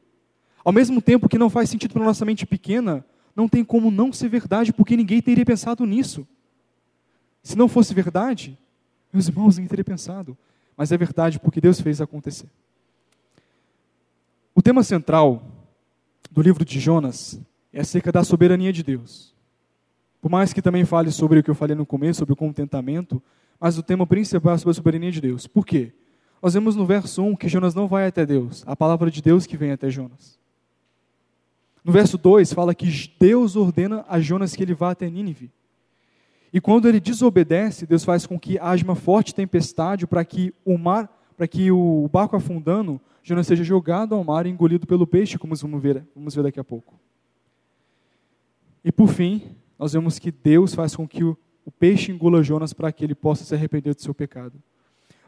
Ao 0.63 0.73
mesmo 0.73 0.99
tempo 0.99 1.29
que 1.29 1.37
não 1.37 1.47
faz 1.47 1.69
sentido 1.69 1.93
para 1.93 2.03
nossa 2.03 2.25
mente 2.25 2.43
pequena, 2.43 3.05
não 3.35 3.47
tem 3.47 3.63
como 3.63 3.91
não 3.91 4.11
ser 4.11 4.29
verdade, 4.29 4.73
porque 4.73 4.97
ninguém 4.97 5.21
teria 5.21 5.45
pensado 5.45 5.85
nisso. 5.85 6.27
Se 7.43 7.55
não 7.55 7.67
fosse 7.67 7.93
verdade, 7.93 8.57
meus 9.13 9.27
irmãos, 9.27 9.57
ninguém 9.57 9.69
teria 9.69 9.85
pensado. 9.85 10.35
Mas 10.75 10.91
é 10.91 10.97
verdade 10.97 11.39
porque 11.39 11.61
Deus 11.61 11.79
fez 11.79 12.01
acontecer. 12.01 12.49
O 14.55 14.61
tema 14.63 14.81
central 14.81 15.51
do 16.31 16.41
livro 16.41 16.65
de 16.65 16.79
Jonas 16.79 17.39
é 17.71 17.81
acerca 17.81 18.11
da 18.11 18.23
soberania 18.23 18.73
de 18.73 18.81
Deus. 18.81 19.34
Por 20.25 20.31
mais 20.31 20.51
que 20.51 20.59
também 20.59 20.83
fale 20.85 21.11
sobre 21.11 21.37
o 21.37 21.43
que 21.43 21.51
eu 21.51 21.53
falei 21.53 21.75
no 21.75 21.85
começo, 21.85 22.17
sobre 22.17 22.33
o 22.33 22.35
contentamento, 22.35 23.21
mas 23.59 23.77
o 23.77 23.83
tema 23.83 24.07
principal 24.07 24.55
é 24.55 24.57
sobre 24.57 24.71
a 24.71 24.73
soberania 24.73 25.11
de 25.11 25.21
Deus. 25.21 25.45
Por 25.45 25.63
quê? 25.63 25.93
Nós 26.41 26.55
vemos 26.55 26.75
no 26.75 26.83
verso 26.83 27.21
1 27.21 27.35
que 27.35 27.47
Jonas 27.47 27.75
não 27.75 27.87
vai 27.87 28.07
até 28.07 28.25
Deus, 28.25 28.63
a 28.65 28.75
palavra 28.75 29.11
de 29.11 29.21
Deus 29.21 29.45
que 29.45 29.55
vem 29.55 29.69
até 29.69 29.87
Jonas. 29.87 30.39
No 31.83 31.91
verso 31.91 32.17
2 32.17 32.53
fala 32.53 32.73
que 32.73 32.87
Deus 33.19 33.55
ordena 33.55 34.03
a 34.09 34.19
Jonas 34.19 34.55
que 34.55 34.63
ele 34.63 34.73
vá 34.73 34.89
até 34.89 35.07
Nínive. 35.07 35.51
E 36.51 36.59
quando 36.59 36.89
ele 36.89 36.99
desobedece, 36.99 37.85
Deus 37.85 38.03
faz 38.03 38.25
com 38.25 38.39
que 38.39 38.57
haja 38.57 38.83
uma 38.83 38.95
forte 38.95 39.31
tempestade 39.31 40.07
para 40.07 40.25
que 40.25 40.51
o 40.65 40.75
mar, 40.75 41.07
para 41.37 41.47
que 41.47 41.71
o 41.71 42.09
barco 42.11 42.35
afundando, 42.35 42.99
Jonas 43.21 43.45
seja 43.45 43.63
jogado 43.63 44.15
ao 44.15 44.23
mar 44.23 44.47
e 44.47 44.49
engolido 44.49 44.87
pelo 44.87 45.05
peixe, 45.05 45.37
como 45.37 45.55
vamos 45.55 45.83
ver, 45.83 46.03
vamos 46.15 46.33
ver 46.33 46.41
daqui 46.41 46.59
a 46.59 46.63
pouco. 46.63 46.99
E 48.83 48.91
por 48.91 49.07
fim, 49.07 49.55
nós 49.77 49.93
vemos 49.93 50.19
que 50.19 50.31
Deus 50.31 50.73
faz 50.73 50.95
com 50.95 51.07
que 51.07 51.23
o, 51.23 51.37
o 51.65 51.71
peixe 51.71 52.11
engula 52.11 52.43
Jonas 52.43 52.73
para 52.73 52.91
que 52.91 53.03
ele 53.03 53.15
possa 53.15 53.43
se 53.43 53.53
arrepender 53.53 53.93
do 53.93 54.01
seu 54.01 54.13
pecado. 54.13 54.61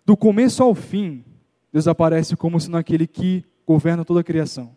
Do 0.06 0.16
começo 0.16 0.64
ao 0.64 0.74
fim, 0.74 1.26
Deus 1.72 1.88
aparece 1.88 2.36
como 2.36 2.60
sendo 2.60 2.78
aquele 2.78 3.06
que 3.06 3.44
governa 3.66 4.06
toda 4.06 4.22
a 4.22 4.24
criação. 4.24 4.76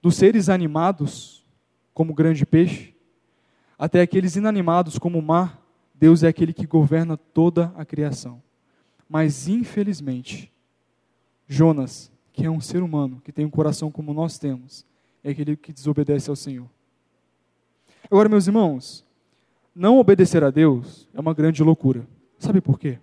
Dos 0.00 0.14
seres 0.14 0.48
animados, 0.48 1.44
como 1.92 2.12
o 2.12 2.14
grande 2.14 2.46
peixe, 2.46 2.94
até 3.78 4.00
aqueles 4.00 4.36
inanimados, 4.36 4.98
como 4.98 5.18
o 5.18 5.22
mar, 5.22 5.60
Deus 5.94 6.22
é 6.22 6.28
aquele 6.28 6.52
que 6.52 6.66
governa 6.66 7.16
toda 7.16 7.72
a 7.76 7.84
criação. 7.84 8.42
Mas, 9.08 9.48
infelizmente, 9.48 10.52
Jonas, 11.48 12.12
que 12.32 12.44
é 12.44 12.50
um 12.50 12.60
ser 12.60 12.82
humano, 12.82 13.20
que 13.24 13.32
tem 13.32 13.44
um 13.44 13.50
coração 13.50 13.90
como 13.90 14.12
nós 14.12 14.38
temos, 14.38 14.84
é 15.24 15.30
aquele 15.30 15.56
que 15.56 15.72
desobedece 15.72 16.30
ao 16.30 16.36
Senhor. 16.36 16.68
Agora, 18.10 18.28
meus 18.28 18.46
irmãos, 18.46 19.04
não 19.74 19.98
obedecer 19.98 20.44
a 20.44 20.50
Deus 20.50 21.08
é 21.12 21.20
uma 21.20 21.34
grande 21.34 21.62
loucura. 21.62 22.06
Sabe 22.38 22.60
por 22.60 22.78
quê? 22.78 22.98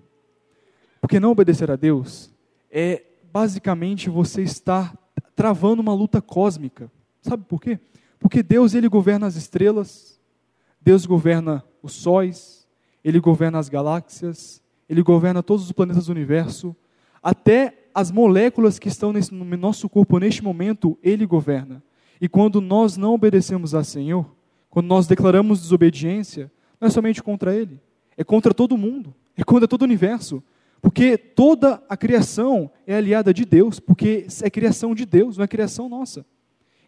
Porque 1.02 1.20
não 1.20 1.32
obedecer 1.32 1.70
a 1.70 1.76
Deus 1.76 2.32
é 2.72 3.04
basicamente 3.32 4.10
você 4.10 4.42
estar 4.42 4.98
travando 5.36 5.82
uma 5.82 5.94
luta 5.94 6.22
cósmica. 6.22 6.92
Sabe 7.22 7.44
por 7.44 7.60
quê? 7.60 7.80
Porque 8.20 8.42
Deus 8.42 8.74
ele 8.74 8.88
governa 8.88 9.28
as 9.28 9.36
estrelas, 9.36 10.20
Deus 10.80 11.06
governa 11.06 11.64
os 11.82 11.94
sóis, 11.94 12.66
ele 13.04 13.20
governa 13.20 13.60
as 13.60 13.68
galáxias, 13.68 14.62
ele 14.88 15.04
governa 15.04 15.44
todos 15.44 15.66
os 15.66 15.72
planetas 15.72 16.06
do 16.06 16.12
universo, 16.12 16.76
até 17.22 17.88
as 17.94 18.12
moléculas 18.12 18.80
que 18.80 18.88
estão 18.88 19.12
nesse, 19.12 19.34
no 19.34 19.46
nosso 19.58 19.90
corpo 19.90 20.18
neste 20.20 20.44
momento, 20.44 20.98
ele 21.04 21.26
governa. 21.26 21.84
E 22.22 22.30
quando 22.30 22.62
nós 22.62 22.96
não 22.96 23.14
obedecemos 23.14 23.76
a 23.76 23.84
Senhor, 23.84 24.26
quando 24.74 24.88
nós 24.88 25.06
declaramos 25.06 25.62
desobediência, 25.62 26.52
não 26.82 26.88
é 26.88 26.90
somente 26.90 27.22
contra 27.22 27.56
ele, 27.56 27.80
é 28.18 28.24
contra 28.24 28.52
todo 28.56 28.76
mundo, 28.76 29.14
é 29.38 29.44
contra 29.44 29.68
todo 29.68 29.84
o 29.84 29.86
universo. 29.86 30.42
Porque 30.82 31.16
toda 31.16 31.84
a 31.88 31.96
criação 31.96 32.72
é 32.88 32.96
aliada 32.96 33.32
de 33.32 33.46
Deus, 33.46 33.80
porque 33.80 34.26
é 34.42 34.50
criação 34.50 34.96
de 34.96 35.06
Deus, 35.06 35.38
não 35.38 35.44
é 35.44 35.48
criação 35.48 35.88
nossa. 35.88 36.26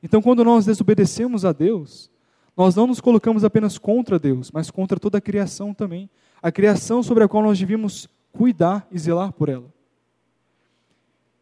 Então, 0.01 0.19
quando 0.19 0.43
nós 0.43 0.65
desobedecemos 0.65 1.45
a 1.45 1.51
Deus, 1.51 2.09
nós 2.57 2.75
não 2.75 2.87
nos 2.87 2.99
colocamos 2.99 3.43
apenas 3.43 3.77
contra 3.77 4.17
Deus, 4.17 4.49
mas 4.49 4.71
contra 4.71 4.99
toda 4.99 5.19
a 5.19 5.21
criação 5.21 5.71
também. 5.71 6.09
A 6.41 6.51
criação 6.51 7.03
sobre 7.03 7.23
a 7.23 7.27
qual 7.27 7.43
nós 7.43 7.59
devíamos 7.59 8.09
cuidar 8.31 8.87
e 8.91 8.97
zelar 8.97 9.31
por 9.31 9.47
ela. 9.47 9.71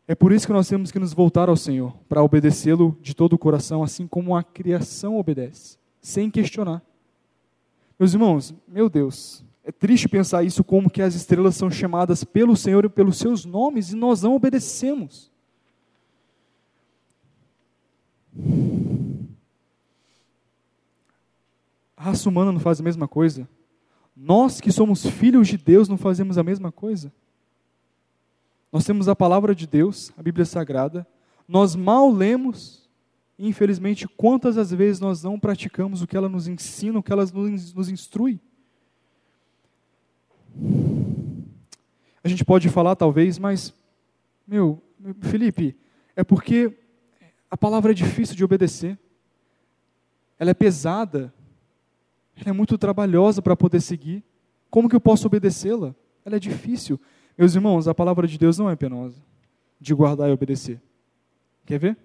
É 0.05 0.13
por 0.13 0.33
isso 0.33 0.45
que 0.45 0.51
nós 0.51 0.67
temos 0.67 0.91
que 0.91 0.99
nos 0.99 1.13
voltar 1.13 1.47
ao 1.47 1.55
Senhor, 1.55 1.95
para 2.09 2.21
obedecê-lo 2.21 2.97
de 3.01 3.15
todo 3.15 3.31
o 3.31 3.39
coração, 3.39 3.81
assim 3.81 4.05
como 4.05 4.35
a 4.35 4.43
criação 4.43 5.17
obedece, 5.17 5.77
sem 6.03 6.29
questionar. 6.29 6.83
Meus 7.97 8.13
irmãos, 8.13 8.53
meu 8.67 8.89
Deus, 8.89 9.43
é 9.63 9.71
triste 9.71 10.09
pensar 10.09 10.43
isso 10.43 10.63
como 10.63 10.89
que 10.89 11.01
as 11.01 11.15
estrelas 11.15 11.55
são 11.55 11.71
chamadas 11.71 12.23
pelo 12.23 12.55
Senhor 12.55 12.83
e 12.83 12.89
pelos 12.89 13.17
seus 13.17 13.45
nomes 13.45 13.91
e 13.91 13.95
nós 13.95 14.21
não 14.21 14.35
obedecemos. 14.35 15.31
A 21.95 22.03
raça 22.03 22.27
humana 22.27 22.51
não 22.51 22.59
faz 22.59 22.81
a 22.81 22.83
mesma 22.83 23.07
coisa. 23.07 23.47
Nós 24.15 24.59
que 24.59 24.71
somos 24.71 25.05
filhos 25.05 25.47
de 25.47 25.57
Deus 25.57 25.87
não 25.87 25.97
fazemos 25.97 26.37
a 26.37 26.43
mesma 26.43 26.71
coisa. 26.71 27.13
Nós 28.69 28.83
temos 28.83 29.07
a 29.07 29.15
palavra 29.15 29.55
de 29.55 29.65
Deus, 29.65 30.11
a 30.17 30.21
Bíblia 30.21 30.45
Sagrada. 30.45 31.07
Nós 31.47 31.75
mal 31.75 32.11
lemos, 32.11 32.82
infelizmente, 33.37 34.07
quantas 34.07 34.57
as 34.57 34.71
vezes 34.71 34.99
nós 34.99 35.23
não 35.23 35.39
praticamos 35.39 36.01
o 36.01 36.07
que 36.07 36.15
ela 36.15 36.29
nos 36.29 36.47
ensina, 36.47 36.99
o 36.99 37.03
que 37.03 37.11
ela 37.11 37.25
nos, 37.25 37.89
instrui. 37.89 38.39
A 42.23 42.27
gente 42.27 42.45
pode 42.45 42.69
falar 42.69 42.95
talvez, 42.95 43.37
mas, 43.37 43.73
meu, 44.47 44.81
Felipe, 45.21 45.75
é 46.15 46.23
porque 46.23 46.77
a 47.49 47.57
palavra 47.57 47.91
é 47.91 47.95
difícil 47.95 48.35
de 48.35 48.43
obedecer. 48.43 48.97
Ela 50.39 50.51
é 50.51 50.53
pesada. 50.53 51.33
Ela 52.35 52.49
é 52.49 52.53
muito 52.53 52.77
trabalhosa 52.77 53.41
para 53.41 53.55
poder 53.55 53.81
seguir. 53.81 54.23
Como 54.69 54.89
que 54.89 54.95
eu 54.95 55.01
posso 55.01 55.27
obedecê-la? 55.27 55.93
Ela 56.25 56.37
é 56.37 56.39
difícil. 56.39 56.99
Meus 57.37 57.55
irmãos, 57.55 57.87
a 57.87 57.93
palavra 57.93 58.27
de 58.27 58.37
Deus 58.37 58.57
não 58.57 58.69
é 58.69 58.75
penosa 58.75 59.21
de 59.79 59.93
guardar 59.93 60.29
e 60.29 60.33
obedecer. 60.33 60.81
Quer 61.65 61.77
ver? 61.77 61.97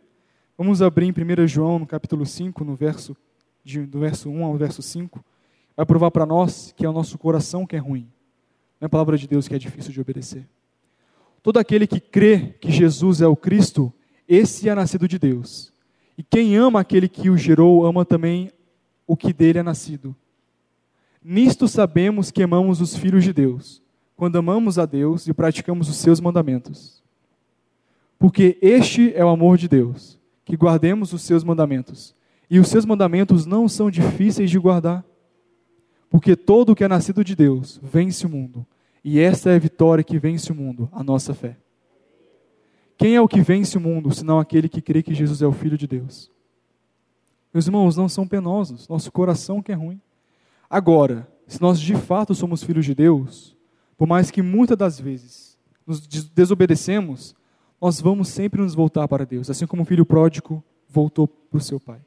Vamos 0.59 0.83
abrir 0.83 1.07
em 1.07 1.13
1 1.13 1.47
João, 1.47 1.79
no 1.79 1.87
capítulo 1.87 2.27
5, 2.27 2.65
no 2.65 2.75
verso 2.75 3.17
de, 3.63 3.87
do 3.87 4.01
verso 4.01 4.29
1 4.29 4.45
ao 4.45 4.57
verso 4.57 4.83
5, 4.83 5.25
vai 5.77 5.87
provar 5.87 6.11
para 6.11 6.27
nós 6.27 6.75
que 6.77 6.85
é 6.85 6.89
o 6.89 6.93
nosso 6.93 7.17
coração 7.17 7.65
que 7.65 7.77
é 7.77 7.79
ruim. 7.79 8.09
Não 8.81 8.85
é 8.85 8.87
a 8.87 8.89
palavra 8.89 9.17
de 9.17 9.29
Deus 9.29 9.47
que 9.47 9.55
é 9.55 9.59
difícil 9.59 9.93
de 9.93 10.01
obedecer. 10.01 10.45
Todo 11.45 11.59
aquele 11.59 11.87
que 11.87 12.01
crê 12.01 12.57
que 12.61 12.73
Jesus 12.73 13.21
é 13.21 13.27
o 13.29 13.37
Cristo, 13.37 13.93
esse 14.27 14.69
é 14.69 14.75
nascido 14.75 15.07
de 15.07 15.17
Deus. 15.17 15.73
E 16.17 16.25
quem 16.25 16.57
ama 16.57 16.81
aquele 16.81 17.09
que 17.09 17.31
o 17.31 17.37
gerou, 17.37 17.87
ama 17.87 18.05
também 18.05 18.51
o 19.07 19.17
que 19.17 19.33
dele 19.33 19.61
é 19.61 19.63
nascido. 19.63 20.13
Nisto 21.23 21.69
sabemos 21.69 22.33
que 22.33 22.43
amamos 22.43 22.81
os 22.81 22.97
filhos 22.97 23.23
de 23.23 23.33
Deus, 23.33 23.81
quando 24.17 24.39
amamos 24.39 24.77
a 24.77 24.87
Deus 24.87 25.29
e 25.29 25.33
praticamos 25.33 25.89
os 25.89 25.99
seus 25.99 26.19
mandamentos. 26.19 27.01
Porque 28.19 28.59
este 28.61 29.15
é 29.15 29.25
o 29.25 29.29
amor 29.29 29.57
de 29.57 29.69
Deus, 29.69 30.18
que 30.49 30.57
guardemos 30.57 31.13
os 31.13 31.21
seus 31.21 31.45
mandamentos. 31.45 32.15
E 32.49 32.59
os 32.59 32.69
seus 32.69 32.87
mandamentos 32.87 33.45
não 33.45 33.69
são 33.69 33.91
difíceis 33.91 34.51
de 34.51 34.59
guardar. 34.59 35.05
Porque 36.09 36.35
todo 36.35 36.71
o 36.71 36.75
que 36.75 36.83
é 36.83 36.89
nascido 36.89 37.23
de 37.23 37.37
Deus 37.37 37.79
vence 37.83 38.25
o 38.25 38.31
mundo. 38.31 38.67
E 39.05 39.21
esta 39.21 39.51
é 39.51 39.57
a 39.57 39.59
vitória 39.59 40.03
que 40.03 40.19
vence 40.19 40.51
o 40.51 40.55
mundo, 40.55 40.89
a 40.91 41.05
nossa 41.05 41.35
fé. 41.35 41.59
Quem 42.97 43.15
é 43.15 43.21
o 43.21 43.29
que 43.29 43.43
vence 43.43 43.77
o 43.77 43.81
mundo, 43.81 44.11
senão 44.11 44.41
aquele 44.41 44.71
que 44.71 44.81
crê 44.81 45.03
que 45.03 45.13
Jesus 45.13 45.43
é 45.43 45.47
o 45.47 45.53
Filho 45.53 45.77
de 45.77 45.87
Deus? 45.87 46.31
Meus 47.53 47.67
irmãos, 47.67 47.95
não 47.95 48.09
são 48.09 48.27
penosos, 48.27 48.89
nosso 48.89 49.13
coração 49.13 49.61
que 49.61 49.71
é 49.71 49.75
ruim. 49.75 50.01
Agora, 50.69 51.29
se 51.47 51.61
nós 51.61 51.79
de 51.79 51.95
fato 51.95 52.35
somos 52.35 52.63
filhos 52.63 52.87
de 52.87 52.95
Deus, 52.95 53.55
por 53.99 54.09
mais 54.09 54.31
que 54.31 54.41
muitas 54.41 54.79
das 54.79 54.99
vezes 54.99 55.59
nos 55.87 56.07
desobedecemos, 56.07 57.37
nós 57.81 58.01
vamos 58.01 58.29
sempre 58.29 58.61
nos 58.61 58.75
voltar 58.75 59.07
para 59.07 59.25
Deus, 59.25 59.49
assim 59.49 59.67
como 59.67 59.83
o 59.83 59.87
filho 59.87 60.05
pródigo 60.05 60.63
voltou 60.89 61.29
para 61.29 61.59
o 61.59 61.61
seu 61.61 61.79
pai. 61.79 62.01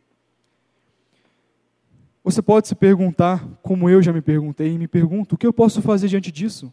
Você 2.23 2.41
pode 2.41 2.67
se 2.67 2.75
perguntar, 2.75 3.47
como 3.63 3.89
eu 3.89 4.01
já 4.01 4.13
me 4.13 4.21
perguntei 4.21 4.73
e 4.73 4.77
me 4.77 4.87
pergunto, 4.87 5.35
o 5.35 5.37
que 5.37 5.47
eu 5.47 5.53
posso 5.53 5.81
fazer 5.81 6.07
diante 6.07 6.31
disso? 6.31 6.71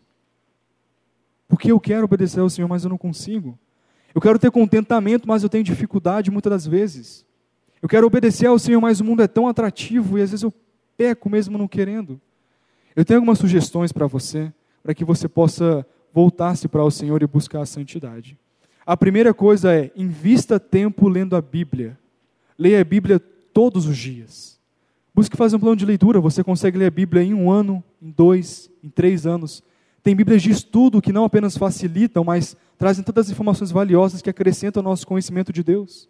Porque 1.47 1.73
eu 1.73 1.81
quero 1.81 2.05
obedecer 2.05 2.41
ao 2.41 2.51
Senhor, 2.51 2.69
mas 2.69 2.85
eu 2.85 2.91
não 2.91 2.99
consigo. 2.99 3.59
Eu 4.15 4.21
quero 4.21 4.39
ter 4.39 4.51
contentamento, 4.51 5.27
mas 5.27 5.43
eu 5.43 5.49
tenho 5.49 5.65
dificuldade 5.65 6.31
muitas 6.31 6.51
das 6.51 6.67
vezes. 6.67 7.25
Eu 7.81 7.89
quero 7.89 8.07
obedecer 8.07 8.47
ao 8.47 8.59
Senhor, 8.59 8.81
mas 8.81 9.01
o 9.01 9.05
mundo 9.05 9.23
é 9.23 9.29
tão 9.29 9.49
atrativo 9.49 10.19
e 10.19 10.23
às 10.23 10.31
vezes 10.31 10.43
eu 10.43 10.53
peco 10.97 11.31
mesmo 11.31 11.57
não 11.57 11.69
querendo. 11.69 12.21
Eu 12.95 13.05
tenho 13.05 13.19
algumas 13.19 13.39
sugestões 13.39 13.93
para 13.93 14.07
você, 14.07 14.53
para 14.83 14.93
que 14.93 15.05
você 15.05 15.29
possa 15.29 15.87
voltar-se 16.13 16.69
para 16.69 16.85
o 16.85 16.91
Senhor 16.91 17.23
e 17.23 17.27
buscar 17.27 17.61
a 17.61 17.67
santidade. 17.67 18.37
A 18.89 18.97
primeira 18.97 19.35
coisa 19.35 19.71
é: 19.71 19.93
invista 19.95 20.59
tempo 20.59 21.11
lendo 21.11 21.37
a 21.37 21.43
Bíblia. 21.43 21.99
Leia 22.59 22.81
a 22.81 22.85
Bíblia 22.85 23.21
todos 23.21 23.85
os 23.85 23.99
dias. 23.99 24.59
Busque 25.15 25.37
fazer 25.37 25.57
um 25.57 25.61
plano 25.61 25.77
de 25.77 25.85
leitura. 25.85 26.23
Você 26.23 26.43
consegue 26.43 26.79
ler 26.79 26.87
a 26.87 26.91
Bíblia 26.91 27.23
em 27.23 27.35
um 27.35 27.51
ano, 27.51 27.85
em 28.01 28.11
dois, 28.11 28.71
em 28.83 28.89
três 28.89 29.27
anos. 29.27 29.63
Tem 30.03 30.17
Bíblias 30.17 30.41
de 30.41 30.51
estudo 30.51 31.03
que 31.03 31.13
não 31.13 31.27
apenas 31.27 31.55
facilitam, 31.55 32.25
mas 32.25 32.57
trazem 32.79 33.05
todas 33.05 33.27
as 33.27 33.33
informações 33.33 33.71
valiosas 33.71 34.23
que 34.23 34.31
acrescentam 34.31 34.81
ao 34.81 34.85
nosso 34.85 35.07
conhecimento 35.07 35.53
de 35.53 35.63
Deus. 35.63 36.09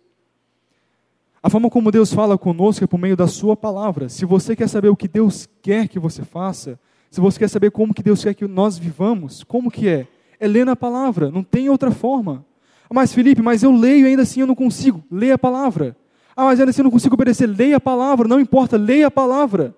A 1.43 1.51
forma 1.51 1.69
como 1.69 1.91
Deus 1.91 2.13
fala 2.13 2.39
conosco 2.39 2.85
é 2.85 2.87
por 2.87 2.99
meio 2.99 3.17
da 3.17 3.27
Sua 3.27 3.57
palavra. 3.57 4.09
Se 4.09 4.25
você 4.25 4.55
quer 4.55 4.69
saber 4.69 4.89
o 4.89 4.97
que 4.97 5.09
Deus 5.09 5.49
quer 5.61 5.89
que 5.89 5.99
você 5.99 6.25
faça, 6.25 6.79
se 7.11 7.21
você 7.21 7.41
quer 7.41 7.49
saber 7.49 7.73
como 7.73 7.93
que 7.93 8.05
Deus 8.05 8.23
quer 8.23 8.35
que 8.35 8.47
nós 8.47 8.79
vivamos, 8.79 9.43
como 9.43 9.69
que 9.69 9.89
é? 9.89 10.07
É 10.39 10.47
ler 10.47 10.65
na 10.65 10.77
palavra, 10.77 11.29
não 11.29 11.43
tem 11.43 11.69
outra 11.69 11.91
forma. 11.91 12.47
Ah, 12.89 12.95
mas 12.95 13.13
Felipe, 13.13 13.43
mas 13.43 13.63
eu 13.63 13.71
leio 13.71 14.07
ainda 14.07 14.23
assim 14.23 14.41
eu 14.41 14.47
não 14.47 14.55
consigo. 14.55 15.05
Leia 15.11 15.35
a 15.35 15.39
palavra. 15.39 15.97
Ah, 16.35 16.45
mas 16.45 16.59
ainda 16.59 16.71
assim 16.71 16.81
eu 16.81 16.85
não 16.85 16.91
consigo 16.91 17.15
obedecer. 17.15 17.47
Leia 17.47 17.77
a 17.77 17.81
palavra, 17.81 18.27
não 18.27 18.41
importa, 18.41 18.77
leia 18.77 19.09
a 19.09 19.11
palavra. 19.11 19.75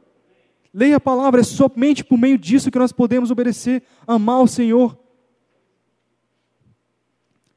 Leia 0.72 0.96
a 0.96 1.00
palavra, 1.00 1.40
é 1.40 1.44
somente 1.44 2.04
por 2.04 2.16
meio 2.16 2.38
disso 2.38 2.70
que 2.70 2.78
nós 2.78 2.92
podemos 2.92 3.30
obedecer, 3.30 3.82
amar 4.06 4.40
o 4.40 4.46
Senhor. 4.46 4.96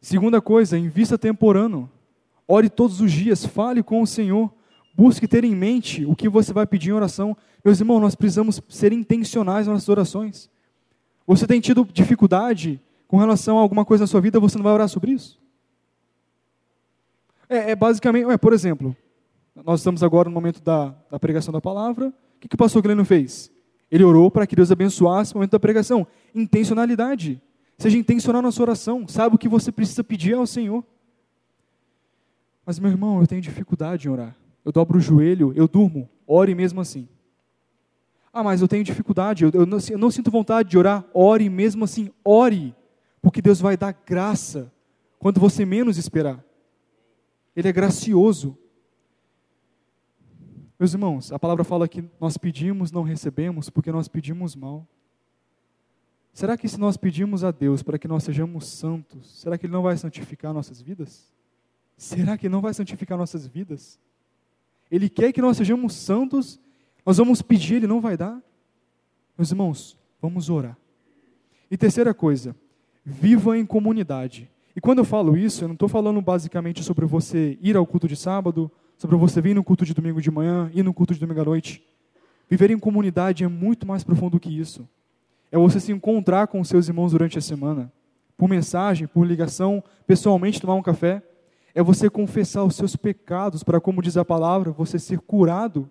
Segunda 0.01 0.41
coisa, 0.41 0.77
invista 0.77 1.17
temporano. 1.17 1.89
Ore 2.47 2.69
todos 2.69 2.99
os 2.99 3.11
dias, 3.11 3.45
fale 3.45 3.83
com 3.83 4.01
o 4.01 4.07
Senhor. 4.07 4.51
Busque 4.95 5.27
ter 5.27 5.43
em 5.43 5.55
mente 5.55 6.05
o 6.05 6.15
que 6.15 6.27
você 6.27 6.51
vai 6.51 6.65
pedir 6.65 6.89
em 6.89 6.93
oração. 6.93 7.37
Meus 7.63 7.79
irmãos, 7.79 7.99
nós 7.99 8.15
precisamos 8.15 8.59
ser 8.67 8.91
intencionais 8.91 9.67
nas 9.67 9.75
nossas 9.75 9.89
orações. 9.89 10.49
Você 11.27 11.45
tem 11.45 11.61
tido 11.61 11.87
dificuldade 11.91 12.81
com 13.07 13.17
relação 13.17 13.59
a 13.59 13.61
alguma 13.61 13.85
coisa 13.85 14.03
na 14.03 14.07
sua 14.07 14.21
vida, 14.21 14.39
você 14.39 14.57
não 14.57 14.63
vai 14.63 14.73
orar 14.73 14.89
sobre 14.89 15.11
isso? 15.11 15.42
É, 17.49 17.71
é 17.71 17.75
basicamente, 17.75 18.29
é, 18.29 18.37
por 18.37 18.53
exemplo, 18.53 18.95
nós 19.63 19.79
estamos 19.79 20.01
agora 20.01 20.29
no 20.29 20.33
momento 20.33 20.61
da, 20.61 20.95
da 21.09 21.19
pregação 21.19 21.51
da 21.51 21.61
palavra. 21.61 22.07
O 22.07 22.39
que, 22.39 22.47
que 22.47 22.55
o 22.55 22.57
pastor 22.57 22.81
Gleno 22.81 23.05
fez? 23.05 23.51
Ele 23.91 24.03
orou 24.03 24.31
para 24.31 24.47
que 24.47 24.55
Deus 24.55 24.71
abençoasse 24.71 25.33
o 25.33 25.37
momento 25.37 25.51
da 25.51 25.59
pregação. 25.59 26.07
Intencionalidade. 26.33 27.41
Seja 27.77 27.97
intencional 27.97 28.41
na 28.41 28.51
sua 28.51 28.63
oração. 28.63 29.07
Sabe 29.07 29.35
o 29.35 29.37
que 29.37 29.47
você 29.47 29.71
precisa 29.71 30.03
pedir 30.03 30.33
ao 30.33 30.47
Senhor. 30.47 30.83
Mas, 32.65 32.79
meu 32.79 32.89
irmão, 32.89 33.19
eu 33.21 33.27
tenho 33.27 33.41
dificuldade 33.41 34.07
em 34.07 34.11
orar. 34.11 34.35
Eu 34.65 34.71
dobro 34.71 34.97
o 34.97 35.01
joelho, 35.01 35.53
eu 35.55 35.67
durmo. 35.67 36.09
Ore 36.25 36.55
mesmo 36.55 36.81
assim. 36.81 37.07
Ah, 38.31 38.41
mas 38.41 38.61
eu 38.61 38.67
tenho 38.67 38.83
dificuldade, 38.83 39.43
eu, 39.43 39.51
eu, 39.53 39.65
não, 39.65 39.77
eu 39.91 39.97
não 39.97 40.09
sinto 40.09 40.31
vontade 40.31 40.69
de 40.69 40.77
orar. 40.77 41.05
Ore 41.13 41.47
mesmo 41.49 41.83
assim. 41.83 42.09
Ore. 42.25 42.73
Porque 43.21 43.41
Deus 43.41 43.61
vai 43.61 43.77
dar 43.77 43.95
graça 44.05 44.71
quando 45.19 45.39
você 45.39 45.65
menos 45.65 45.97
esperar. 45.97 46.43
Ele 47.55 47.67
é 47.67 47.71
gracioso. 47.71 48.57
Meus 50.79 50.93
irmãos, 50.93 51.31
a 51.31 51.39
palavra 51.39 51.63
fala 51.63 51.87
que 51.87 52.03
nós 52.19 52.37
pedimos, 52.37 52.91
não 52.91 53.03
recebemos, 53.03 53.69
porque 53.69 53.91
nós 53.91 54.07
pedimos 54.07 54.55
mal. 54.55 54.87
Será 56.33 56.57
que 56.57 56.67
se 56.67 56.79
nós 56.79 56.97
pedimos 56.97 57.43
a 57.43 57.51
Deus 57.51 57.83
para 57.83 57.99
que 57.99 58.07
nós 58.07 58.23
sejamos 58.23 58.67
santos, 58.67 59.39
será 59.39 59.57
que 59.57 59.67
Ele 59.67 59.73
não 59.73 59.83
vai 59.83 59.95
santificar 59.95 60.51
nossas 60.51 60.81
vidas? 60.81 61.31
Será 61.95 62.37
que 62.37 62.47
Ele 62.47 62.53
não 62.53 62.61
vai 62.61 62.73
santificar 62.73 63.17
nossas 63.17 63.45
vidas? 63.45 63.99
Ele 64.89 65.09
quer 65.09 65.31
que 65.31 65.41
nós 65.41 65.57
sejamos 65.57 65.93
santos, 65.93 66.59
nós 67.05 67.17
vamos 67.17 67.41
pedir, 67.41 67.75
Ele 67.75 67.87
não 67.87 68.01
vai 68.01 68.17
dar? 68.17 68.41
Meus 69.37 69.51
irmãos, 69.51 69.97
vamos 70.19 70.49
orar. 70.49 70.77
E 71.69 71.77
terceira 71.77 72.13
coisa, 72.13 72.55
viva 73.05 73.57
em 73.57 73.65
comunidade. 73.65 74.49
E 74.75 74.81
quando 74.81 74.99
eu 74.99 75.05
falo 75.05 75.37
isso, 75.37 75.63
eu 75.63 75.67
não 75.67 75.73
estou 75.73 75.87
falando 75.87 76.19
basicamente 76.21 76.83
sobre 76.83 77.05
você 77.05 77.57
ir 77.61 77.77
ao 77.77 77.85
culto 77.85 78.07
de 78.07 78.15
sábado, 78.15 78.71
sobre 78.97 79.15
você 79.15 79.39
vir 79.39 79.53
no 79.53 79.63
culto 79.63 79.85
de 79.85 79.93
domingo 79.93 80.21
de 80.21 80.31
manhã, 80.31 80.71
ir 80.73 80.83
no 80.83 80.93
culto 80.93 81.13
de 81.13 81.19
domingo 81.19 81.41
à 81.41 81.45
noite. 81.45 81.83
Viver 82.49 82.71
em 82.71 82.79
comunidade 82.79 83.43
é 83.43 83.47
muito 83.47 83.85
mais 83.85 84.03
profundo 84.03 84.39
que 84.39 84.49
isso. 84.49 84.87
É 85.51 85.57
você 85.57 85.79
se 85.79 85.91
encontrar 85.91 86.47
com 86.47 86.63
seus 86.63 86.87
irmãos 86.87 87.11
durante 87.11 87.37
a 87.37 87.41
semana, 87.41 87.91
por 88.35 88.49
mensagem, 88.49 89.07
por 89.07 89.25
ligação, 89.25 89.83
pessoalmente 90.07 90.59
tomar 90.59 90.73
um 90.73 90.81
café. 90.81 91.21
É 91.75 91.83
você 91.83 92.09
confessar 92.09 92.63
os 92.63 92.75
seus 92.75 92.95
pecados, 92.95 93.63
para, 93.63 93.79
como 93.79 94.01
diz 94.01 94.17
a 94.17 94.25
palavra, 94.25 94.71
você 94.71 94.97
ser 94.97 95.19
curado. 95.19 95.89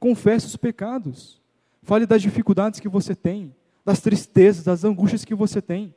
Confesse 0.00 0.46
os 0.46 0.56
pecados. 0.56 1.40
Fale 1.82 2.06
das 2.06 2.22
dificuldades 2.22 2.80
que 2.80 2.88
você 2.88 3.14
tem, 3.14 3.54
das 3.84 4.00
tristezas, 4.00 4.64
das 4.64 4.84
angústias 4.84 5.24
que 5.24 5.34
você 5.34 5.62
tem. 5.62 5.94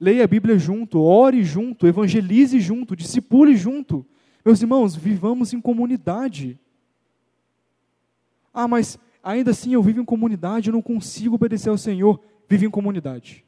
Leia 0.00 0.24
a 0.24 0.26
Bíblia 0.26 0.58
junto, 0.58 1.00
ore 1.00 1.42
junto, 1.42 1.86
evangelize 1.86 2.60
junto, 2.60 2.94
discipule 2.94 3.56
junto. 3.56 4.06
Meus 4.44 4.62
irmãos, 4.62 4.94
vivamos 4.94 5.52
em 5.52 5.60
comunidade. 5.60 6.58
Ah, 8.54 8.68
mas 8.68 8.98
ainda 9.22 9.50
assim 9.50 9.72
eu 9.72 9.82
vivo 9.82 10.00
em 10.00 10.04
comunidade, 10.04 10.68
eu 10.68 10.72
não 10.72 10.82
consigo 10.82 11.34
obedecer 11.34 11.68
ao 11.68 11.78
Senhor. 11.78 12.20
Vive 12.48 12.66
em 12.66 12.70
comunidade. 12.70 13.44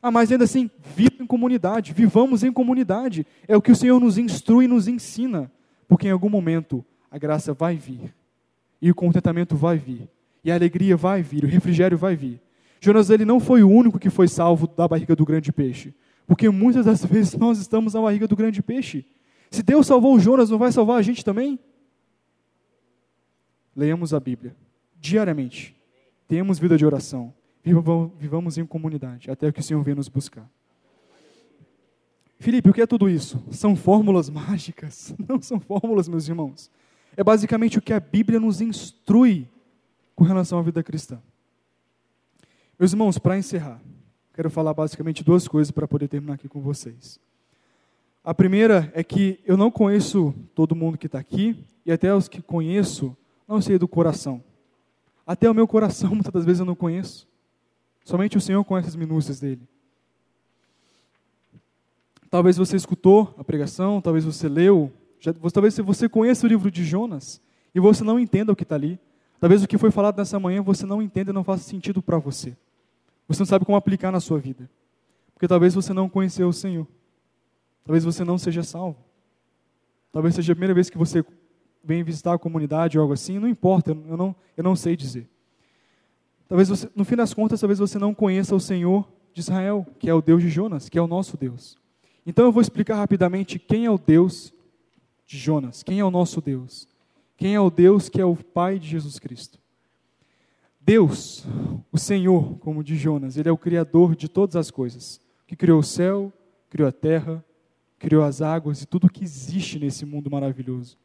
Ah, 0.00 0.10
mas 0.10 0.30
ainda 0.30 0.44
assim, 0.44 0.70
viva 0.94 1.16
em 1.22 1.26
comunidade, 1.26 1.92
vivamos 1.92 2.44
em 2.44 2.52
comunidade. 2.52 3.26
É 3.48 3.56
o 3.56 3.62
que 3.62 3.72
o 3.72 3.76
Senhor 3.76 3.98
nos 3.98 4.16
instrui 4.16 4.66
e 4.66 4.68
nos 4.68 4.86
ensina. 4.86 5.50
Porque 5.88 6.06
em 6.06 6.12
algum 6.12 6.28
momento 6.28 6.84
a 7.10 7.18
graça 7.18 7.54
vai 7.54 7.76
vir, 7.76 8.14
e 8.80 8.90
o 8.90 8.94
contentamento 8.94 9.56
vai 9.56 9.78
vir, 9.78 10.08
e 10.44 10.52
a 10.52 10.54
alegria 10.54 10.96
vai 10.96 11.22
vir, 11.22 11.44
o 11.44 11.48
refrigério 11.48 11.96
vai 11.96 12.14
vir. 12.14 12.40
Jonas 12.80 13.10
ele 13.10 13.24
não 13.24 13.40
foi 13.40 13.62
o 13.62 13.68
único 13.68 13.98
que 13.98 14.10
foi 14.10 14.28
salvo 14.28 14.66
da 14.68 14.86
barriga 14.86 15.16
do 15.16 15.24
grande 15.24 15.52
peixe, 15.52 15.94
porque 16.26 16.48
muitas 16.48 16.86
das 16.86 17.04
vezes 17.06 17.34
nós 17.34 17.58
estamos 17.58 17.94
na 17.94 18.00
barriga 18.00 18.26
do 18.26 18.36
grande 18.36 18.62
peixe. 18.62 19.04
Se 19.50 19.62
Deus 19.62 19.86
salvou 19.86 20.14
o 20.14 20.20
Jonas, 20.20 20.50
não 20.50 20.58
vai 20.58 20.70
salvar 20.70 20.98
a 20.98 21.02
gente 21.02 21.24
também? 21.24 21.58
Leamos 23.74 24.12
a 24.12 24.20
Bíblia 24.20 24.54
diariamente. 25.00 25.76
Tenhamos 26.26 26.58
vida 26.58 26.76
de 26.76 26.84
oração. 26.84 27.32
Vivamos 27.64 28.58
em 28.58 28.66
comunidade, 28.66 29.30
até 29.30 29.50
que 29.52 29.60
o 29.60 29.62
Senhor 29.62 29.82
venha 29.82 29.96
nos 29.96 30.08
buscar. 30.08 30.48
Felipe, 32.38 32.70
o 32.70 32.72
que 32.72 32.80
é 32.80 32.86
tudo 32.86 33.08
isso? 33.08 33.42
São 33.50 33.74
fórmulas 33.74 34.30
mágicas? 34.30 35.14
Não 35.28 35.40
são 35.40 35.58
fórmulas, 35.58 36.08
meus 36.08 36.28
irmãos. 36.28 36.70
É 37.16 37.24
basicamente 37.24 37.78
o 37.78 37.82
que 37.82 37.92
a 37.92 38.00
Bíblia 38.00 38.38
nos 38.38 38.60
instrui 38.60 39.48
com 40.14 40.24
relação 40.24 40.58
à 40.58 40.62
vida 40.62 40.82
cristã. 40.82 41.20
Meus 42.78 42.92
irmãos, 42.92 43.18
para 43.18 43.36
encerrar, 43.36 43.80
quero 44.32 44.48
falar 44.48 44.72
basicamente 44.72 45.24
duas 45.24 45.48
coisas 45.48 45.72
para 45.72 45.88
poder 45.88 46.06
terminar 46.06 46.34
aqui 46.34 46.48
com 46.48 46.60
vocês. 46.60 47.18
A 48.22 48.32
primeira 48.32 48.88
é 48.94 49.02
que 49.02 49.40
eu 49.44 49.56
não 49.56 49.68
conheço 49.68 50.32
todo 50.54 50.76
mundo 50.76 50.96
que 50.96 51.06
está 51.06 51.18
aqui, 51.18 51.58
e 51.84 51.90
até 51.90 52.14
os 52.14 52.28
que 52.28 52.40
conheço, 52.40 53.16
Não 53.48 53.62
sei 53.62 53.78
do 53.78 53.88
coração. 53.88 54.44
Até 55.26 55.50
o 55.50 55.54
meu 55.54 55.66
coração, 55.66 56.10
muitas 56.14 56.30
das 56.30 56.44
vezes, 56.44 56.60
eu 56.60 56.66
não 56.66 56.76
conheço. 56.76 57.26
Somente 58.04 58.36
o 58.36 58.40
Senhor 58.40 58.62
conhece 58.62 58.90
as 58.90 58.96
minúcias 58.96 59.40
dele. 59.40 59.62
Talvez 62.30 62.58
você 62.58 62.76
escutou 62.76 63.34
a 63.38 63.42
pregação, 63.42 64.02
talvez 64.02 64.24
você 64.24 64.48
leu, 64.48 64.92
já, 65.18 65.32
talvez 65.32 65.76
você 65.78 66.08
conheça 66.08 66.46
o 66.46 66.48
livro 66.48 66.70
de 66.70 66.84
Jonas 66.84 67.40
e 67.74 67.80
você 67.80 68.04
não 68.04 68.20
entenda 68.20 68.52
o 68.52 68.56
que 68.56 68.62
está 68.62 68.74
ali. 68.74 69.00
Talvez 69.40 69.64
o 69.64 69.66
que 69.66 69.78
foi 69.78 69.90
falado 69.90 70.18
nessa 70.18 70.38
manhã 70.38 70.62
você 70.62 70.84
não 70.84 71.00
entenda 71.00 71.30
e 71.30 71.34
não 71.34 71.42
faça 71.42 71.64
sentido 71.64 72.02
para 72.02 72.18
você. 72.18 72.54
Você 73.28 73.40
não 73.40 73.46
sabe 73.46 73.64
como 73.64 73.76
aplicar 73.76 74.10
na 74.10 74.20
sua 74.20 74.38
vida. 74.38 74.68
Porque 75.34 75.46
talvez 75.46 75.74
você 75.74 75.92
não 75.92 76.08
conheceu 76.08 76.48
o 76.48 76.52
Senhor. 76.52 76.86
Talvez 77.84 78.04
você 78.04 78.24
não 78.24 78.38
seja 78.38 78.62
salvo. 78.62 79.04
Talvez 80.10 80.34
seja 80.34 80.52
a 80.52 80.56
primeira 80.56 80.74
vez 80.74 80.88
que 80.90 80.98
você 80.98 81.24
vem 81.84 82.02
visitar 82.02 82.34
a 82.34 82.38
comunidade 82.38 82.98
ou 82.98 83.02
algo 83.02 83.14
assim. 83.14 83.38
Não 83.38 83.46
importa, 83.46 83.90
eu 83.90 84.16
não, 84.16 84.34
eu 84.56 84.64
não 84.64 84.74
sei 84.74 84.96
dizer. 84.96 85.28
Talvez 86.48 86.68
você, 86.68 86.90
no 86.96 87.04
fim 87.04 87.14
das 87.14 87.34
contas, 87.34 87.60
talvez 87.60 87.78
você 87.78 87.98
não 87.98 88.14
conheça 88.14 88.56
o 88.56 88.60
Senhor 88.60 89.06
de 89.32 89.40
Israel, 89.40 89.86
que 89.98 90.08
é 90.08 90.14
o 90.14 90.22
Deus 90.22 90.42
de 90.42 90.48
Jonas, 90.48 90.88
que 90.88 90.98
é 90.98 91.02
o 91.02 91.06
nosso 91.06 91.36
Deus. 91.36 91.78
Então 92.26 92.44
eu 92.46 92.52
vou 92.52 92.62
explicar 92.62 92.96
rapidamente 92.96 93.58
quem 93.58 93.84
é 93.84 93.90
o 93.90 93.98
Deus 93.98 94.52
de 95.26 95.38
Jonas, 95.38 95.82
quem 95.82 96.00
é 96.00 96.04
o 96.04 96.10
nosso 96.10 96.40
Deus, 96.40 96.88
quem 97.36 97.54
é 97.54 97.60
o 97.60 97.70
Deus 97.70 98.08
que 98.08 98.20
é 98.20 98.24
o 98.24 98.34
Pai 98.34 98.78
de 98.78 98.88
Jesus 98.88 99.18
Cristo. 99.18 99.58
Deus, 100.88 101.46
o 101.92 101.98
Senhor, 101.98 102.56
como 102.60 102.82
de 102.82 102.96
Jonas, 102.96 103.36
ele 103.36 103.46
é 103.46 103.52
o 103.52 103.58
Criador 103.58 104.16
de 104.16 104.26
todas 104.26 104.56
as 104.56 104.70
coisas, 104.70 105.20
que 105.46 105.54
criou 105.54 105.80
o 105.80 105.82
céu, 105.82 106.32
criou 106.70 106.88
a 106.88 106.92
terra, 106.92 107.44
criou 107.98 108.24
as 108.24 108.40
águas 108.40 108.80
e 108.80 108.86
tudo 108.86 109.10
que 109.10 109.22
existe 109.22 109.78
nesse 109.78 110.06
mundo 110.06 110.30
maravilhoso. 110.30 110.96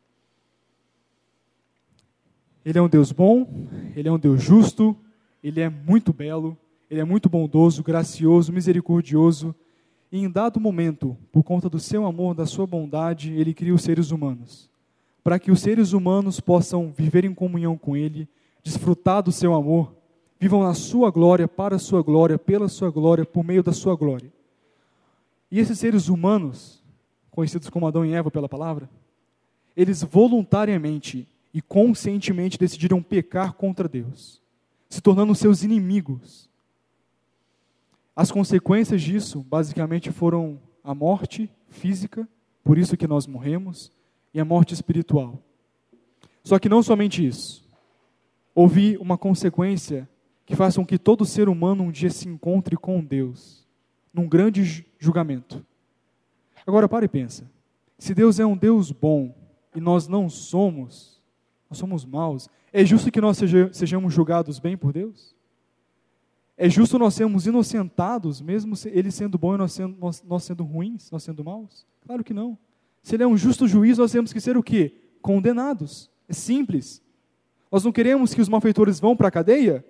Ele 2.63 2.79
é 2.79 2.81
um 2.81 2.88
Deus 2.88 3.11
bom, 3.11 3.67
ele 3.93 4.07
é 4.07 4.11
um 4.13 4.17
Deus 4.17 4.41
justo, 4.41 4.95
ele 5.43 5.59
é 5.59 5.67
muito 5.67 6.13
belo, 6.13 6.57
ele 6.89 7.01
é 7.01 7.03
muito 7.03 7.27
bondoso, 7.27 7.84
gracioso, 7.84 8.53
misericordioso, 8.53 9.53
e 10.09 10.17
em 10.17 10.29
dado 10.29 10.61
momento, 10.61 11.17
por 11.29 11.43
conta 11.43 11.69
do 11.69 11.77
seu 11.77 12.05
amor, 12.05 12.34
da 12.34 12.45
sua 12.45 12.65
bondade, 12.65 13.34
ele 13.34 13.53
cria 13.53 13.75
os 13.75 13.84
seres 13.84 14.11
humanos. 14.11 14.69
Para 15.21 15.38
que 15.38 15.51
os 15.51 15.59
seres 15.59 15.91
humanos 15.91 16.39
possam 16.39 16.89
viver 16.89 17.25
em 17.25 17.34
comunhão 17.34 17.77
com 17.77 17.97
ele, 17.97 18.29
desfrutar 18.64 19.22
do 19.22 19.32
seu 19.32 19.53
amor, 19.53 19.93
vivam 20.39 20.64
na 20.64 20.74
sua 20.74 21.11
glória, 21.11 21.47
para 21.47 21.76
a 21.76 21.80
sua 21.80 22.01
glória, 22.01 22.39
pela 22.39 22.68
sua 22.68 22.89
glória, 22.89 23.26
por 23.26 23.43
meio 23.43 23.61
da 23.61 23.74
sua 23.74 23.95
glória. 23.95 24.32
E 25.51 25.59
esses 25.59 25.78
seres 25.78 26.07
humanos, 26.07 26.82
conhecidos 27.30 27.70
como 27.70 27.86
Adão 27.86 28.05
e 28.05 28.14
Eva 28.14 28.32
pela 28.32 28.49
palavra, 28.49 28.89
eles 29.76 30.01
voluntariamente 30.03 31.28
e 31.53 31.61
conscientemente 31.61 32.57
decidiram 32.57 33.03
pecar 33.03 33.53
contra 33.53 33.88
Deus, 33.88 34.41
se 34.89 35.01
tornando 35.01 35.36
seus 35.36 35.61
inimigos 35.61 36.49
as 38.16 38.32
consequências 38.32 39.01
disso, 39.01 39.41
basicamente, 39.41 40.11
foram 40.11 40.59
a 40.84 40.93
morte 40.93 41.49
física, 41.68 42.28
por 42.64 42.78
isso 42.78 42.95
que 42.95 43.07
nós 43.07 43.26
morremos, 43.26 43.91
e 44.34 44.39
a 44.39 44.45
morte 44.45 44.74
espiritual. 44.74 45.39
Só 46.43 46.59
que 46.59 46.70
não 46.70 46.84
somente 46.84 47.26
isso. 47.26 47.62
Houve 48.56 48.97
uma 48.97 49.18
consequência 49.18 50.08
que 50.45 50.56
faz 50.56 50.76
com 50.76 50.86
que 50.86 50.97
todo 50.97 51.26
ser 51.26 51.49
humano 51.49 51.84
um 51.84 51.91
dia 51.91 52.10
se 52.10 52.28
encontre 52.28 52.76
com 52.76 53.04
Deus, 53.04 53.68
num 54.14 54.28
grande 54.28 54.86
julgamento. 54.99 55.66
Agora, 56.66 56.88
pare 56.88 57.06
e 57.06 57.10
pensa. 57.10 57.49
Se 57.97 58.14
Deus 58.14 58.39
é 58.39 58.45
um 58.45 58.58
Deus 58.58 58.91
bom 58.91 59.34
e 59.76 59.80
nós 59.80 60.08
não 60.08 60.30
somos, 60.30 61.22
nós 61.70 61.78
somos 61.78 62.06
maus, 62.06 62.49
é 62.72 62.84
justo 62.86 63.12
que 63.12 63.22
nós 63.22 63.39
sejamos 63.72 64.14
julgados 64.14 64.60
bem 64.60 64.78
por 64.78 64.93
Deus? 64.93 65.36
É 66.58 66.70
justo 66.70 66.99
nós 66.99 67.14
sermos 67.16 67.47
inocentados, 67.47 68.41
mesmo 68.41 68.76
ele 68.86 69.12
sendo 69.12 69.38
bom 69.38 69.56
e 69.56 69.58
nós 69.58 69.74
sendo, 69.74 69.97
nós, 69.99 70.24
nós 70.24 70.43
sendo 70.43 70.64
ruins, 70.64 71.12
nós 71.12 71.24
sendo 71.24 71.43
maus? 71.43 71.86
Claro 72.06 72.24
que 72.24 72.34
não. 72.34 72.58
Se 73.01 73.16
ele 73.16 73.24
é 73.24 73.28
um 73.28 73.36
justo 73.36 73.68
juiz, 73.68 73.97
nós 73.97 74.12
temos 74.12 74.32
que 74.32 74.39
ser 74.39 74.56
o 74.56 74.64
quê? 74.64 74.95
Condenados. 75.22 76.10
É 76.28 76.34
simples. 76.34 77.03
Nós 77.74 77.84
não 77.84 77.91
queremos 77.91 78.36
que 78.36 78.39
os 78.39 78.47
malfeitores 78.47 78.99
vão 78.99 79.17
para 79.17 79.30
a 79.30 79.32
cadeia? 79.32 79.84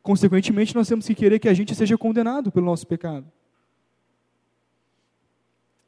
Consequentemente, 0.00 0.76
nós 0.76 0.86
temos 0.86 1.08
que 1.08 1.14
querer 1.16 1.40
que 1.40 1.48
a 1.48 1.52
gente 1.52 1.74
seja 1.74 1.98
condenado 1.98 2.52
pelo 2.52 2.66
nosso 2.66 2.86
pecado. 2.86 3.26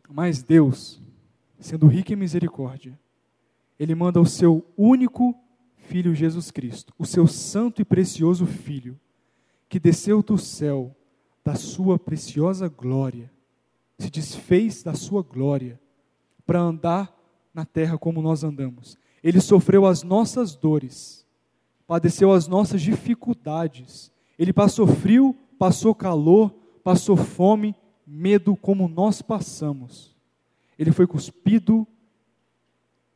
Mas 0.08 0.42
Deus, 0.42 1.00
sendo 1.60 1.86
rico 1.86 2.12
em 2.12 2.16
misericórdia, 2.16 2.98
Ele 3.78 3.94
manda 3.94 4.20
o 4.20 4.26
seu 4.26 4.66
único 4.76 5.32
Filho 5.76 6.12
Jesus 6.12 6.50
Cristo, 6.50 6.92
o 6.98 7.06
seu 7.06 7.24
santo 7.28 7.80
e 7.80 7.84
precioso 7.84 8.44
Filho, 8.44 8.98
que 9.68 9.78
desceu 9.78 10.24
do 10.24 10.36
céu 10.36 10.92
da 11.44 11.54
sua 11.54 12.00
preciosa 12.00 12.66
glória, 12.66 13.30
se 13.96 14.10
desfez 14.10 14.82
da 14.82 14.94
sua 14.94 15.22
glória 15.22 15.80
para 16.44 16.58
andar 16.58 17.16
na 17.54 17.64
terra 17.64 17.96
como 17.96 18.20
nós 18.20 18.42
andamos. 18.42 18.98
Ele 19.22 19.40
sofreu 19.40 19.86
as 19.86 20.02
nossas 20.02 20.54
dores, 20.54 21.26
padeceu 21.86 22.32
as 22.32 22.46
nossas 22.48 22.80
dificuldades. 22.80 24.10
Ele 24.38 24.52
passou 24.52 24.86
frio, 24.86 25.36
passou 25.58 25.94
calor, 25.94 26.50
passou 26.82 27.16
fome, 27.16 27.74
medo 28.06 28.56
como 28.56 28.88
nós 28.88 29.20
passamos. 29.20 30.16
Ele 30.78 30.90
foi 30.90 31.06
cuspido, 31.06 31.86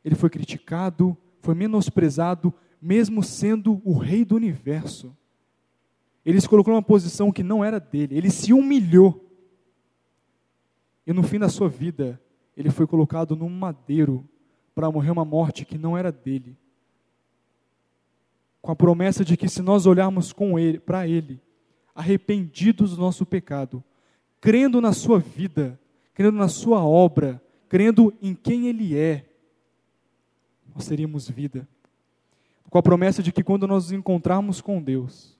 ele 0.03 0.13
foi 0.13 0.29
criticado, 0.29 1.17
foi 1.41 1.55
menosprezado, 1.55 2.53
mesmo 2.79 3.23
sendo 3.23 3.81
o 3.83 3.97
rei 3.97 4.23
do 4.23 4.35
universo. 4.35 5.15
Ele 6.23 6.39
se 6.39 6.47
colocou 6.47 6.73
numa 6.73 6.83
posição 6.83 7.31
que 7.31 7.41
não 7.41 7.63
era 7.63 7.79
dele. 7.79 8.15
Ele 8.15 8.29
se 8.29 8.53
humilhou. 8.53 9.23
E 11.05 11.13
no 11.13 11.23
fim 11.23 11.39
da 11.39 11.49
sua 11.49 11.69
vida, 11.69 12.21
ele 12.55 12.69
foi 12.69 12.87
colocado 12.87 13.35
num 13.35 13.49
madeiro 13.49 14.27
para 14.75 14.91
morrer 14.91 15.09
uma 15.09 15.23
morte 15.23 15.63
que 15.63 15.77
não 15.77 15.97
era 15.97 16.11
dele. 16.11 16.57
Com 18.61 18.71
a 18.71 18.75
promessa 18.75 19.23
de 19.23 19.37
que 19.37 19.47
se 19.47 19.61
nós 19.61 19.85
olharmos 19.85 20.33
com 20.33 20.59
ele, 20.59 20.79
para 20.79 21.07
ele, 21.07 21.39
arrependidos 21.95 22.95
do 22.95 23.01
nosso 23.01 23.25
pecado, 23.25 23.81
crendo 24.41 24.81
na 24.81 24.91
sua 24.91 25.17
vida, 25.17 25.79
crendo 26.13 26.37
na 26.37 26.49
sua 26.49 26.83
obra, 26.83 27.41
crendo 27.69 28.13
em 28.21 28.35
quem 28.35 28.67
ele 28.67 28.97
é, 28.97 29.25
nós 30.75 30.85
teríamos 30.87 31.29
vida. 31.29 31.65
Com 32.69 32.77
a 32.77 32.83
promessa 32.83 33.23
de 33.23 33.31
que 33.31 33.43
quando 33.43 33.65
nós 33.65 33.85
nos 33.85 33.91
encontrarmos 33.93 34.59
com 34.59 34.81
Deus, 34.81 35.37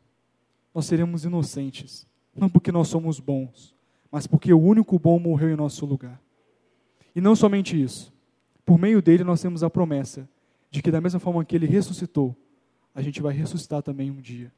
nós 0.74 0.86
seremos 0.86 1.26
inocentes. 1.26 2.08
Não 2.34 2.48
porque 2.48 2.72
nós 2.72 2.88
somos 2.88 3.20
bons, 3.20 3.76
mas 4.10 4.28
porque 4.28 4.54
o 4.54 4.62
único 4.62 4.98
bom 4.98 5.20
morreu 5.20 5.50
em 5.50 5.56
nosso 5.58 5.86
lugar. 5.86 6.22
E 7.14 7.20
não 7.20 7.36
somente 7.36 7.82
isso. 7.82 8.15
Por 8.66 8.80
meio 8.80 9.02
dele 9.02 9.24
nós 9.24 9.42
temos 9.42 9.64
a 9.64 9.70
promessa 9.70 10.28
de 10.72 10.82
que 10.82 10.92
da 10.92 11.00
mesma 11.00 11.20
forma 11.20 11.46
que 11.46 11.56
ele 11.56 11.68
ressuscitou, 11.68 12.36
a 12.94 13.02
gente 13.02 13.22
vai 13.22 13.34
ressuscitar 13.34 13.82
também 13.82 14.10
um 14.10 14.20
dia. 14.20 14.52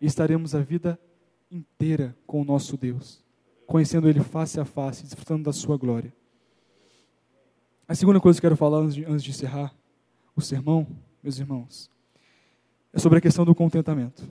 E 0.00 0.06
estaremos 0.06 0.54
a 0.54 0.60
vida 0.60 0.98
inteira 1.50 2.16
com 2.26 2.40
o 2.40 2.44
nosso 2.44 2.76
Deus, 2.76 3.22
conhecendo 3.66 4.08
ele 4.08 4.20
face 4.20 4.60
a 4.60 4.64
face, 4.64 5.04
desfrutando 5.04 5.44
da 5.44 5.52
sua 5.52 5.76
glória. 5.76 6.12
A 7.86 7.94
segunda 7.94 8.20
coisa 8.20 8.38
que 8.38 8.46
eu 8.46 8.50
quero 8.50 8.56
falar 8.56 8.78
antes 8.78 8.94
de, 9.22 9.30
encerrar 9.30 9.74
o 10.36 10.40
sermão, 10.40 10.86
meus 11.22 11.38
irmãos, 11.38 11.90
é 12.92 12.98
sobre 12.98 13.18
a 13.18 13.20
questão 13.20 13.44
do 13.44 13.54
contentamento. 13.54 14.28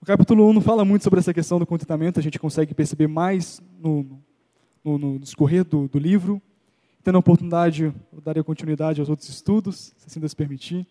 O 0.00 0.04
capítulo 0.04 0.48
1 0.48 0.52
não 0.54 0.60
fala 0.60 0.84
muito 0.84 1.02
sobre 1.02 1.20
essa 1.20 1.32
questão 1.32 1.58
do 1.58 1.66
contentamento, 1.66 2.20
a 2.20 2.22
gente 2.22 2.38
consegue 2.38 2.74
perceber 2.74 3.06
mais 3.06 3.62
no, 3.78 4.20
no, 4.84 4.98
no 4.98 5.18
discorrer 5.18 5.64
do, 5.64 5.88
do 5.88 5.98
livro. 5.98 6.40
Tendo 7.02 7.16
a 7.16 7.18
oportunidade, 7.18 7.84
eu 8.12 8.20
darei 8.20 8.42
continuidade 8.42 9.00
aos 9.00 9.08
outros 9.08 9.28
estudos, 9.28 9.94
se 9.96 10.06
assim 10.06 10.20
Deus 10.20 10.34
permitir. 10.34 10.86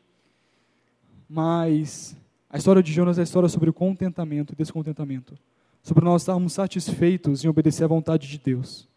Mas 1.30 2.18
a 2.50 2.58
história 2.58 2.82
de 2.82 2.92
Jonas 2.92 3.18
é 3.18 3.22
a 3.22 3.24
história 3.24 3.48
sobre 3.48 3.70
o 3.70 3.74
contentamento 3.74 4.54
e 4.54 4.56
descontentamento. 4.56 5.38
Sobre 5.84 6.04
nós 6.04 6.24
estarmos 6.24 6.54
satisfeitos 6.54 7.44
em 7.44 7.48
obedecer 7.48 7.84
à 7.84 7.88
vontade 7.88 8.28
de 8.28 8.40
Deus. 8.40 8.88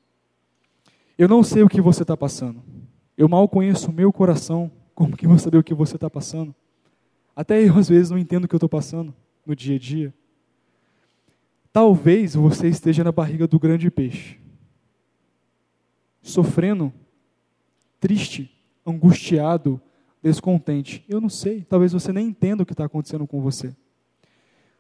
Eu 1.19 1.29
não 1.29 1.43
sei 1.43 1.63
o 1.63 1.69
que 1.69 1.81
você 1.81 2.03
está 2.03 2.17
passando. 2.17 2.63
Eu 3.17 3.29
mal 3.29 3.47
conheço 3.49 3.91
o 3.91 3.93
meu 3.93 4.13
coração. 4.13 4.71
Como 4.95 5.17
que 5.17 5.27
vou 5.27 5.39
saber 5.39 5.59
o 5.59 5.63
que 5.63 5.75
você 5.75 5.97
está 5.97 6.09
passando? 6.09 6.55
Até 7.37 7.63
eu, 7.63 7.77
às 7.79 7.89
vezes, 7.89 8.11
não 8.11 8.19
entendo 8.19 8.45
o 8.45 8.49
que 8.49 8.55
eu 8.55 8.59
estou 8.59 8.69
passando 8.69 9.15
no 9.45 9.55
dia 9.55 9.77
a 9.77 9.79
dia, 9.79 10.15
talvez 11.73 12.35
você 12.35 12.69
esteja 12.69 13.03
na 13.03 13.11
barriga 13.11 13.47
do 13.47 13.59
grande 13.59 13.91
peixe, 13.91 14.39
sofrendo, 16.23 16.93
triste, 18.03 18.51
angustiado, 18.85 19.81
descontente. 20.21 21.05
Eu 21.09 21.21
não 21.21 21.29
sei, 21.29 21.63
talvez 21.63 21.93
você 21.93 22.13
nem 22.13 22.27
entenda 22.27 22.65
o 22.65 22.67
que 22.67 22.73
está 22.73 22.85
acontecendo 22.85 23.29
com 23.29 23.41
você. 23.41 23.73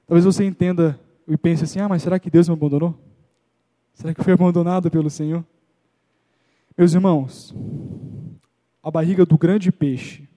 Talvez 0.08 0.24
você 0.24 0.44
entenda 0.44 1.00
e 1.26 1.36
pense 1.36 1.62
assim: 1.62 1.78
ah, 1.78 1.88
mas 1.88 2.02
será 2.02 2.18
que 2.18 2.28
Deus 2.28 2.48
me 2.48 2.54
abandonou? 2.54 2.98
Será 3.94 4.12
que 4.12 4.24
fui 4.24 4.32
abandonado 4.32 4.90
pelo 4.90 5.08
Senhor? 5.08 5.46
Meus 6.76 6.94
irmãos, 6.94 7.54
a 8.82 8.90
barriga 8.90 9.24
do 9.24 9.38
grande 9.38 9.70
peixe 9.70 10.28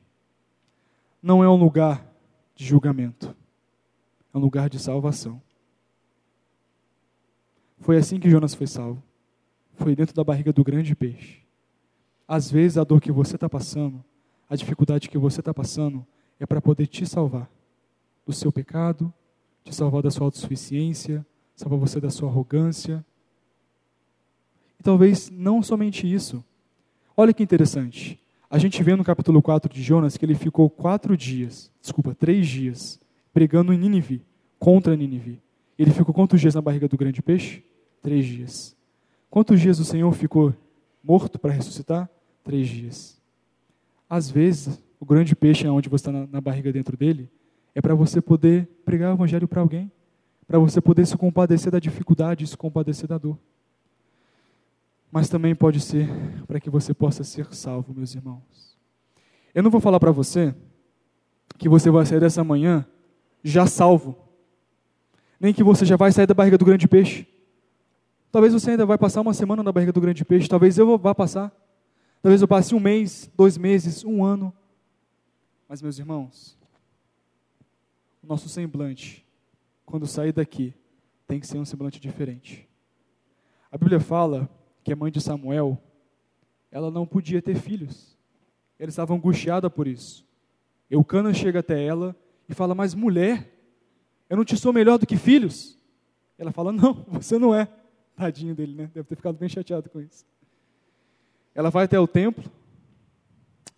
não 1.23 1.43
é 1.43 1.49
um 1.49 1.55
lugar 1.55 2.07
de 2.53 2.65
julgamento, 2.65 3.35
é 4.31 4.37
um 4.37 4.41
lugar 4.41 4.69
de 4.69 4.77
salvação. 4.77 5.41
Foi 7.79 7.97
assim 7.97 8.19
que 8.19 8.29
Jonas 8.29 8.53
foi 8.53 8.67
salvo. 8.67 9.01
Foi 9.73 9.95
dentro 9.95 10.15
da 10.15 10.23
barriga 10.23 10.53
do 10.53 10.63
grande 10.63 10.95
peixe. 10.95 11.44
Às 12.27 12.49
vezes 12.49 12.77
a 12.77 12.83
dor 12.83 12.99
que 12.99 13.11
você 13.11 13.35
está 13.35 13.49
passando, 13.49 14.03
a 14.49 14.55
dificuldade 14.55 15.09
que 15.09 15.17
você 15.17 15.41
está 15.41 15.53
passando, 15.53 16.05
é 16.39 16.45
para 16.45 16.61
poder 16.61 16.87
te 16.87 17.05
salvar 17.05 17.49
do 18.25 18.33
seu 18.33 18.51
pecado, 18.51 19.13
te 19.63 19.73
salvar 19.73 20.01
da 20.01 20.11
sua 20.11 20.25
autossuficiência, 20.25 21.25
salvar 21.55 21.79
você 21.79 21.99
da 21.99 22.09
sua 22.09 22.29
arrogância. 22.29 23.05
E 24.79 24.83
talvez 24.83 25.29
não 25.29 25.61
somente 25.61 26.11
isso. 26.11 26.43
Olha 27.15 27.33
que 27.33 27.43
interessante. 27.43 28.19
A 28.49 28.57
gente 28.57 28.81
vê 28.83 28.95
no 28.95 29.03
capítulo 29.03 29.41
4 29.41 29.73
de 29.73 29.81
Jonas 29.81 30.17
que 30.17 30.25
ele 30.25 30.35
ficou 30.35 30.69
quatro 30.69 31.15
dias, 31.15 31.71
desculpa, 31.81 32.13
três 32.13 32.47
dias, 32.47 32.99
pregando 33.33 33.73
em 33.73 33.77
Nínive, 33.77 34.21
contra 34.59 34.95
Nínive. 34.95 35.41
Ele 35.77 35.91
ficou 35.91 36.13
quantos 36.13 36.39
dias 36.39 36.55
na 36.55 36.61
barriga 36.61 36.87
do 36.87 36.97
grande 36.97 37.21
peixe? 37.21 37.63
Três 38.01 38.25
dias. 38.25 38.75
Quantos 39.29 39.59
dias 39.59 39.79
o 39.79 39.85
Senhor 39.85 40.11
ficou 40.13 40.53
morto 41.05 41.37
para 41.37 41.51
ressuscitar? 41.51 42.09
Três 42.43 42.67
dias. 42.67 43.21
Às 44.09 44.29
vezes, 44.29 44.81
o 44.99 45.05
grande 45.05 45.35
peixe, 45.35 45.67
onde 45.67 45.87
você 45.87 46.01
está 46.01 46.11
na, 46.11 46.27
na 46.27 46.41
barriga 46.41 46.71
dentro 46.71 46.97
dele, 46.97 47.29
é 47.73 47.81
para 47.81 47.93
você 47.93 48.19
poder 48.21 48.67
pregar 48.83 49.11
o 49.11 49.15
evangelho 49.15 49.47
para 49.47 49.61
alguém, 49.61 49.91
para 50.47 50.57
você 50.57 50.81
poder 50.81 51.05
se 51.05 51.15
compadecer 51.17 51.71
da 51.71 51.79
dificuldade, 51.79 52.47
se 52.47 52.57
compadecer 52.57 53.07
da 53.07 53.17
dor. 53.17 53.37
Mas 55.11 55.29
também 55.29 55.55
pode 55.55 55.79
ser 55.79 56.09
para 56.47 56.59
que 56.59 56.69
você 56.69 56.93
possa 56.93 57.23
ser 57.23 57.53
salvo, 57.53 57.93
meus 57.93 58.15
irmãos. 58.15 58.77
Eu 59.53 59.63
não 59.63 59.71
vou 59.71 59.81
falar 59.81 59.99
para 59.99 60.11
você 60.11 60.55
que 61.57 61.69
você 61.69 61.89
vai 61.89 62.05
sair 62.05 62.19
dessa 62.19 62.43
manhã 62.43 62.85
já 63.43 63.67
salvo, 63.67 64.17
nem 65.39 65.53
que 65.53 65.63
você 65.63 65.85
já 65.85 65.95
vai 65.95 66.11
sair 66.11 66.25
da 66.25 66.33
barriga 66.33 66.57
do 66.57 66.65
grande 66.65 66.87
peixe. 66.87 67.27
Talvez 68.35 68.51
você 68.51 68.71
ainda 68.71 68.85
vai 68.85 68.97
passar 68.97 69.21
uma 69.21 69.33
semana 69.33 69.63
na 69.63 69.71
barriga 69.71 69.93
do 69.93 70.01
grande 70.01 70.25
peixe, 70.25 70.49
talvez 70.49 70.77
eu 70.77 70.97
vá 70.97 71.15
passar, 71.15 71.49
talvez 72.21 72.41
eu 72.41 72.47
passe 72.49 72.75
um 72.75 72.81
mês, 72.81 73.31
dois 73.33 73.57
meses, 73.57 74.03
um 74.03 74.25
ano. 74.25 74.53
Mas, 75.69 75.81
meus 75.81 75.97
irmãos, 75.97 76.57
o 78.21 78.27
nosso 78.27 78.49
semblante, 78.49 79.25
quando 79.85 80.05
sair 80.05 80.33
daqui, 80.33 80.73
tem 81.25 81.39
que 81.39 81.47
ser 81.47 81.59
um 81.59 81.63
semblante 81.63 81.97
diferente. 81.97 82.67
A 83.71 83.77
Bíblia 83.77 84.01
fala 84.01 84.49
que 84.83 84.91
a 84.91 84.97
mãe 84.97 85.09
de 85.09 85.21
Samuel, 85.21 85.81
ela 86.69 86.91
não 86.91 87.07
podia 87.07 87.41
ter 87.41 87.55
filhos. 87.55 88.17
Ela 88.77 88.89
estava 88.89 89.13
angustiada 89.13 89.69
por 89.69 89.87
isso. 89.87 90.27
Eucana 90.91 91.33
chega 91.33 91.59
até 91.59 91.81
ela 91.81 92.13
e 92.49 92.53
fala: 92.53 92.75
Mas 92.75 92.93
mulher, 92.93 93.49
eu 94.29 94.35
não 94.35 94.43
te 94.43 94.57
sou 94.57 94.73
melhor 94.73 94.97
do 94.97 95.07
que 95.07 95.15
filhos? 95.15 95.79
Ela 96.37 96.51
fala: 96.51 96.73
Não, 96.73 97.05
você 97.07 97.39
não 97.39 97.55
é. 97.55 97.69
Tadinho 98.15 98.55
dele, 98.55 98.73
né? 98.73 98.89
Deve 98.93 99.07
ter 99.07 99.15
ficado 99.15 99.37
bem 99.37 99.49
chateado 99.49 99.89
com 99.89 99.99
isso. 99.99 100.25
Ela 101.53 101.69
vai 101.69 101.85
até 101.85 101.99
o 101.99 102.07
templo 102.07 102.49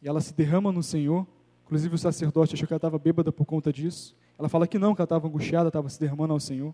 e 0.01 0.07
ela 0.07 0.21
se 0.21 0.33
derrama 0.33 0.71
no 0.71 0.83
Senhor. 0.83 1.27
Inclusive 1.65 1.95
o 1.95 1.97
sacerdote 1.97 2.55
achou 2.55 2.67
que 2.67 2.73
ela 2.73 2.77
estava 2.77 2.97
bêbada 2.97 3.31
por 3.31 3.45
conta 3.45 3.73
disso. 3.73 4.15
Ela 4.37 4.47
fala 4.47 4.67
que 4.67 4.77
não, 4.77 4.93
que 4.93 5.01
ela 5.01 5.05
estava 5.05 5.27
angustiada, 5.27 5.69
estava 5.69 5.89
se 5.89 5.99
derramando 5.99 6.33
ao 6.33 6.39
Senhor. 6.39 6.73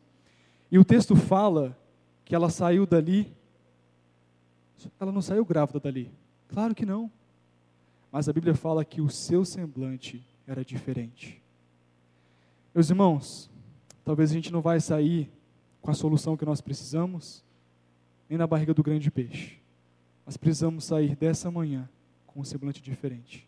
E 0.72 0.78
o 0.78 0.84
texto 0.84 1.16
fala 1.16 1.78
que 2.26 2.36
ela 2.36 2.50
saiu 2.50 2.86
dali. 2.86 3.36
Ela 5.00 5.12
não 5.12 5.22
saiu 5.22 5.46
grávida 5.46 5.80
dali. 5.80 6.12
Claro 6.48 6.76
que 6.76 6.86
não. 6.86 7.12
Mas 8.12 8.30
a 8.30 8.34
Bíblia 8.34 8.54
fala 8.54 8.86
que 8.86 9.02
o 9.02 9.10
seu 9.10 9.44
semblante 9.46 10.24
era 10.46 10.64
diferente. 10.64 11.42
Meus 12.76 12.90
irmãos, 12.90 13.50
talvez 14.04 14.32
a 14.32 14.34
gente 14.34 14.52
não 14.52 14.62
vai 14.62 14.80
sair 14.80 15.32
com 15.82 15.92
a 15.92 15.94
solução 15.94 16.38
que 16.38 16.46
nós 16.46 16.62
precisamos, 16.62 17.44
nem 18.30 18.38
na 18.38 18.48
barriga 18.48 18.74
do 18.74 18.84
grande 18.84 19.10
peixe. 19.12 19.58
Mas 20.26 20.38
precisamos 20.38 20.86
sair 20.86 21.16
dessa 21.16 21.52
manhã 21.52 21.90
com 22.28 22.40
um 22.40 22.44
semblante 22.44 22.82
diferente. 22.82 23.48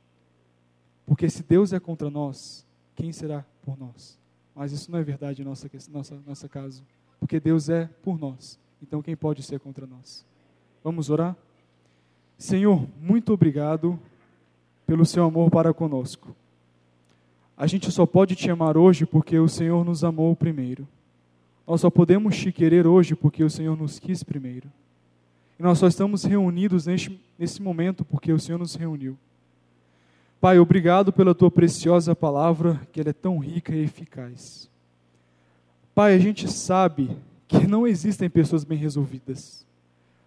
Porque 1.06 1.30
se 1.30 1.44
Deus 1.44 1.74
é 1.74 1.80
contra 1.80 2.10
nós, 2.10 2.66
quem 2.96 3.12
será 3.12 3.46
por 3.64 3.78
nós. 3.78 4.18
Mas 4.54 4.72
isso 4.72 4.92
não 4.92 5.00
é 5.00 5.04
verdade 5.04 5.42
em 5.42 5.46
nossa, 5.46 5.70
nossa, 5.92 6.22
nossa 6.26 6.50
caso, 6.50 6.84
porque 7.20 7.40
Deus 7.40 7.70
é 7.70 7.86
por 8.02 8.20
nós. 8.20 8.60
Então 8.82 9.02
quem 9.02 9.16
pode 9.16 9.44
ser 9.44 9.60
contra 9.60 9.86
nós? 9.86 10.26
Vamos 10.84 11.10
orar? 11.10 11.36
Senhor, 12.38 12.88
muito 13.02 13.34
obrigado 13.34 14.00
pelo 14.86 15.06
seu 15.06 15.24
amor 15.24 15.50
para 15.50 15.74
conosco. 15.74 16.36
A 17.58 17.68
gente 17.68 17.90
só 17.92 18.06
pode 18.06 18.36
te 18.36 18.52
amar 18.52 18.78
hoje 18.78 19.06
porque 19.06 19.40
o 19.40 19.48
Senhor 19.48 19.84
nos 19.86 20.04
amou 20.04 20.36
primeiro. 20.36 20.88
Nós 21.68 21.82
só 21.82 21.90
podemos 21.90 22.38
te 22.38 22.52
querer 22.52 22.86
hoje 22.86 23.16
porque 23.16 23.44
o 23.44 23.50
Senhor 23.50 23.78
nos 23.78 24.00
quis 24.00 24.24
primeiro. 24.24 24.72
E 25.58 25.64
nós 25.64 25.80
só 25.80 25.88
estamos 25.88 26.24
reunidos 26.24 26.86
neste, 26.86 27.20
nesse 27.40 27.62
momento 27.62 28.04
porque 28.06 28.32
o 28.32 28.40
Senhor 28.40 28.58
nos 28.58 28.76
reuniu. 28.76 29.18
Pai, 30.40 30.60
obrigado 30.60 31.12
pela 31.12 31.34
tua 31.34 31.50
preciosa 31.50 32.16
palavra, 32.16 32.80
que 32.92 33.00
ela 33.00 33.10
é 33.10 33.14
tão 33.14 33.40
rica 33.40 33.74
e 33.74 33.84
eficaz. 33.84 34.70
Pai, 35.96 36.14
a 36.14 36.20
gente 36.20 36.52
sabe 36.52 37.10
que 37.48 37.66
não 37.66 37.88
existem 37.88 38.30
pessoas 38.30 38.64
bem 38.64 38.78
resolvidas. 38.78 39.66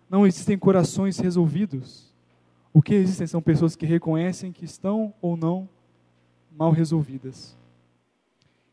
Não 0.09 0.27
existem 0.27 0.59
corações 0.59 1.19
resolvidos. 1.19 2.09
O 2.73 2.83
que 2.83 2.95
existem 2.95 3.27
são 3.27 3.43
pessoas 3.43 3.77
que 3.77 3.87
reconhecem 3.87 4.51
que 4.51 4.65
estão 4.65 5.13
ou 5.21 5.37
não 5.37 5.69
mal 6.57 6.73
resolvidas. 6.73 7.57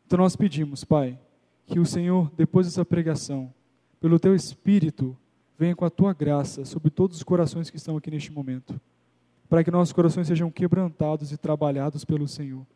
Então 0.06 0.18
nós 0.18 0.34
pedimos, 0.34 0.84
Pai, 0.84 1.18
que 1.66 1.78
o 1.78 1.86
Senhor, 1.86 2.30
depois 2.36 2.66
dessa 2.66 2.84
pregação, 2.84 3.52
pelo 4.00 4.18
teu 4.18 4.34
Espírito, 4.34 5.16
venha 5.58 5.74
com 5.74 5.84
a 5.84 5.90
tua 5.90 6.12
graça 6.12 6.64
sobre 6.64 6.90
todos 6.90 7.16
os 7.16 7.22
corações 7.22 7.70
que 7.70 7.76
estão 7.76 7.96
aqui 7.96 8.10
neste 8.10 8.32
momento 8.32 8.80
para 9.48 9.62
que 9.62 9.70
nossos 9.70 9.92
corações 9.92 10.26
sejam 10.26 10.50
quebrantados 10.50 11.32
e 11.32 11.36
trabalhados 11.36 12.04
pelo 12.04 12.26
Senhor. 12.26 12.66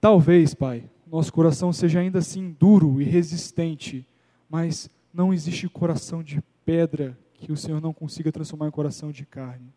Talvez, 0.00 0.54
Pai, 0.54 0.84
nosso 1.10 1.32
coração 1.32 1.72
seja 1.72 2.00
ainda 2.00 2.18
assim 2.18 2.54
duro 2.58 3.00
e 3.00 3.04
resistente, 3.04 4.06
mas 4.48 4.90
não 5.14 5.32
existe 5.32 5.68
coração 5.68 6.22
de 6.22 6.42
pedra 6.64 7.16
que 7.34 7.52
o 7.52 7.56
Senhor 7.56 7.80
não 7.80 7.92
consiga 7.92 8.32
transformar 8.32 8.68
em 8.68 8.72
coração 8.72 9.12
de 9.12 9.24
carne. 9.24 9.72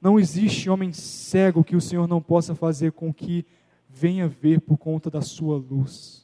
Não 0.00 0.18
existe 0.18 0.68
homem 0.68 0.92
cego 0.92 1.64
que 1.64 1.76
o 1.76 1.80
Senhor 1.80 2.06
não 2.06 2.20
possa 2.20 2.54
fazer 2.54 2.92
com 2.92 3.12
que 3.12 3.44
venha 3.88 4.28
ver 4.28 4.60
por 4.60 4.76
conta 4.76 5.10
da 5.10 5.22
sua 5.22 5.56
luz. 5.56 6.23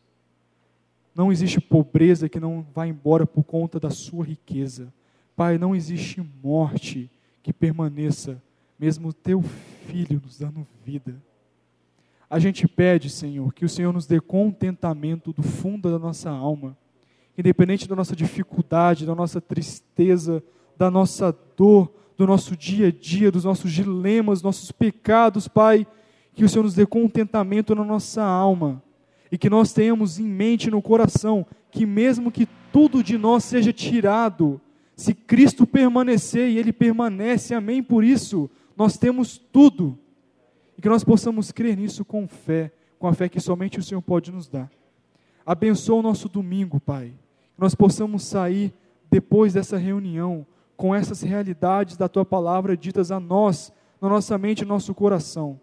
Não 1.15 1.33
existe 1.33 1.61
pobreza 1.61 2.29
que 2.29 2.41
não 2.41 2.65
vá 2.75 2.87
embora 2.87 3.27
por 3.27 3.45
conta 3.45 3.81
da 3.81 3.91
sua 3.91 4.25
riqueza. 4.25 4.93
Pai, 5.37 5.59
não 5.59 5.75
existe 5.75 6.23
morte 6.43 7.11
que 7.43 7.53
permaneça 7.53 8.43
mesmo 8.79 9.13
teu 9.13 9.43
filho 9.87 10.21
nos 10.25 10.39
dando 10.39 10.67
vida. 10.85 11.15
A 12.29 12.39
gente 12.39 12.67
pede, 12.69 13.11
Senhor, 13.11 13.53
que 13.53 13.65
o 13.65 13.69
Senhor 13.69 13.93
nos 13.93 14.07
dê 14.07 14.21
contentamento 14.21 15.33
do 15.33 15.43
fundo 15.43 15.91
da 15.91 15.99
nossa 15.99 16.31
alma, 16.31 16.77
independente 17.37 17.89
da 17.89 17.97
nossa 17.97 18.15
dificuldade, 18.15 19.05
da 19.05 19.15
nossa 19.15 19.41
tristeza, 19.41 20.43
da 20.77 20.91
nossa 20.91 21.37
dor, 21.57 21.93
do 22.17 22.27
nosso 22.27 22.57
dia 22.57 22.89
a 22.89 22.93
dia, 22.93 23.33
dos 23.33 23.45
nossos 23.45 23.73
dilemas, 23.73 24.43
nossos 24.43 24.71
pecados, 24.71 25.49
Pai, 25.49 25.87
que 26.35 26.45
o 26.45 26.49
Senhor 26.49 26.63
nos 26.63 26.75
dê 26.75 26.87
contentamento 26.87 27.75
na 27.75 27.85
nossa 27.85 28.23
alma 28.23 28.83
e 29.31 29.39
que 29.39 29.49
nós 29.51 29.73
tenhamos 29.73 30.19
em 30.19 30.27
mente 30.27 30.71
no 30.71 30.83
coração 30.83 31.47
que 31.71 31.87
mesmo 31.87 32.31
que 32.31 32.49
tudo 32.73 33.03
de 33.03 33.17
nós 33.17 33.45
seja 33.45 33.73
tirado, 33.73 34.61
se 34.97 35.15
Cristo 35.15 35.67
permanecer 35.67 36.49
e 36.49 36.59
Ele 36.59 36.73
permanece, 36.73 37.55
amém 37.55 37.83
por 37.83 38.05
isso, 38.05 38.51
nós 38.77 38.99
temos 38.99 39.39
tudo. 39.39 39.99
E 40.77 40.83
que 40.83 40.89
nós 40.89 41.05
possamos 41.05 41.53
crer 41.53 41.77
nisso 41.77 42.05
com 42.05 42.27
fé, 42.27 42.73
com 42.99 43.07
a 43.07 43.13
fé 43.13 43.29
que 43.29 43.41
somente 43.41 43.79
o 43.79 43.83
Senhor 43.83 44.03
pode 44.03 44.33
nos 44.33 44.49
dar. 44.49 44.71
Abençoa 45.47 46.01
o 46.01 46.03
nosso 46.03 46.29
domingo, 46.29 46.81
Pai. 46.81 47.15
Que 47.55 47.61
nós 47.61 47.75
possamos 47.75 48.25
sair 48.25 48.75
depois 49.11 49.55
dessa 49.55 49.77
reunião 49.77 50.47
com 50.77 50.95
essas 50.95 51.23
realidades 51.23 51.97
da 51.97 52.09
tua 52.09 52.25
palavra 52.25 52.77
ditas 52.77 53.11
a 53.11 53.21
nós, 53.21 53.73
na 54.01 54.09
nossa 54.09 54.39
mente 54.39 54.61
e 54.61 54.65
no 54.65 54.75
nosso 54.75 54.95
coração. 54.95 55.61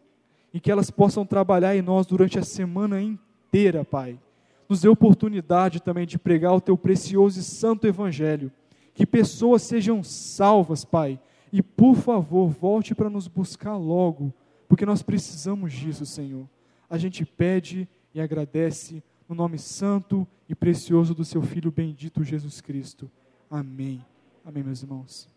E 0.53 0.59
que 0.59 0.72
elas 0.72 0.91
possam 0.91 1.26
trabalhar 1.26 1.76
em 1.76 1.82
nós 1.82 2.05
durante 2.05 2.38
a 2.38 2.43
semana 2.43 3.01
inteira, 3.48 3.86
Pai. 3.86 4.20
Nos 4.68 4.82
dê 4.82 4.89
oportunidade 4.89 5.82
também 5.82 6.06
de 6.06 6.20
pregar 6.20 6.54
o 6.54 6.62
teu 6.62 6.78
precioso 6.78 7.39
e 7.39 7.43
santo 7.43 7.88
evangelho. 7.88 8.52
Que 8.93 9.06
pessoas 9.06 9.62
sejam 9.62 10.04
salvas, 10.04 10.84
Pai, 10.84 11.20
e 11.52 11.62
por 11.62 11.95
favor, 11.95 12.50
volte 12.50 12.93
para 12.93 13.10
nos 13.10 13.28
buscar 13.28 13.78
logo, 13.78 14.34
porque 14.68 14.86
nós 14.86 15.02
precisamos 15.02 15.72
disso, 15.72 16.06
Senhor. 16.06 16.48
A 16.89 16.98
gente 16.98 17.26
pede 17.26 17.88
e 18.14 18.20
agradece 18.20 19.02
no 19.30 19.36
nome 19.36 19.58
santo 19.58 20.28
e 20.50 20.56
precioso 20.56 21.14
do 21.14 21.24
seu 21.24 21.41
Filho 21.41 21.72
bendito 21.72 22.24
Jesus 22.24 22.60
Cristo. 22.60 23.10
Amém. 23.50 24.04
Amém, 24.43 24.64
meus 24.64 24.82
irmãos. 24.82 25.36